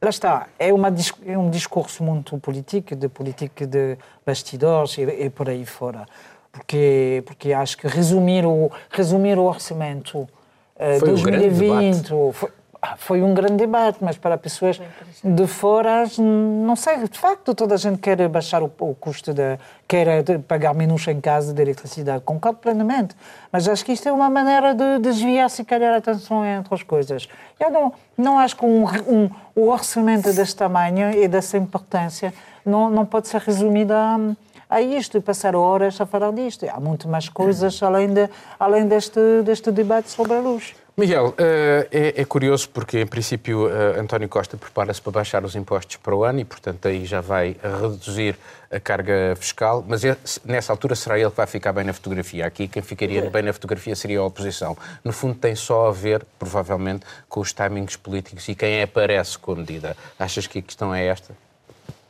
lá 0.00 0.08
está, 0.08 0.46
é, 0.56 0.72
uma, 0.72 0.94
é 1.26 1.36
um 1.36 1.50
discurso 1.50 2.04
muito 2.04 2.38
político, 2.38 2.94
de 2.94 3.08
política 3.08 3.66
de 3.66 3.98
bastidores 4.24 4.96
e, 4.98 5.02
e 5.02 5.30
por 5.30 5.48
aí 5.48 5.66
fora. 5.66 6.06
Porque, 6.52 7.24
porque 7.26 7.52
acho 7.52 7.76
que 7.76 7.88
resumir 7.88 8.46
o, 8.46 8.70
resumir 8.88 9.36
o 9.36 9.42
orçamento 9.42 10.20
uh, 10.20 10.28
foi 11.00 11.08
2020 11.08 12.14
um 12.14 12.32
foi, 12.32 12.50
foi 12.96 13.22
um 13.22 13.34
grande 13.34 13.56
debate, 13.56 13.98
mas 14.00 14.16
para 14.16 14.36
pessoas 14.38 14.80
de 15.22 15.46
fora, 15.46 16.04
não 16.18 16.76
sei, 16.76 16.98
de 17.08 17.18
facto, 17.18 17.54
toda 17.54 17.74
a 17.74 17.78
gente 17.78 17.98
quer 17.98 18.28
baixar 18.28 18.62
o, 18.62 18.70
o 18.78 18.94
custo, 18.94 19.32
de, 19.32 19.58
quer 19.88 20.24
pagar 20.46 20.74
menos 20.74 21.06
em 21.08 21.20
casa 21.20 21.52
de 21.52 21.62
eletricidade, 21.62 22.22
concordo 22.24 22.58
plenamente, 22.58 23.14
mas 23.50 23.68
acho 23.68 23.84
que 23.84 23.92
isto 23.92 24.08
é 24.08 24.12
uma 24.12 24.30
maneira 24.30 24.74
de 24.74 24.98
desviar, 24.98 25.50
se 25.50 25.64
calhar, 25.64 25.94
a 25.94 25.96
atenção 25.98 26.44
entre 26.44 26.74
as 26.74 26.82
coisas. 26.82 27.28
Eu 27.58 27.70
não, 27.70 27.92
não 28.16 28.38
acho 28.38 28.56
que 28.56 28.64
um, 28.64 28.84
um, 28.84 29.30
o 29.54 29.68
orçamento 29.68 30.32
deste 30.32 30.56
tamanho 30.56 31.10
e 31.10 31.26
dessa 31.28 31.56
importância 31.56 32.32
não, 32.64 32.90
não 32.90 33.06
pode 33.06 33.28
ser 33.28 33.40
resumido 33.40 33.92
a 33.92 34.18
a 34.68 34.80
isto 34.80 35.16
e 35.16 35.20
passar 35.20 35.54
horas 35.54 36.00
a 36.00 36.06
falar 36.06 36.32
disto. 36.32 36.66
Há 36.68 36.80
muito 36.80 37.08
mais 37.08 37.28
coisas 37.28 37.80
além, 37.82 38.08
de, 38.08 38.28
além 38.58 38.86
deste, 38.86 39.20
deste 39.44 39.70
debate 39.70 40.10
sobre 40.10 40.34
a 40.34 40.40
luz. 40.40 40.74
Miguel, 40.98 41.34
é, 41.36 42.14
é, 42.16 42.24
curioso 42.24 42.70
porque, 42.70 42.98
em 42.98 43.06
princípio, 43.06 43.66
António 44.00 44.30
Costa 44.30 44.56
prepara-se 44.56 45.02
para 45.02 45.12
baixar 45.12 45.44
os 45.44 45.54
impostos 45.54 45.96
para 45.96 46.16
o 46.16 46.24
ano 46.24 46.40
e, 46.40 46.44
portanto, 46.44 46.88
aí 46.88 47.04
já 47.04 47.20
vai 47.20 47.54
reduzir 47.82 48.34
a 48.70 48.80
carga 48.80 49.36
fiscal, 49.36 49.84
mas 49.86 50.02
é, 50.06 50.16
nessa 50.42 50.72
altura 50.72 50.94
será 50.94 51.18
ele 51.18 51.28
que 51.28 51.36
vai 51.36 51.46
ficar 51.46 51.74
bem 51.74 51.84
na 51.84 51.92
fotografia. 51.92 52.46
Aqui, 52.46 52.66
quem 52.66 52.82
ficaria 52.82 53.28
bem 53.28 53.42
na 53.42 53.52
fotografia 53.52 53.94
seria 53.94 54.20
a 54.20 54.24
oposição. 54.24 54.74
No 55.04 55.12
fundo, 55.12 55.34
tem 55.34 55.54
só 55.54 55.88
a 55.88 55.92
ver, 55.92 56.24
provavelmente, 56.38 57.04
com 57.28 57.40
os 57.40 57.52
timings 57.52 57.94
políticos 57.94 58.48
e 58.48 58.54
quem 58.54 58.82
aparece 58.82 59.38
com 59.38 59.52
a 59.52 59.56
medida. 59.56 59.94
Achas 60.18 60.46
que 60.46 60.60
a 60.60 60.62
questão 60.62 60.94
é 60.94 61.04
esta? 61.04 61.36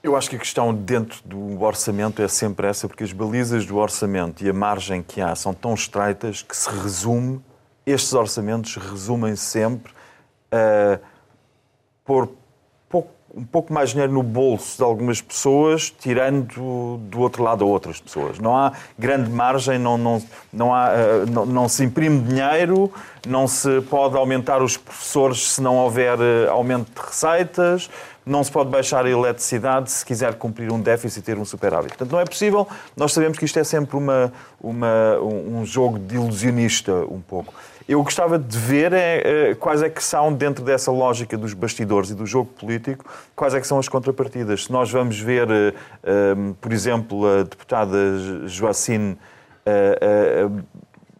Eu 0.01 0.15
acho 0.15 0.31
que 0.31 0.37
a 0.37 0.39
questão 0.39 0.73
dentro 0.73 1.19
do 1.25 1.61
orçamento 1.61 2.23
é 2.23 2.29
sempre 2.29 2.69
essa, 2.69 2.87
porque 2.87 3.03
as 3.03 3.13
balizas 3.13 3.67
do 3.67 3.79
orçamento 3.79 4.45
e 4.45 4.49
a 4.49 4.53
margem 4.53 5.03
que 5.03 5.21
há 5.21 5.35
são 5.35 5.53
tão 5.53 5.75
estreitas 5.75 6.43
que 6.43 6.57
se 6.57 6.71
resume, 6.71 7.43
estes 7.87 8.13
orçamentos 8.13 8.75
resumem 8.77 9.37
sempre 9.37 9.93
a 10.51 10.99
pôr 12.05 12.29
pouco, 12.89 13.11
um 13.35 13.45
pouco 13.45 13.73
mais 13.73 13.91
dinheiro 13.91 14.13
no 14.13 14.23
bolso 14.23 14.77
de 14.77 14.83
algumas 14.83 15.21
pessoas, 15.21 15.91
tirando 15.91 16.99
do 16.99 17.21
outro 17.21 17.43
lado 17.43 17.65
a 17.65 17.67
outras 17.67 18.01
pessoas. 18.01 18.39
Não 18.39 18.57
há 18.57 18.73
grande 18.99 19.31
margem, 19.31 19.79
não, 19.79 19.97
não, 19.97 20.23
não, 20.53 20.75
há, 20.75 20.91
não, 21.31 21.47
não 21.47 21.69
se 21.69 21.85
imprime 21.85 22.21
dinheiro, 22.21 22.93
não 23.27 23.47
se 23.47 23.81
pode 23.83 24.17
aumentar 24.17 24.63
os 24.63 24.77
professores 24.77 25.53
se 25.53 25.63
não 25.63 25.77
houver 25.77 26.19
aumento 26.49 26.93
de 26.93 27.07
receitas 27.07 27.89
não 28.27 28.43
se 28.43 28.51
pode 28.51 28.69
baixar 28.69 29.07
a 29.07 29.09
eletricidade 29.09 29.89
se 29.89 30.05
quiser 30.05 30.35
cumprir 30.35 30.73
um 30.73 30.81
déficit 30.81 31.21
e 31.21 31.23
ter 31.23 31.39
um 31.39 31.45
superávit. 31.45 31.91
Portanto, 31.91 32.11
não 32.11 32.19
é 32.19 32.25
possível. 32.25 32.67
Nós 32.97 33.13
sabemos 33.13 33.39
que 33.39 33.45
isto 33.45 33.57
é 33.57 33.63
sempre 33.63 33.97
uma, 33.97 34.33
uma, 34.61 35.21
um 35.21 35.65
jogo 35.65 35.97
de 35.97 36.17
ilusionista, 36.17 36.93
um 37.09 37.21
pouco. 37.21 37.55
Eu 37.89 38.03
gostava 38.03 38.39
de 38.39 38.59
ver 38.59 38.93
é, 38.93 39.55
quais 39.55 39.81
é 39.81 39.89
que 39.89 40.03
são, 40.03 40.33
dentro 40.33 40.65
dessa 40.65 40.91
lógica 40.91 41.39
dos 41.39 41.55
bastidores 41.55 42.11
e 42.11 42.15
do 42.15 42.27
jogo 42.27 42.51
político, 42.59 43.05
quais 43.35 43.55
é 43.55 43.61
que 43.61 43.67
são 43.67 43.79
as 43.79 43.89
contrapartidas. 43.89 44.65
Se 44.65 44.73
nós 44.73 44.91
vamos 44.91 45.21
ver, 45.21 45.47
por 46.61 46.73
exemplo, 46.73 47.25
a 47.27 47.43
deputada 47.45 47.97
Joacine 48.47 49.17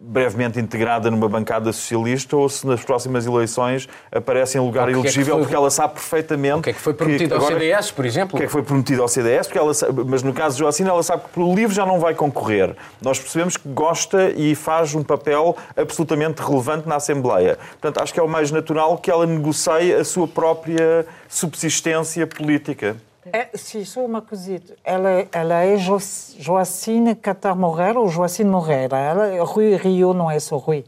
brevemente 0.07 0.57
integrada 0.59 1.11
numa 1.11 1.27
bancada 1.27 1.71
socialista 1.73 2.37
ou 2.37 2.47
se 2.47 2.65
nas 2.65 2.81
próximas 2.81 3.25
eleições 3.25 3.89
aparece 4.11 4.57
em 4.57 4.61
lugar 4.61 4.89
elegível, 4.89 5.35
é 5.35 5.37
foi... 5.37 5.39
porque 5.41 5.55
ela 5.55 5.69
sabe 5.69 5.95
perfeitamente... 5.95 6.59
O 6.59 6.61
que 6.61 6.69
é 6.69 6.73
que 6.73 6.79
foi 6.79 6.93
prometido 6.93 7.29
que, 7.29 7.33
ao 7.33 7.39
agora, 7.41 7.59
CDS, 7.59 7.91
por 7.91 8.05
exemplo? 8.05 8.35
O 8.35 8.37
que 8.37 8.43
é 8.43 8.45
que 8.45 8.51
foi 8.51 8.63
prometido 8.63 9.01
ao 9.01 9.07
CDS, 9.07 9.47
porque 9.47 9.59
ela 9.59 9.73
sabe, 9.73 10.03
mas 10.05 10.23
no 10.23 10.33
caso 10.33 10.55
de 10.55 10.59
Joacina, 10.59 10.89
ela 10.91 11.03
sabe 11.03 11.23
que 11.23 11.29
pelo 11.29 11.53
livro 11.53 11.75
já 11.75 11.85
não 11.85 11.99
vai 11.99 12.15
concorrer. 12.15 12.75
Nós 13.01 13.19
percebemos 13.19 13.57
que 13.57 13.67
gosta 13.67 14.31
e 14.31 14.55
faz 14.55 14.95
um 14.95 15.03
papel 15.03 15.57
absolutamente 15.75 16.41
relevante 16.41 16.87
na 16.87 16.95
Assembleia. 16.95 17.57
Portanto, 17.71 18.01
acho 18.01 18.13
que 18.13 18.19
é 18.19 18.23
o 18.23 18.29
mais 18.29 18.49
natural 18.49 18.97
que 18.97 19.11
ela 19.11 19.25
negocie 19.25 19.93
a 19.93 20.05
sua 20.05 20.27
própria 20.27 21.05
subsistência 21.27 22.25
política. 22.25 22.95
É, 23.33 23.49
sim, 23.57 23.83
só 23.85 24.05
uma 24.05 24.21
coisita. 24.21 24.75
Ela, 24.83 25.27
ela 25.31 25.63
é 25.63 25.77
jo, 25.77 25.97
Joacine 26.37 27.15
Catar 27.15 27.55
Moreira 27.55 27.99
ou 27.99 28.07
Joacine 28.09 28.49
Moreira? 28.49 28.97
Ela, 28.97 29.43
Rui 29.43 29.75
Rio 29.75 30.13
não 30.13 30.29
é 30.29 30.39
só 30.39 30.57
Rui. 30.57 30.85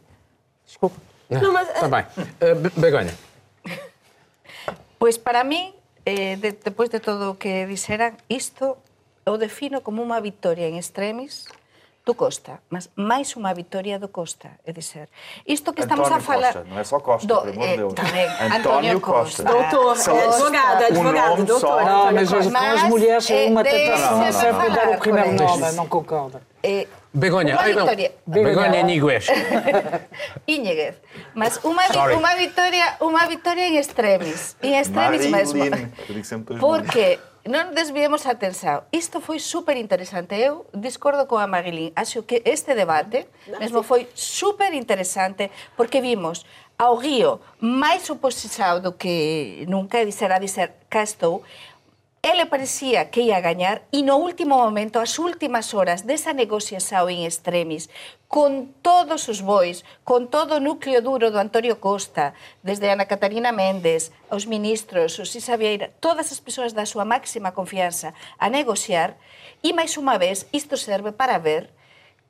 Desculpa. 0.65 0.95
Não, 1.29 1.53
mas... 1.53 1.69
Está 1.69 1.87
bem. 1.87 2.05
Uh, 2.41 2.79
Begonha. 2.79 3.13
Pois 4.97 5.17
para 5.17 5.43
mí, 5.43 5.73
eh, 6.05 6.35
de, 6.35 6.51
depois 6.51 6.89
de 6.89 6.99
todo 6.99 7.31
o 7.31 7.35
que 7.35 7.65
dixeran, 7.65 8.17
isto 8.27 8.77
o 9.25 9.37
defino 9.37 9.81
como 9.81 10.01
unha 10.01 10.19
victoria 10.19 10.67
en 10.67 10.75
extremis 10.75 11.47
do 12.09 12.15
Costa, 12.17 12.57
mas 12.73 12.89
máis 12.97 13.37
unha 13.37 13.53
victoria 13.53 14.01
do 14.01 14.09
Costa, 14.09 14.57
é 14.65 14.73
dizer, 14.73 15.13
isto 15.45 15.69
que 15.77 15.85
estamos 15.85 16.09
António 16.09 16.17
a 16.17 16.25
falar... 16.25 16.53
Costa, 16.57 16.65
não 16.65 16.79
é 16.81 16.83
só 16.83 16.97
Costa, 16.99 17.27
do, 17.29 17.37
pelo 17.45 17.53
amor 17.53 17.67
de 17.67 17.69
eh, 17.69 17.77
Deus. 17.77 17.93
Tamén, 17.93 18.29
António 18.49 18.57
António 18.57 18.97
Costa. 18.97 19.43
Costa. 19.45 19.53
Doutor, 19.53 19.93
é 19.93 20.25
advogado, 20.25 20.81
é 20.81 20.81
um 20.81 20.89
advogado, 20.89 21.29
nome 21.29 21.43
doutor. 21.45 21.69
só. 21.69 21.85
Não, 21.85 22.05
mas 22.11 22.29
Costa. 22.29 22.39
as, 22.39 22.45
com 22.49 22.57
as 22.57 22.81
Mas, 22.81 22.89
mulheres 22.89 23.29
eh, 23.29 23.45
uma 23.45 23.63
tentação 23.63 24.23
falar 24.25 24.31
sempre 24.33 24.65
dar 24.73 24.89
o 24.89 24.97
primeiro 24.97 25.31
nome, 25.37 25.71
não 25.73 25.85
concorda. 25.85 26.41
Eh, 26.63 26.87
Begonha, 27.13 27.53
Uma 27.53 27.61
ai 27.61 27.73
não. 27.73 27.85
vitória. 27.85 28.11
Begonha 28.25 28.83
Niguez. 28.83 29.25
Íñiguez. 30.45 30.95
Mas 31.33 31.57
unha, 31.65 31.89
unha 32.13 32.33
victoria, 32.37 32.97
unha 33.01 33.25
victoria 33.25 33.65
en 33.65 33.81
extremis, 33.81 34.53
en 34.61 34.77
extremis 34.77 35.25
mesmo. 35.25 35.57
Marilyn. 35.57 35.89
Nomes. 35.97 36.61
Porque 36.61 37.17
non 37.47 37.71
desviemos 37.71 38.27
a 38.27 38.35
tensao. 38.35 38.89
Isto 38.91 39.23
foi 39.23 39.39
super 39.39 39.77
interesante. 39.77 40.35
Eu 40.35 40.67
discordo 40.75 41.23
coa 41.29 41.47
Marilín. 41.47 41.93
Acho 41.95 42.23
que 42.27 42.43
este 42.43 42.75
debate 42.75 43.27
mesmo 43.59 43.83
foi 43.83 44.09
super 44.15 44.73
interesante 44.73 45.51
porque 45.77 46.01
vimos 46.03 46.43
ao 46.79 46.95
guío 46.97 47.39
máis 47.59 48.07
oposizado 48.09 48.79
do 48.79 48.91
que 48.95 49.67
nunca, 49.67 49.99
e 49.99 50.07
dizer 50.07 50.31
a 50.31 50.39
dizer, 50.39 50.87
cá 50.89 51.03
estou, 51.03 51.43
Ele 52.21 52.45
parecía 52.45 53.09
que 53.11 53.21
ia 53.21 53.39
gañar 53.39 53.87
e 53.95 54.03
no 54.03 54.19
último 54.19 54.59
momento, 54.59 54.99
as 54.99 55.15
últimas 55.23 55.71
horas 55.71 56.03
desa 56.03 56.35
negociación 56.35 57.07
en 57.07 57.23
extremis, 57.23 57.87
con 58.27 58.75
todos 58.83 59.31
os 59.31 59.39
bois, 59.39 59.87
con 60.03 60.27
todo 60.27 60.59
o 60.59 60.63
núcleo 60.63 60.99
duro 60.99 61.31
do 61.31 61.39
Antonio 61.39 61.79
Costa, 61.79 62.35
desde 62.59 62.91
Ana 62.91 63.07
Catarina 63.07 63.55
Méndez, 63.55 64.11
os 64.27 64.51
ministros, 64.51 65.15
os 65.15 65.31
Isa 65.31 65.55
Vieira, 65.55 65.95
todas 66.03 66.35
as 66.35 66.43
persoas 66.43 66.75
da 66.75 66.83
súa 66.83 67.07
máxima 67.07 67.55
confianza 67.55 68.11
a 68.35 68.51
negociar, 68.51 69.15
e 69.63 69.71
máis 69.71 69.95
unha 69.95 70.19
vez, 70.19 70.43
isto 70.51 70.75
serve 70.75 71.15
para 71.15 71.39
ver 71.39 71.71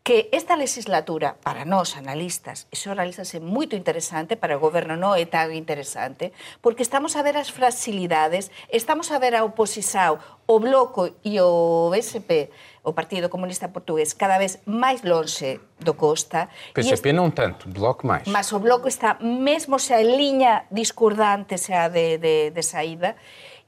que 0.10 0.28
esta 0.32 0.56
legislatura, 0.56 1.38
para 1.44 1.66
nós 1.66 1.94
analistas, 1.96 2.66
e 2.74 2.76
xornalistas 2.76 3.30
é 3.38 3.40
moito 3.40 3.78
interesante, 3.78 4.34
para 4.34 4.58
o 4.58 4.60
goberno 4.60 4.98
non 4.98 5.14
é 5.14 5.30
tan 5.30 5.54
interesante, 5.54 6.34
porque 6.66 6.82
estamos 6.82 7.14
a 7.14 7.22
ver 7.22 7.38
as 7.38 7.54
fragilidades, 7.54 8.50
estamos 8.74 9.14
a 9.14 9.22
ver 9.22 9.38
a 9.38 9.46
oposición, 9.46 10.18
o 10.50 10.58
Bloco 10.58 11.14
e 11.22 11.38
o 11.38 11.94
BSP, 11.94 12.50
o 12.82 12.98
Partido 12.98 13.30
Comunista 13.30 13.70
Portugués, 13.70 14.18
cada 14.18 14.42
vez 14.42 14.58
máis 14.66 15.06
lonxe 15.06 15.62
do 15.78 15.94
Costa. 15.94 16.50
PSP 16.74 17.06
este... 17.06 17.14
non 17.14 17.30
tanto, 17.30 17.70
Bloco 17.70 18.10
máis. 18.10 18.26
Mas 18.26 18.50
o 18.50 18.58
Bloco 18.58 18.90
está 18.90 19.22
mesmo 19.22 19.78
xa 19.78 20.02
en 20.02 20.18
liña 20.18 20.66
discordante 20.74 21.54
xa 21.62 21.86
de, 21.86 22.18
de, 22.18 22.50
de 22.50 22.64
saída, 22.66 23.14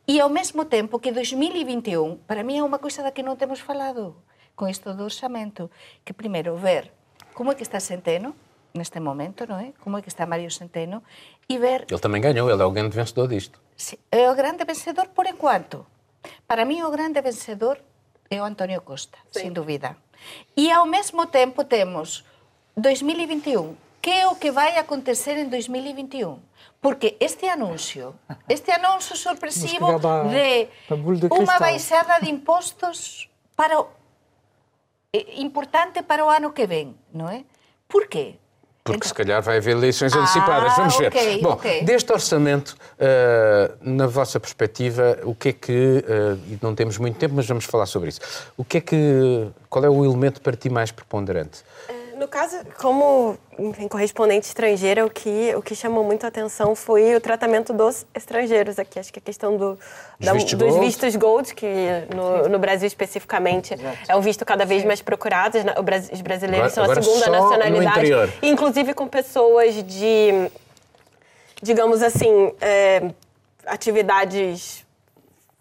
e 0.09 0.17
ao 0.17 0.33
mesmo 0.33 0.65
tempo 0.65 0.97
que 0.97 1.13
2021, 1.13 2.25
para 2.25 2.41
mí 2.41 2.57
é 2.57 2.65
unha 2.65 2.81
coisa 2.81 3.05
da 3.05 3.13
que 3.13 3.21
non 3.21 3.37
temos 3.37 3.61
falado 3.61 4.17
con 4.55 4.69
isto 4.69 4.93
do 4.93 5.05
orçamento 5.05 5.69
que 6.05 6.13
primeiro 6.13 6.55
ver 6.57 6.91
como 7.33 7.51
é 7.51 7.55
que 7.55 7.63
está 7.63 7.79
Centeno 7.79 8.35
neste 8.73 8.99
momento, 9.03 9.43
non 9.47 9.59
é? 9.59 9.75
Como 9.83 9.97
é 9.97 10.01
que 10.01 10.07
está 10.11 10.23
Mario 10.25 10.51
Centeno 10.51 11.03
e 11.47 11.57
ver 11.59 11.85
Ele 11.91 11.99
também 11.99 12.21
ganhou, 12.23 12.47
ele 12.51 12.61
é 12.61 12.65
o 12.65 12.71
grande 12.71 12.95
vencedor 12.95 13.27
disto. 13.27 13.59
se 13.75 13.99
é 14.11 14.29
o 14.29 14.35
grande 14.35 14.63
vencedor 14.63 15.09
por 15.11 15.25
enquanto. 15.27 15.83
Para 16.45 16.63
mí 16.65 16.83
o 16.83 16.91
grande 16.93 17.19
vencedor 17.19 17.81
é 18.29 18.37
o 18.39 18.45
Antonio 18.45 18.79
Costa, 18.85 19.17
Sí. 19.31 19.41
sin 19.47 19.51
dúvida. 19.51 19.97
E 20.55 20.69
ao 20.71 20.85
mesmo 20.85 21.25
tempo 21.27 21.65
temos 21.65 22.23
2021. 22.77 23.75
Que 24.01 24.11
é 24.21 24.27
o 24.27 24.33
que 24.35 24.49
vai 24.49 24.77
acontecer 24.81 25.37
en 25.37 25.49
2021? 25.53 26.41
Porque 26.81 27.17
este 27.21 27.45
anuncio, 27.49 28.15
este 28.49 28.71
anuncio 28.73 29.13
sorpresivo 29.15 29.99
da- 30.01 30.25
de 30.25 30.69
da 30.89 30.95
de 30.97 31.27
unha 31.29 31.29
cristal. 31.29 31.59
baixada 31.61 32.13
de 32.17 32.29
impostos 32.33 33.29
para 33.53 33.77
o, 33.77 33.85
importante 35.13 36.03
para 36.03 36.23
o 36.25 36.29
ano 36.29 36.53
que 36.53 36.65
ven, 36.67 36.95
non 37.13 37.27
é? 37.27 37.43
Por 37.87 38.07
quê? 38.07 38.39
Porque 38.83 38.97
Então- 38.97 39.09
se 39.09 39.13
calhar 39.13 39.41
vai 39.43 39.57
haver 39.57 39.75
eleições 39.77 40.11
Ah, 40.15 40.19
antecipadas. 40.19 40.73
Vamos 40.75 40.97
ver. 40.97 41.07
ok, 41.09 41.41
Bom, 41.43 41.49
ok. 41.51 41.83
deste 41.83 42.11
orçamento, 42.11 42.75
ah, 42.97 43.75
na 43.81 44.07
vossa 44.07 44.39
perspectiva, 44.39 45.19
o 45.23 45.35
que 45.35 45.49
é 45.49 45.53
que. 45.53 46.03
ah, 46.07 46.37
e 46.47 46.57
não 46.61 46.73
temos 46.73 46.97
muito 46.97 47.17
tempo, 47.19 47.35
mas 47.35 47.45
vamos 47.45 47.65
falar 47.65 47.85
sobre 47.85 48.09
isso. 48.09 48.21
O 48.57 48.63
que 48.63 48.77
é 48.77 48.81
que. 48.81 49.47
Qual 49.69 49.83
é 49.85 49.89
o 49.89 50.03
elemento 50.05 50.41
para 50.41 50.55
ti 50.55 50.69
mais 50.69 50.91
preponderante? 50.91 51.61
No 52.21 52.27
caso, 52.27 52.55
como 52.77 53.35
enfim, 53.57 53.87
correspondente 53.87 54.45
estrangeira, 54.45 55.03
o 55.03 55.09
que, 55.09 55.55
o 55.55 55.61
que 55.63 55.73
chamou 55.73 56.03
muito 56.03 56.23
a 56.23 56.27
atenção 56.27 56.75
foi 56.75 57.15
o 57.15 57.19
tratamento 57.19 57.73
dos 57.73 58.05
estrangeiros 58.13 58.77
aqui. 58.77 58.99
Acho 58.99 59.11
que 59.11 59.17
a 59.17 59.21
questão 59.23 59.57
do, 59.57 59.75
da- 60.19 60.31
vistos 60.33 60.53
dos 60.53 60.69
gold. 60.69 60.85
vistos 60.85 61.15
gold, 61.15 61.55
que 61.55 61.65
no, 62.15 62.47
no 62.47 62.59
Brasil 62.59 62.85
especificamente 62.85 63.75
é 64.07 64.15
um 64.15 64.21
visto 64.21 64.45
cada 64.45 64.67
vez 64.67 64.85
mais 64.85 65.01
procurado. 65.01 65.57
Os 66.13 66.21
brasileiros 66.21 66.77
Agora- 66.77 67.01
são 67.01 67.11
a 67.13 67.19
segunda 67.23 67.39
nacionalidade. 67.41 68.33
Inclusive 68.43 68.93
com 68.93 69.07
pessoas 69.07 69.73
de, 69.83 70.47
digamos 71.59 72.03
assim, 72.03 72.53
é, 72.61 73.09
atividades 73.65 74.85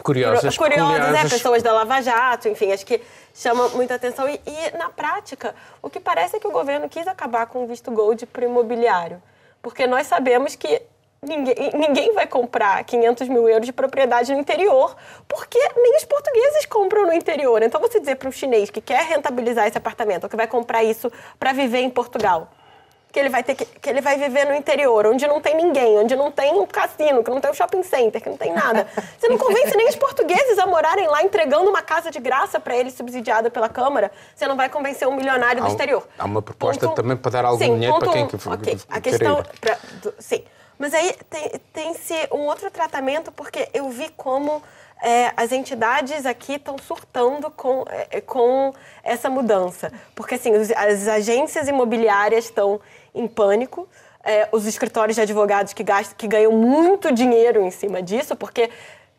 Curiosas, 0.03 0.57
curiosas, 0.57 1.15
é, 1.15 1.29
pessoas 1.29 1.63
da 1.63 1.73
Lava 1.73 2.01
Jato, 2.01 2.49
enfim, 2.49 2.73
acho 2.73 2.87
que 2.87 3.01
chama 3.35 3.69
muita 3.71 3.95
atenção. 3.95 4.29
E, 4.29 4.41
e, 4.47 4.77
na 4.77 4.89
prática, 4.89 5.55
o 5.83 5.91
que 5.91 6.01
parece 6.01 6.37
é 6.37 6.41
que 6.41 6.47
o 6.47 6.51
governo 6.51 6.89
quis 6.89 7.07
acabar 7.07 7.47
com 7.47 7.65
o 7.65 7.67
visto 7.67 7.91
gold 7.91 8.25
para 8.27 8.43
o 8.43 8.49
imobiliário. 8.49 9.23
Porque 9.63 9.87
nós 9.87 10.07
sabemos 10.07 10.57
que 10.57 10.81
ninguém, 11.23 11.55
ninguém 11.75 12.15
vai 12.15 12.27
comprar 12.27 12.83
500 12.85 13.29
mil 13.29 13.49
euros 13.49 13.67
de 13.67 13.73
propriedade 13.73 14.33
no 14.33 14.41
interior, 14.41 14.97
porque 15.29 15.59
nem 15.77 15.97
os 15.97 16.05
portugueses 16.05 16.65
compram 16.67 17.07
no 17.07 17.13
interior. 17.13 17.63
Então, 17.63 17.81
você 17.81 18.01
dizer 18.01 18.17
para 18.17 18.29
um 18.29 18.33
chinês 18.33 18.71
que 18.71 18.81
quer 18.81 19.05
rentabilizar 19.05 19.67
esse 19.67 19.77
apartamento, 19.77 20.25
ou 20.25 20.31
que 20.31 20.37
vai 20.37 20.47
comprar 20.47 20.83
isso 20.83 21.13
para 21.39 21.53
viver 21.53 21.81
em 21.81 21.91
Portugal, 21.91 22.49
que 23.13 23.19
ele 23.19 23.29
vai 23.29 23.43
ter 23.43 23.55
que, 23.55 23.65
que 23.65 23.91
ele 23.91 24.01
vai 24.01 24.17
viver 24.17 24.45
no 24.47 24.55
interior, 24.55 25.07
onde 25.07 25.27
não 25.27 25.41
tem 25.41 25.57
ninguém, 25.57 25.99
onde 25.99 26.15
não 26.15 26.31
tem 26.31 26.55
um 26.55 26.67
cassino, 26.67 27.23
que 27.25 27.31
não 27.31 27.41
tem 27.41 27.51
um 27.51 27.55
shopping 27.55 27.83
center, 27.83 28.23
que 28.23 28.29
não 28.29 28.37
tem 28.37 28.53
nada. 28.53 28.87
Você 29.19 29.29
não 29.29 29.37
convence 29.37 29.77
nem 29.77 29.89
os 29.89 29.97
portugueses 29.97 30.59
a 30.59 30.67
morarem 30.67 31.07
lá 31.09 31.23
entregando 31.23 31.69
uma 31.69 31.83
casa 31.83 32.11
de 32.11 32.21
graça 32.21 32.61
para 32.61 32.77
eles 32.77 32.95
subsidiada 32.95 33.51
pela 33.51 33.69
Câmara. 33.69 34.11
Você 34.35 34.47
não 34.47 34.57
vai 34.57 34.69
convencer 34.69 35.09
um 35.09 35.15
milionário 35.17 35.61
do 35.61 35.67
Há 35.67 35.71
exterior. 35.71 36.07
há 36.19 36.25
uma 36.25 36.41
proposta 36.43 36.87
Ponto 36.87 36.97
também 36.97 37.17
para 37.17 37.31
dar 37.33 37.45
algum 37.45 37.59
Sim, 37.65 37.75
dinheiro 37.75 37.99
para 37.99 38.13
quem 38.13 38.25
um. 38.25 38.27
que- 38.29 38.49
Ok, 38.49 38.77
que 38.77 38.83
a 38.89 39.01
questão 39.01 39.43
pra- 39.61 39.79
do- 40.03 40.15
sim. 40.19 40.45
Mas 40.79 40.95
aí 40.95 41.15
tem- 41.29 41.51
tem-se 41.75 42.15
um 42.33 42.47
outro 42.47 42.71
tratamento, 42.71 43.31
porque 43.33 43.69
eu 43.75 43.89
vi 43.91 44.09
como 44.17 44.63
é, 45.03 45.33
as 45.35 45.51
entidades 45.51 46.27
aqui 46.27 46.57
estão 46.57 46.77
surtando 46.77 47.51
com, 47.51 47.85
é, 48.11 48.21
com 48.21 48.71
essa 49.03 49.31
mudança. 49.31 49.91
Porque, 50.15 50.35
assim, 50.35 50.55
os- 50.55 50.71
as 50.73 51.09
agências 51.09 51.67
imobiliárias 51.69 52.45
estão 52.45 52.79
em 53.15 53.27
pânico, 53.27 53.89
é, 54.23 54.49
os 54.53 54.67
escritórios 54.67 55.17
de 55.17 55.23
advogados 55.23 55.73
que, 55.73 55.83
gastam, 55.83 56.17
que 56.17 56.27
ganham 56.29 56.53
muito 56.53 57.13
dinheiro 57.13 57.63
em 57.63 57.71
cima 57.71 58.03
disso, 58.03 58.37
porque 58.37 58.71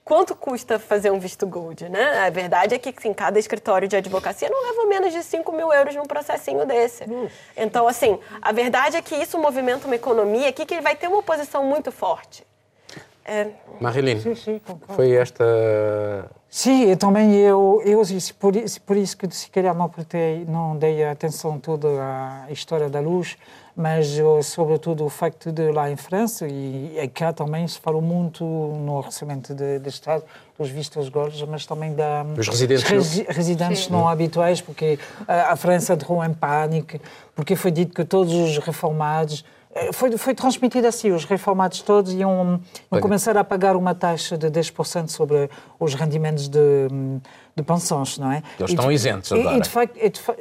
quanto 0.04 0.36
custa 0.36 0.78
fazer 0.78 1.12
um 1.12 1.20
visto 1.20 1.46
gold, 1.48 1.88
né? 1.90 2.26
A 2.26 2.30
verdade 2.30 2.76
é 2.76 2.78
que 2.80 2.94
assim, 2.96 3.14
cada 3.14 3.40
escritório 3.40 3.88
de 3.88 3.96
advocacia 3.96 4.50
não 4.50 4.62
leva 4.64 4.86
menos 4.88 5.14
de 5.14 5.24
5 5.24 5.52
mil 5.52 5.72
euros 5.72 5.96
num 5.96 6.06
processinho 6.06 6.66
desse. 6.66 7.06
Então, 7.56 7.88
assim, 7.88 8.20
a 8.42 8.52
verdade 8.52 8.98
é 8.98 9.02
que 9.02 9.16
isso 9.16 9.38
movimenta 9.40 9.86
uma 9.88 9.96
economia 9.96 10.50
aqui 10.50 10.66
que 10.66 10.82
vai 10.82 10.96
ter 10.96 11.08
uma 11.08 11.20
oposição 11.20 11.64
muito 11.64 11.92
forte. 11.92 12.46
É, 13.24 13.48
Marilene, 13.80 14.22
Sim, 14.22 14.36
sim, 14.36 14.60
concordo. 14.60 14.94
foi 14.96 15.12
esta. 15.16 15.44
Sim, 16.54 16.84
eu 16.84 16.98
também 16.98 17.34
eu, 17.34 17.82
eu 17.86 18.02
por, 18.38 18.54
isso- 18.58 18.82
por 18.82 18.98
isso 18.98 19.16
que 19.18 19.34
se 19.34 19.50
calhar 19.50 19.74
não 19.74 19.88
prestei, 19.88 20.44
não 20.46 20.76
dei 20.76 21.02
atenção 21.06 21.58
toda 21.58 21.88
à 21.88 22.52
história 22.52 22.90
da 22.90 23.00
luz, 23.00 23.38
mas 23.74 24.18
eu, 24.18 24.44
sobretudo 24.44 25.06
o 25.06 25.10
facto 25.10 25.50
de 25.50 25.72
lá 25.72 25.90
em 25.90 25.96
França 25.96 26.46
e, 26.50 27.00
e 27.02 27.08
cá 27.08 27.32
também 27.32 27.66
se 27.70 27.80
falou 27.80 28.02
muito 28.02 28.44
no 28.44 28.98
orçamento 28.98 29.56
de, 29.56 29.80
de 29.80 29.88
Estado 29.88 30.26
dos 30.60 30.70
vistos 30.70 31.08
gordos, 31.08 31.42
mas 31.44 31.66
também 31.66 31.96
da 31.96 32.24
Dos 32.24 32.50
residentes 32.50 32.84
resi- 32.84 33.26
residentes 33.30 33.88
não 33.88 34.10
habituais, 34.10 34.60
porque 34.60 35.00
a, 35.26 35.54
a 35.54 35.56
França 35.56 35.94
entrou 35.94 36.22
em 36.22 36.34
pânico, 36.34 37.00
porque 37.34 37.56
foi 37.56 37.72
dito 37.72 37.94
que 37.96 38.04
todos 38.04 38.34
os 38.34 38.58
reformados 38.58 39.46
eh, 39.46 39.61
foi, 39.94 40.18
foi 40.18 40.34
transmitido 40.36 40.88
assim, 40.88 41.12
os 41.12 41.24
reformados 41.26 41.82
todos 41.82 42.12
iam, 42.14 42.60
iam 42.92 43.02
começar 43.02 43.38
a 43.38 43.44
pagar 43.44 43.76
uma 43.76 43.96
taxa 43.96 44.38
de 44.38 44.48
10% 44.50 45.08
sobre 45.10 45.50
os 45.80 45.94
rendimentos 45.94 46.48
de, 46.48 46.60
de 47.56 47.64
pensões, 47.64 48.18
não 48.18 48.32
é? 48.32 48.44
Eles 48.60 48.72
estão 48.72 48.88
de- 48.88 48.94
isentos 48.94 49.32
e- 49.32 49.40
agora. 49.40 49.58
E 49.58 49.62
de 49.62 49.70
facto, 49.70 49.98
e 50.02 50.10
de 50.10 50.20
fa- 50.20 50.36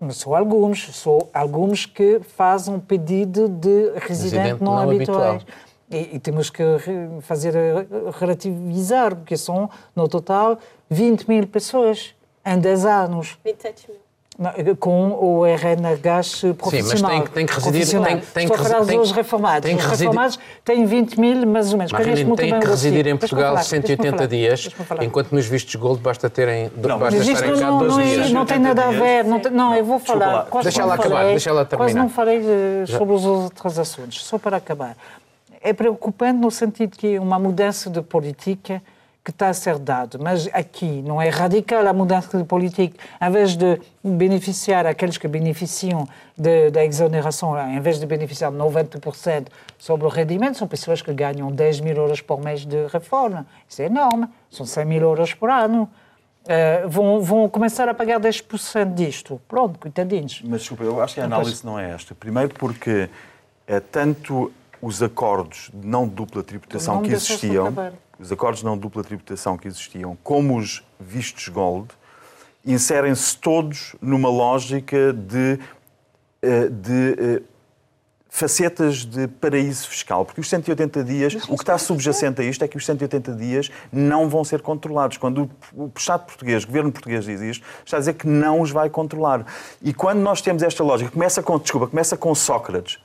mas 0.00 0.16
são 0.16 0.34
alguns, 0.34 0.96
são 0.96 1.28
alguns 1.32 1.86
que 1.86 2.20
fazem 2.36 2.78
pedido 2.80 3.48
de 3.48 3.92
residente, 3.94 4.08
Residente 4.08 4.62
não, 4.64 4.74
não 4.76 4.90
habitual. 4.90 5.30
habitual. 5.32 5.54
E, 5.90 6.16
e 6.16 6.18
temos 6.18 6.48
que 6.50 6.62
fazer 7.20 7.54
eh, 7.54 7.86
relativizar, 8.18 9.14
porque 9.14 9.36
são, 9.36 9.68
no 9.94 10.08
total, 10.08 10.58
20 10.88 11.28
mil 11.28 11.46
pessoas 11.46 12.14
em 12.44 12.58
10 12.58 12.86
anos. 12.86 13.38
27 13.44 13.90
mil. 13.90 13.98
Com 14.78 15.12
o 15.12 15.44
RNH 15.46 16.54
profissional. 16.56 17.10
Sim, 17.10 17.18
mas 17.18 17.24
tem, 17.24 17.26
tem 17.26 17.46
que 17.46 17.54
residir... 17.54 18.02
Tem, 18.02 18.20
tem 18.20 18.44
Estou 18.44 18.56
a 18.56 18.68
falar 18.68 18.84
dos 18.84 19.12
reformados. 19.12 19.70
Os 19.70 19.84
reformados 19.84 20.38
têm 20.64 20.84
20 20.84 21.20
mil, 21.20 21.46
mais 21.46 21.72
ou 21.72 21.78
menos. 21.78 21.92
Marina, 21.92 22.36
tem 22.36 22.60
que 22.60 22.66
residir 22.66 23.06
em 23.06 23.16
Portugal 23.16 23.56
180 23.56 24.28
dias, 24.28 24.68
enquanto 25.00 25.32
nos 25.32 25.46
vistos 25.46 25.74
Gold 25.74 26.00
basta 26.00 26.28
terem 26.28 26.70
não, 26.76 26.98
basta 26.98 27.18
mas 27.18 27.28
isto 27.28 27.56
não, 27.56 27.78
12 27.78 27.96
não, 27.96 28.04
dias. 28.04 28.32
Não 28.32 28.46
tem 28.46 28.58
nada 28.58 28.84
a 28.84 28.90
ver. 28.90 29.24
Não, 29.24 29.40
tem, 29.40 29.52
não 29.52 29.74
eu 29.74 29.84
vou 29.84 29.98
falar. 29.98 30.46
Deixa 30.62 30.82
ela 30.82 30.94
acabar, 30.94 31.24
deixa 31.24 31.50
ela 31.50 31.64
terminar. 31.64 31.86
Quase 31.86 31.98
não 31.98 32.08
falei 32.08 32.42
sobre 32.86 33.14
os 33.14 33.24
outros 33.24 33.78
assuntos. 33.78 34.24
Só 34.24 34.38
para 34.38 34.56
acabar. 34.56 34.96
É 35.60 35.72
preocupante 35.72 36.38
no 36.40 36.50
sentido 36.50 36.96
que 36.96 37.18
uma 37.18 37.38
mudança 37.38 37.88
de 37.88 38.02
política 38.02 38.82
que 39.24 39.30
está 39.30 39.48
a 39.48 39.54
ser 39.54 39.78
dado. 39.78 40.18
Mas 40.20 40.48
aqui 40.52 41.02
não 41.02 41.22
é 41.22 41.28
radical 41.28 41.86
a 41.86 41.92
mudança 41.92 42.36
de 42.36 42.44
política. 42.44 42.96
Em 43.20 43.30
vez 43.30 43.56
de 43.56 43.80
beneficiar 44.02 44.86
aqueles 44.86 45.16
que 45.16 45.28
beneficiam 45.28 46.08
de, 46.36 46.70
da 46.70 46.84
exoneração, 46.84 47.56
em 47.70 47.80
vez 47.80 48.00
de 48.00 48.06
beneficiar 48.06 48.50
90% 48.50 49.46
sobre 49.78 50.06
o 50.06 50.08
rendimento, 50.08 50.58
são 50.58 50.66
pessoas 50.66 51.00
que 51.00 51.12
ganham 51.12 51.52
10 51.52 51.80
mil 51.80 51.96
euros 51.96 52.20
por 52.20 52.40
mês 52.42 52.66
de 52.66 52.86
reforma. 52.88 53.46
Isso 53.68 53.82
é 53.82 53.86
enorme. 53.86 54.28
São 54.50 54.66
100 54.66 54.84
mil 54.84 55.02
euros 55.02 55.32
por 55.34 55.50
ano. 55.50 55.88
Uh, 56.42 56.88
vão, 56.88 57.20
vão 57.20 57.48
começar 57.48 57.88
a 57.88 57.94
pagar 57.94 58.18
10% 58.18 58.94
disto. 58.94 59.40
Pronto, 59.46 59.78
coitadinhos. 59.78 60.42
Mas 60.44 60.62
desculpa, 60.62 60.82
eu 60.82 61.00
acho 61.00 61.14
que 61.14 61.20
a 61.20 61.24
análise 61.24 61.64
não 61.64 61.78
é 61.78 61.92
esta. 61.92 62.12
Primeiro 62.16 62.52
porque 62.54 63.08
é 63.68 63.78
tanto 63.78 64.52
os 64.82 65.02
acordos 65.02 65.70
de 65.72 65.86
não 65.86 66.06
dupla 66.06 66.42
tributação 66.42 67.00
que 67.00 67.12
existiam 67.12 67.72
os 68.22 68.30
acordos 68.30 68.62
não 68.62 68.78
dupla 68.78 69.02
tributação 69.02 69.58
que 69.58 69.66
existiam, 69.66 70.16
como 70.22 70.56
os 70.56 70.82
vistos 71.00 71.48
gold, 71.48 71.88
inserem-se 72.64 73.36
todos 73.36 73.96
numa 74.00 74.28
lógica 74.28 75.12
de, 75.12 75.58
eh, 76.40 76.68
de 76.68 77.16
eh, 77.18 77.42
facetas 78.28 79.04
de 79.04 79.26
paraíso 79.26 79.88
fiscal, 79.88 80.24
porque 80.24 80.40
os 80.40 80.48
180 80.48 81.02
dias, 81.02 81.34
o 81.48 81.56
que 81.56 81.62
está 81.64 81.76
subjacente 81.76 82.40
a 82.40 82.44
isto 82.44 82.64
é 82.64 82.68
que 82.68 82.76
os 82.76 82.86
180 82.86 83.32
dias 83.32 83.70
não 83.90 84.28
vão 84.28 84.44
ser 84.44 84.62
controlados. 84.62 85.16
Quando 85.16 85.50
o 85.74 85.90
Estado 85.96 86.24
português, 86.24 86.62
o 86.62 86.68
governo 86.68 86.92
português 86.92 87.24
diz 87.24 87.40
isto, 87.40 87.66
está 87.84 87.96
a 87.96 88.00
dizer 88.00 88.14
que 88.14 88.28
não 88.28 88.60
os 88.60 88.70
vai 88.70 88.88
controlar. 88.88 89.44
E 89.82 89.92
quando 89.92 90.20
nós 90.20 90.40
temos 90.40 90.62
esta 90.62 90.84
lógica, 90.84 91.10
começa 91.10 91.42
com, 91.42 91.58
desculpa, 91.58 91.88
começa 91.88 92.16
com 92.16 92.32
Sócrates, 92.36 93.00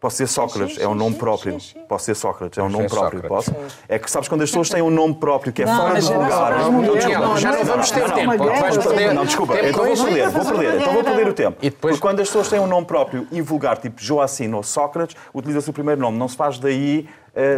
Posso 0.00 0.16
ser 0.16 0.28
Sócrates, 0.28 0.74
sim, 0.74 0.78
sim, 0.78 0.84
é 0.84 0.88
um 0.88 0.94
nome 0.94 1.14
sim, 1.14 1.18
próprio. 1.18 1.58
Posso 1.88 2.04
ser 2.04 2.14
Sócrates, 2.14 2.56
é 2.56 2.62
um 2.62 2.68
nome 2.68 2.88
próprio. 2.88 3.20
Posso? 3.22 3.52
É 3.88 3.98
que 3.98 4.08
sabes 4.08 4.28
quando 4.28 4.42
as 4.42 4.50
pessoas 4.50 4.68
têm 4.68 4.80
um 4.80 4.90
nome 4.90 5.14
próprio 5.14 5.52
que 5.52 5.62
é 5.62 5.66
não, 5.66 5.76
fora 5.76 6.00
do 6.00 6.12
lugar. 6.12 6.58
Não, 7.20 7.36
já 7.36 7.50
não 7.50 7.64
vamos 7.64 7.90
ter 7.90 8.12
tempo. 8.12 8.44
Não, 9.14 9.24
desculpa, 9.24 9.54
então 9.60 9.84
vou 9.84 10.04
perder, 10.04 10.30
vou 10.30 10.44
perder, 10.44 10.80
então 10.80 10.92
vou 10.92 11.02
perder 11.02 11.28
o 11.28 11.34
tempo. 11.34 11.58
E 11.60 11.70
depois... 11.70 11.96
Porque 11.96 12.00
quando 12.00 12.20
as 12.20 12.28
pessoas 12.28 12.48
têm 12.48 12.60
um 12.60 12.66
nome 12.68 12.86
próprio 12.86 13.26
e 13.32 13.40
vulgar, 13.40 13.78
tipo 13.78 14.00
Joacim 14.00 14.52
ou 14.52 14.62
Sócrates, 14.62 15.16
utiliza-se 15.34 15.68
o 15.68 15.72
primeiro 15.72 16.00
nome. 16.00 16.16
Não 16.16 16.28
se 16.28 16.36
faz 16.36 16.60
daí 16.60 17.08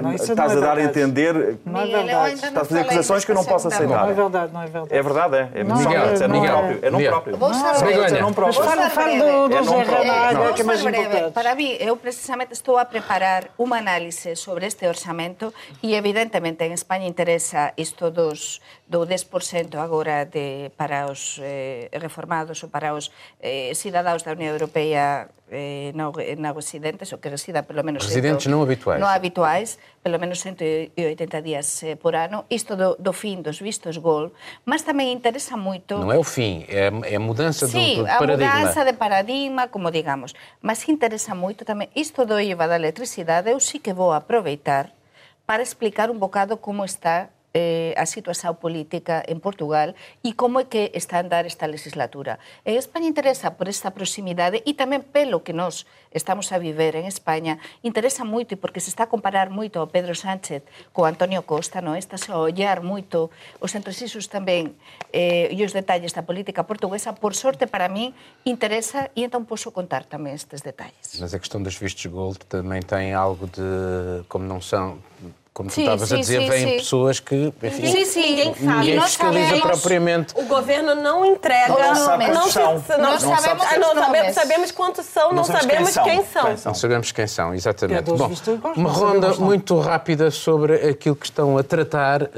não, 0.03 0.13
estás 0.15 0.53
é 0.53 0.57
a 0.57 0.61
dar 0.61 0.79
a 0.79 0.83
entender. 0.83 1.59
Não 1.65 1.81
é 1.81 1.87
verdade. 1.87 2.35
Estás 2.35 2.57
a 2.57 2.65
fazer 2.65 2.81
acusações 2.81 3.25
que 3.25 3.31
eu 3.31 3.35
não 3.35 3.45
posso 3.45 3.69
aceitar. 3.69 4.05
Não 4.05 4.11
é 4.11 4.13
verdade, 4.13 4.53
não 4.53 4.63
é 4.63 4.67
verdade. 4.67 4.95
É 4.95 5.03
verdade, 5.03 5.37
é. 5.37 5.51
É 5.55 5.65
Miguel, 5.65 6.05
é 6.21 6.29
nome 6.29 6.47
próprio. 6.49 6.79
É 6.83 6.91
nome 6.91 7.09
próprio. 7.09 7.37
Vou 7.37 7.55
ser 7.55 8.17
é 8.17 8.21
nome 8.21 8.35
próprio. 8.35 8.65
Mas 8.65 8.93
fala 8.93 9.13
do, 9.17 9.49
do 9.49 9.65
Zé 9.65 10.53
que 10.55 10.61
é 10.61 10.65
mais 10.65 10.81
importante. 10.85 11.33
Para 11.33 11.55
mim, 11.55 11.77
eu 11.81 11.97
precisamente 11.97 12.53
estou 12.53 12.79
a 12.79 12.85
preparar 12.85 13.51
uma 13.57 13.79
análise 13.79 14.37
sobre 14.37 14.67
este 14.67 14.87
orçamento 14.87 15.53
e, 15.83 15.95
evidentemente, 15.95 16.65
en 16.65 16.73
España 16.73 17.07
interesa 17.07 17.73
isto 17.77 18.11
dos, 18.11 18.61
do 18.89 19.07
10% 19.07 19.75
agora 19.79 20.25
de, 20.25 20.71
para 20.77 21.07
os 21.07 21.41
eh, 21.43 21.89
reformados 21.93 22.63
ou 22.63 22.69
para 22.69 22.95
os 22.95 23.11
eh, 23.41 23.73
cidadãos 23.75 24.23
da 24.23 24.33
Unión 24.33 24.53
Europea 24.53 25.29
eh, 25.51 25.93
não, 25.95 26.13
não 26.39 26.55
residentes, 26.55 27.13
ou 27.13 27.19
que 27.19 27.29
resida 27.29 27.63
pelo 27.63 27.83
menos... 27.83 28.05
Residentes 28.05 28.45
cento, 28.45 28.53
não 28.53 28.63
habituais. 28.63 29.01
Não 29.01 29.09
habituais, 29.09 29.79
pelo 30.03 30.19
menos 30.19 30.41
180 30.41 31.43
dias 31.43 31.83
eh, 31.83 31.97
por 31.97 32.15
ano. 32.15 32.45
Isto 32.49 32.77
do, 32.77 32.97
do 32.97 33.13
fim 33.13 33.43
dos 33.43 33.59
vistos 33.59 33.97
gol, 33.97 34.33
mas 34.65 34.83
também 34.83 35.13
interessa 35.13 35.57
muito... 35.57 35.99
Não 35.99 36.13
é 36.13 36.19
o 36.19 36.25
fim, 36.25 36.65
é, 36.69 36.91
é 37.13 37.17
a 37.17 37.21
mudança 37.21 37.67
sí, 37.67 37.97
do, 37.97 38.03
do 38.03 38.07
paradigma. 38.07 38.53
Sim, 38.53 38.57
a 38.57 38.61
mudança 38.61 38.85
de 38.85 38.93
paradigma, 38.93 39.69
como 39.69 39.91
digamos. 39.91 40.35
Mas 40.63 40.89
interessa 40.89 41.35
muito 41.35 41.65
também, 41.65 41.89
isto 41.95 42.25
do 42.25 42.41
IVA 42.41 42.69
da 42.69 42.77
eletricidade, 42.77 43.51
eu 43.51 43.59
sí 43.61 43.79
que 43.79 43.93
vou 43.93 44.13
aproveitar 44.13 44.93
para 45.47 45.63
explicar 45.63 46.11
un 46.11 46.21
bocado 46.21 46.59
como 46.59 46.85
está 46.85 47.31
eh, 47.55 47.95
a 47.97 48.07
situación 48.07 48.55
política 48.57 49.23
en 49.27 49.43
Portugal 49.43 49.99
e 50.23 50.39
como 50.39 50.63
é 50.63 50.71
que 50.71 50.95
está 50.95 51.19
a 51.19 51.25
andar 51.27 51.47
esta 51.47 51.67
legislatura. 51.67 52.39
En 52.63 52.79
España 52.79 53.11
interesa 53.11 53.59
por 53.59 53.67
esta 53.67 53.91
proximidade 53.91 54.63
e 54.63 54.73
tamén 54.79 55.03
pelo 55.03 55.43
que 55.43 55.51
nós 55.51 55.83
estamos 56.15 56.55
a 56.55 56.59
viver 56.63 56.95
en 56.95 57.07
España, 57.11 57.59
interesa 57.83 58.23
moito 58.23 58.55
porque 58.55 58.79
se 58.79 58.91
está 58.91 59.07
a 59.07 59.11
comparar 59.11 59.51
moito 59.51 59.83
ao 59.83 59.91
Pedro 59.91 60.15
Sánchez 60.15 60.63
co 60.95 61.07
Antonio 61.07 61.43
Costa, 61.43 61.83
non? 61.83 61.99
Está 61.99 62.15
a 62.19 62.39
ollar 62.39 62.83
moito 62.87 63.35
os 63.59 63.75
entresisos 63.75 64.31
tamén 64.31 64.79
eh, 65.11 65.51
e 65.51 65.59
os 65.67 65.75
detalles 65.75 66.15
da 66.15 66.23
política 66.23 66.63
portuguesa. 66.63 67.15
Por 67.15 67.35
sorte, 67.35 67.67
para 67.67 67.91
mí, 67.91 68.15
interesa 68.47 69.11
e 69.19 69.27
então 69.27 69.43
posso 69.43 69.75
contar 69.75 70.07
tamén 70.07 70.39
estes 70.39 70.63
detalles. 70.63 71.19
Mas 71.19 71.35
a 71.35 71.39
questão 71.39 71.59
dos 71.59 71.75
vistos 71.75 72.07
gold 72.07 72.47
também 72.47 72.83
tem 72.83 73.11
algo 73.11 73.51
de, 73.51 74.23
como 74.31 74.47
não 74.47 74.63
são 74.63 75.03
como 75.53 75.69
sim, 75.69 75.83
tu 75.83 75.91
estavas 75.91 76.13
a 76.13 76.17
dizer, 76.17 76.49
vêm 76.49 76.77
pessoas 76.79 77.19
que, 77.19 77.53
enfim, 77.63 77.87
sim, 77.87 78.05
sim, 78.05 78.21
ninguém 78.23 78.55
sabe. 78.55 78.67
Ninguém 78.67 79.01
fiscaliza 79.01 79.45
sabemos, 79.47 79.71
propriamente. 79.71 80.35
O 80.37 80.45
governo 80.45 80.95
não 80.95 81.27
entrega. 81.27 81.69
Não, 81.69 81.95
sabe 81.97 82.29
não, 82.29 82.49
são. 82.49 82.75
não, 82.89 82.99
não, 82.99 83.19
sabemos, 83.19 83.67
ah, 83.69 83.79
não 83.79 83.95
sabemos, 83.95 84.35
sabemos 84.35 84.71
quantos 84.71 85.07
são, 85.07 85.33
não, 85.33 85.45
sabemos 85.45 85.97
quem 85.99 86.25
são. 86.25 86.45
Quem 86.45 86.57
são. 86.57 86.71
Não 86.71 86.75
sabemos 86.75 87.13
quem 87.13 87.27
são, 87.27 87.55
exatamente. 87.55 88.11
Bom, 88.11 88.31
uma 88.77 88.91
ronda 88.91 89.35
muito 89.35 89.79
rápida 89.81 90.31
sobre 90.31 90.75
aquilo 90.89 91.17
que 91.17 91.27
estão 91.27 91.59
a 91.59 91.65
tratar 91.65 92.23
uh, 92.23 92.29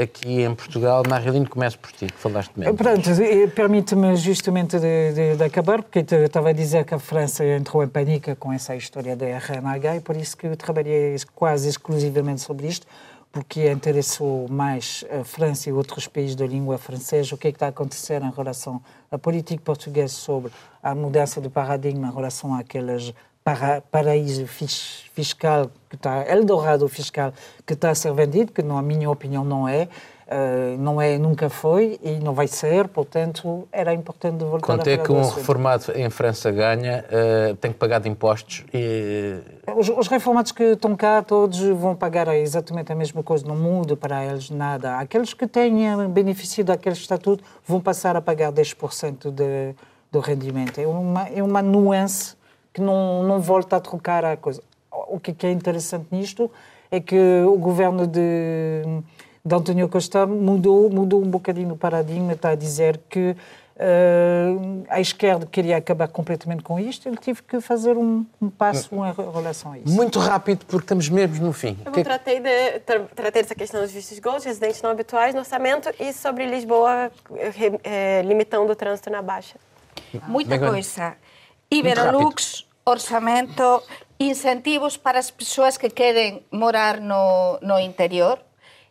aqui 0.00 0.42
em 0.42 0.54
Portugal. 0.54 1.02
Marilene, 1.08 1.46
começo 1.46 1.78
por 1.78 1.90
ti, 1.90 2.06
que 2.06 2.18
falaste 2.18 2.52
mesmo. 2.54 2.76
Pronto, 2.76 3.10
permite-me 3.54 4.14
justamente 4.16 4.78
de, 4.78 5.12
de, 5.12 5.36
de, 5.36 5.44
acabar, 5.44 5.82
porque 5.82 6.04
eu 6.14 6.26
estava 6.26 6.50
a 6.50 6.52
dizer 6.52 6.84
que 6.84 6.94
a 6.94 6.98
França 6.98 7.44
entrou 7.44 7.82
em 7.82 7.88
pânico 7.88 8.36
com 8.36 8.52
essa 8.52 8.76
história 8.76 9.16
da 9.16 9.26
RNH 9.26 9.96
e 9.96 10.00
por 10.00 10.16
isso 10.16 10.36
que 10.36 10.46
eu 10.46 10.56
trabalhei 10.56 11.16
quase 11.34 11.68
exclusivamente 11.68 12.42
sobre 12.42 12.57
isto, 12.66 12.86
porque 13.30 13.70
interessou 13.70 14.48
mais 14.48 15.04
a 15.10 15.22
França 15.22 15.68
e 15.68 15.72
outros 15.72 16.08
países 16.08 16.34
da 16.34 16.46
língua 16.46 16.78
francesa, 16.78 17.34
o 17.34 17.38
que, 17.38 17.48
é 17.48 17.52
que 17.52 17.56
está 17.56 17.66
a 17.66 17.68
acontecer 17.68 18.22
em 18.22 18.30
relação 18.30 18.82
à 19.10 19.18
política 19.18 19.62
portuguesa 19.62 20.14
sobre 20.14 20.50
a 20.82 20.94
mudança 20.94 21.40
de 21.40 21.48
paradigma 21.48 22.08
em 22.08 22.14
relação 22.14 22.54
àqueles 22.54 23.12
para, 23.44 23.80
paraíso 23.80 24.46
fiscal 24.46 25.70
que 25.88 25.96
está, 25.96 26.26
Eldorado 26.30 26.88
fiscal 26.88 27.32
que 27.66 27.72
está 27.74 27.90
a 27.90 27.94
ser 27.94 28.12
vendido, 28.12 28.52
que 28.52 28.62
na 28.62 28.82
minha 28.82 29.10
opinião 29.10 29.44
não 29.44 29.68
é, 29.68 29.88
não 30.78 31.00
é, 31.00 31.16
nunca 31.16 31.48
foi 31.48 31.98
e 32.02 32.12
não 32.20 32.34
vai 32.34 32.46
ser, 32.46 32.86
portanto, 32.88 33.66
era 33.72 33.94
importante 33.94 34.44
voltar 34.44 34.66
Quanto 34.66 34.88
a 34.88 34.92
é 34.92 34.98
que 34.98 35.10
um 35.10 35.22
reformado 35.22 35.92
em 35.94 36.10
França 36.10 36.50
ganha, 36.50 37.04
uh, 37.08 37.56
tem 37.56 37.72
que 37.72 37.78
pagar 37.78 37.98
de 38.00 38.08
impostos 38.08 38.64
e... 38.72 39.38
Os, 39.76 39.88
os, 39.88 40.08
reformados 40.08 40.52
que 40.52 40.62
estão 40.62 40.94
cá, 40.94 41.22
todos 41.22 41.58
vão 41.60 41.94
pagar 41.94 42.28
exatamente 42.36 42.92
a 42.92 42.94
mesma 42.94 43.22
coisa, 43.22 43.46
não 43.46 43.56
muda 43.56 43.96
para 43.96 44.24
eles 44.24 44.50
nada. 44.50 44.98
Aqueles 44.98 45.32
que 45.32 45.46
têm 45.46 45.78
benefício 46.08 46.64
daquele 46.64 46.96
estatuto 46.96 47.42
vão 47.66 47.80
passar 47.80 48.16
a 48.16 48.20
pagar 48.20 48.52
10% 48.52 49.30
de, 49.30 49.74
do 50.10 50.20
rendimento. 50.20 50.78
É 50.78 50.86
uma, 50.86 51.28
é 51.28 51.42
uma 51.42 51.62
nuance 51.62 52.34
que 52.72 52.80
não, 52.80 53.22
não 53.22 53.40
volta 53.40 53.76
a 53.76 53.80
trocar 53.80 54.24
a 54.24 54.36
coisa. 54.36 54.62
O 55.08 55.18
que 55.18 55.46
é 55.46 55.50
interessante 55.50 56.06
nisto 56.10 56.50
é 56.90 57.00
que 57.00 57.16
o 57.46 57.56
governo 57.56 58.06
de 58.06 58.82
de 59.44 59.54
António 59.54 59.88
Costa 59.88 60.26
mudou, 60.26 60.90
mudou 60.90 61.22
um 61.22 61.28
bocadinho 61.28 61.74
o 61.74 61.76
paradigma, 61.76 62.32
está 62.32 62.50
a 62.50 62.54
dizer 62.54 63.00
que 63.08 63.36
uh, 63.78 64.84
a 64.88 65.00
esquerda 65.00 65.46
queria 65.46 65.76
acabar 65.76 66.08
completamente 66.08 66.62
com 66.62 66.78
isto, 66.78 67.08
ele 67.08 67.16
teve 67.16 67.42
que 67.42 67.60
fazer 67.60 67.96
um, 67.96 68.26
um 68.40 68.50
passo 68.50 68.94
em 68.94 69.32
relação 69.32 69.72
a 69.72 69.78
isso. 69.78 69.94
Muito 69.94 70.18
rápido, 70.18 70.66
porque 70.66 70.84
estamos 70.84 71.08
mesmo 71.08 71.46
no 71.46 71.52
fim. 71.52 71.78
Eu 71.84 71.92
que... 71.92 72.02
tratei, 72.02 72.40
de, 72.40 72.80
tratei 72.80 73.42
dessa 73.42 73.54
questão 73.54 73.80
dos 73.80 73.90
vistos 73.90 74.18
gold, 74.18 74.44
residentes 74.44 74.82
não 74.82 74.90
habituais 74.90 75.34
no 75.34 75.40
orçamento 75.40 75.90
e 75.98 76.12
sobre 76.12 76.46
Lisboa 76.46 77.10
eh, 77.84 78.22
limitando 78.22 78.70
o 78.72 78.76
trânsito 78.76 79.10
na 79.10 79.22
Baixa. 79.22 79.56
Muita 80.26 80.58
coisa. 80.58 81.16
Iberolux, 81.70 82.66
orçamento, 82.84 83.82
incentivos 84.18 84.96
para 84.96 85.18
as 85.18 85.30
pessoas 85.30 85.76
que 85.76 85.90
querem 85.90 86.42
morar 86.50 87.00
no, 87.00 87.58
no 87.60 87.78
interior, 87.78 88.38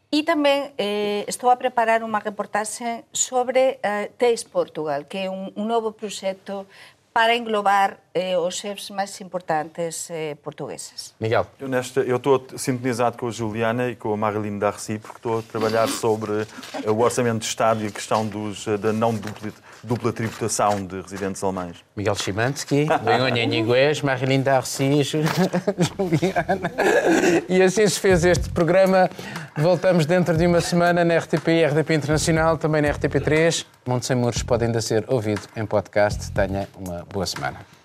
E 0.08 0.24
tamén 0.24 0.72
eh, 0.80 1.28
estou 1.28 1.52
a 1.52 1.60
preparar 1.60 2.00
unha 2.00 2.24
reportaxe 2.24 3.04
sobre 3.12 3.76
eh, 3.84 4.08
TEIS 4.16 4.48
Portugal, 4.48 5.04
que 5.04 5.28
é 5.28 5.28
un, 5.28 5.52
un 5.52 5.68
novo 5.68 5.92
proxecto 5.92 6.64
para 7.12 7.36
englobar 7.36 8.00
eh, 8.16 8.40
os 8.40 8.56
chefes 8.56 8.88
mais 8.88 9.12
importantes 9.20 10.08
eh, 10.08 10.40
portugueses. 10.40 11.12
Miguel. 11.20 11.44
Eu, 11.60 11.68
nesta, 11.68 12.00
eu 12.08 12.16
estou 12.16 12.40
sintonizado 12.56 13.18
com 13.18 13.28
a 13.28 13.32
Juliana 13.32 13.90
e 13.90 14.00
com 14.00 14.14
a 14.14 14.18
Marilene 14.18 14.60
Darcy, 14.60 14.96
porque 14.98 15.18
estou 15.18 15.40
a 15.40 15.42
trabalhar 15.42 15.90
sobre 15.90 16.48
o 16.88 17.00
orçamento 17.04 17.40
de 17.40 17.46
Estado 17.52 17.84
e 17.84 17.88
a 17.88 17.92
questão 17.92 18.26
dos, 18.26 18.64
da 18.80 18.94
não 18.94 19.12
dupla 19.88 20.12
tributação 20.12 20.86
de 20.86 21.02
residentes 21.02 21.42
alemães. 21.44 21.78
Miguel 21.96 22.16
Chimansky, 22.16 22.86
Leonha 23.04 23.46
Niguez, 23.48 24.02
Marilyn 24.02 24.42
Darcy, 24.42 25.02
Juliana. 25.04 26.72
E 27.48 27.62
assim 27.62 27.88
se 27.88 28.00
fez 28.00 28.26
este 28.26 28.50
programa. 28.50 29.10
Voltamos 29.58 30.06
dentro 30.06 30.38
de 30.38 30.46
uma 30.46 30.62
semana 30.62 31.04
na 31.06 31.18
RTP 31.18 31.48
e 31.48 31.66
RTP 31.66 31.92
Internacional, 31.92 32.58
também 32.58 32.82
na 32.82 32.90
RTP3. 32.90 33.66
Monte 33.88 34.06
Sem 34.06 34.16
Muros 34.18 34.44
pode 34.44 34.66
ainda 34.66 34.82
ser 34.82 35.06
ouvido 35.08 35.42
em 35.56 35.66
podcast. 35.66 36.32
Tenha 36.32 36.68
uma 36.78 37.06
boa 37.12 37.26
semana. 37.26 37.77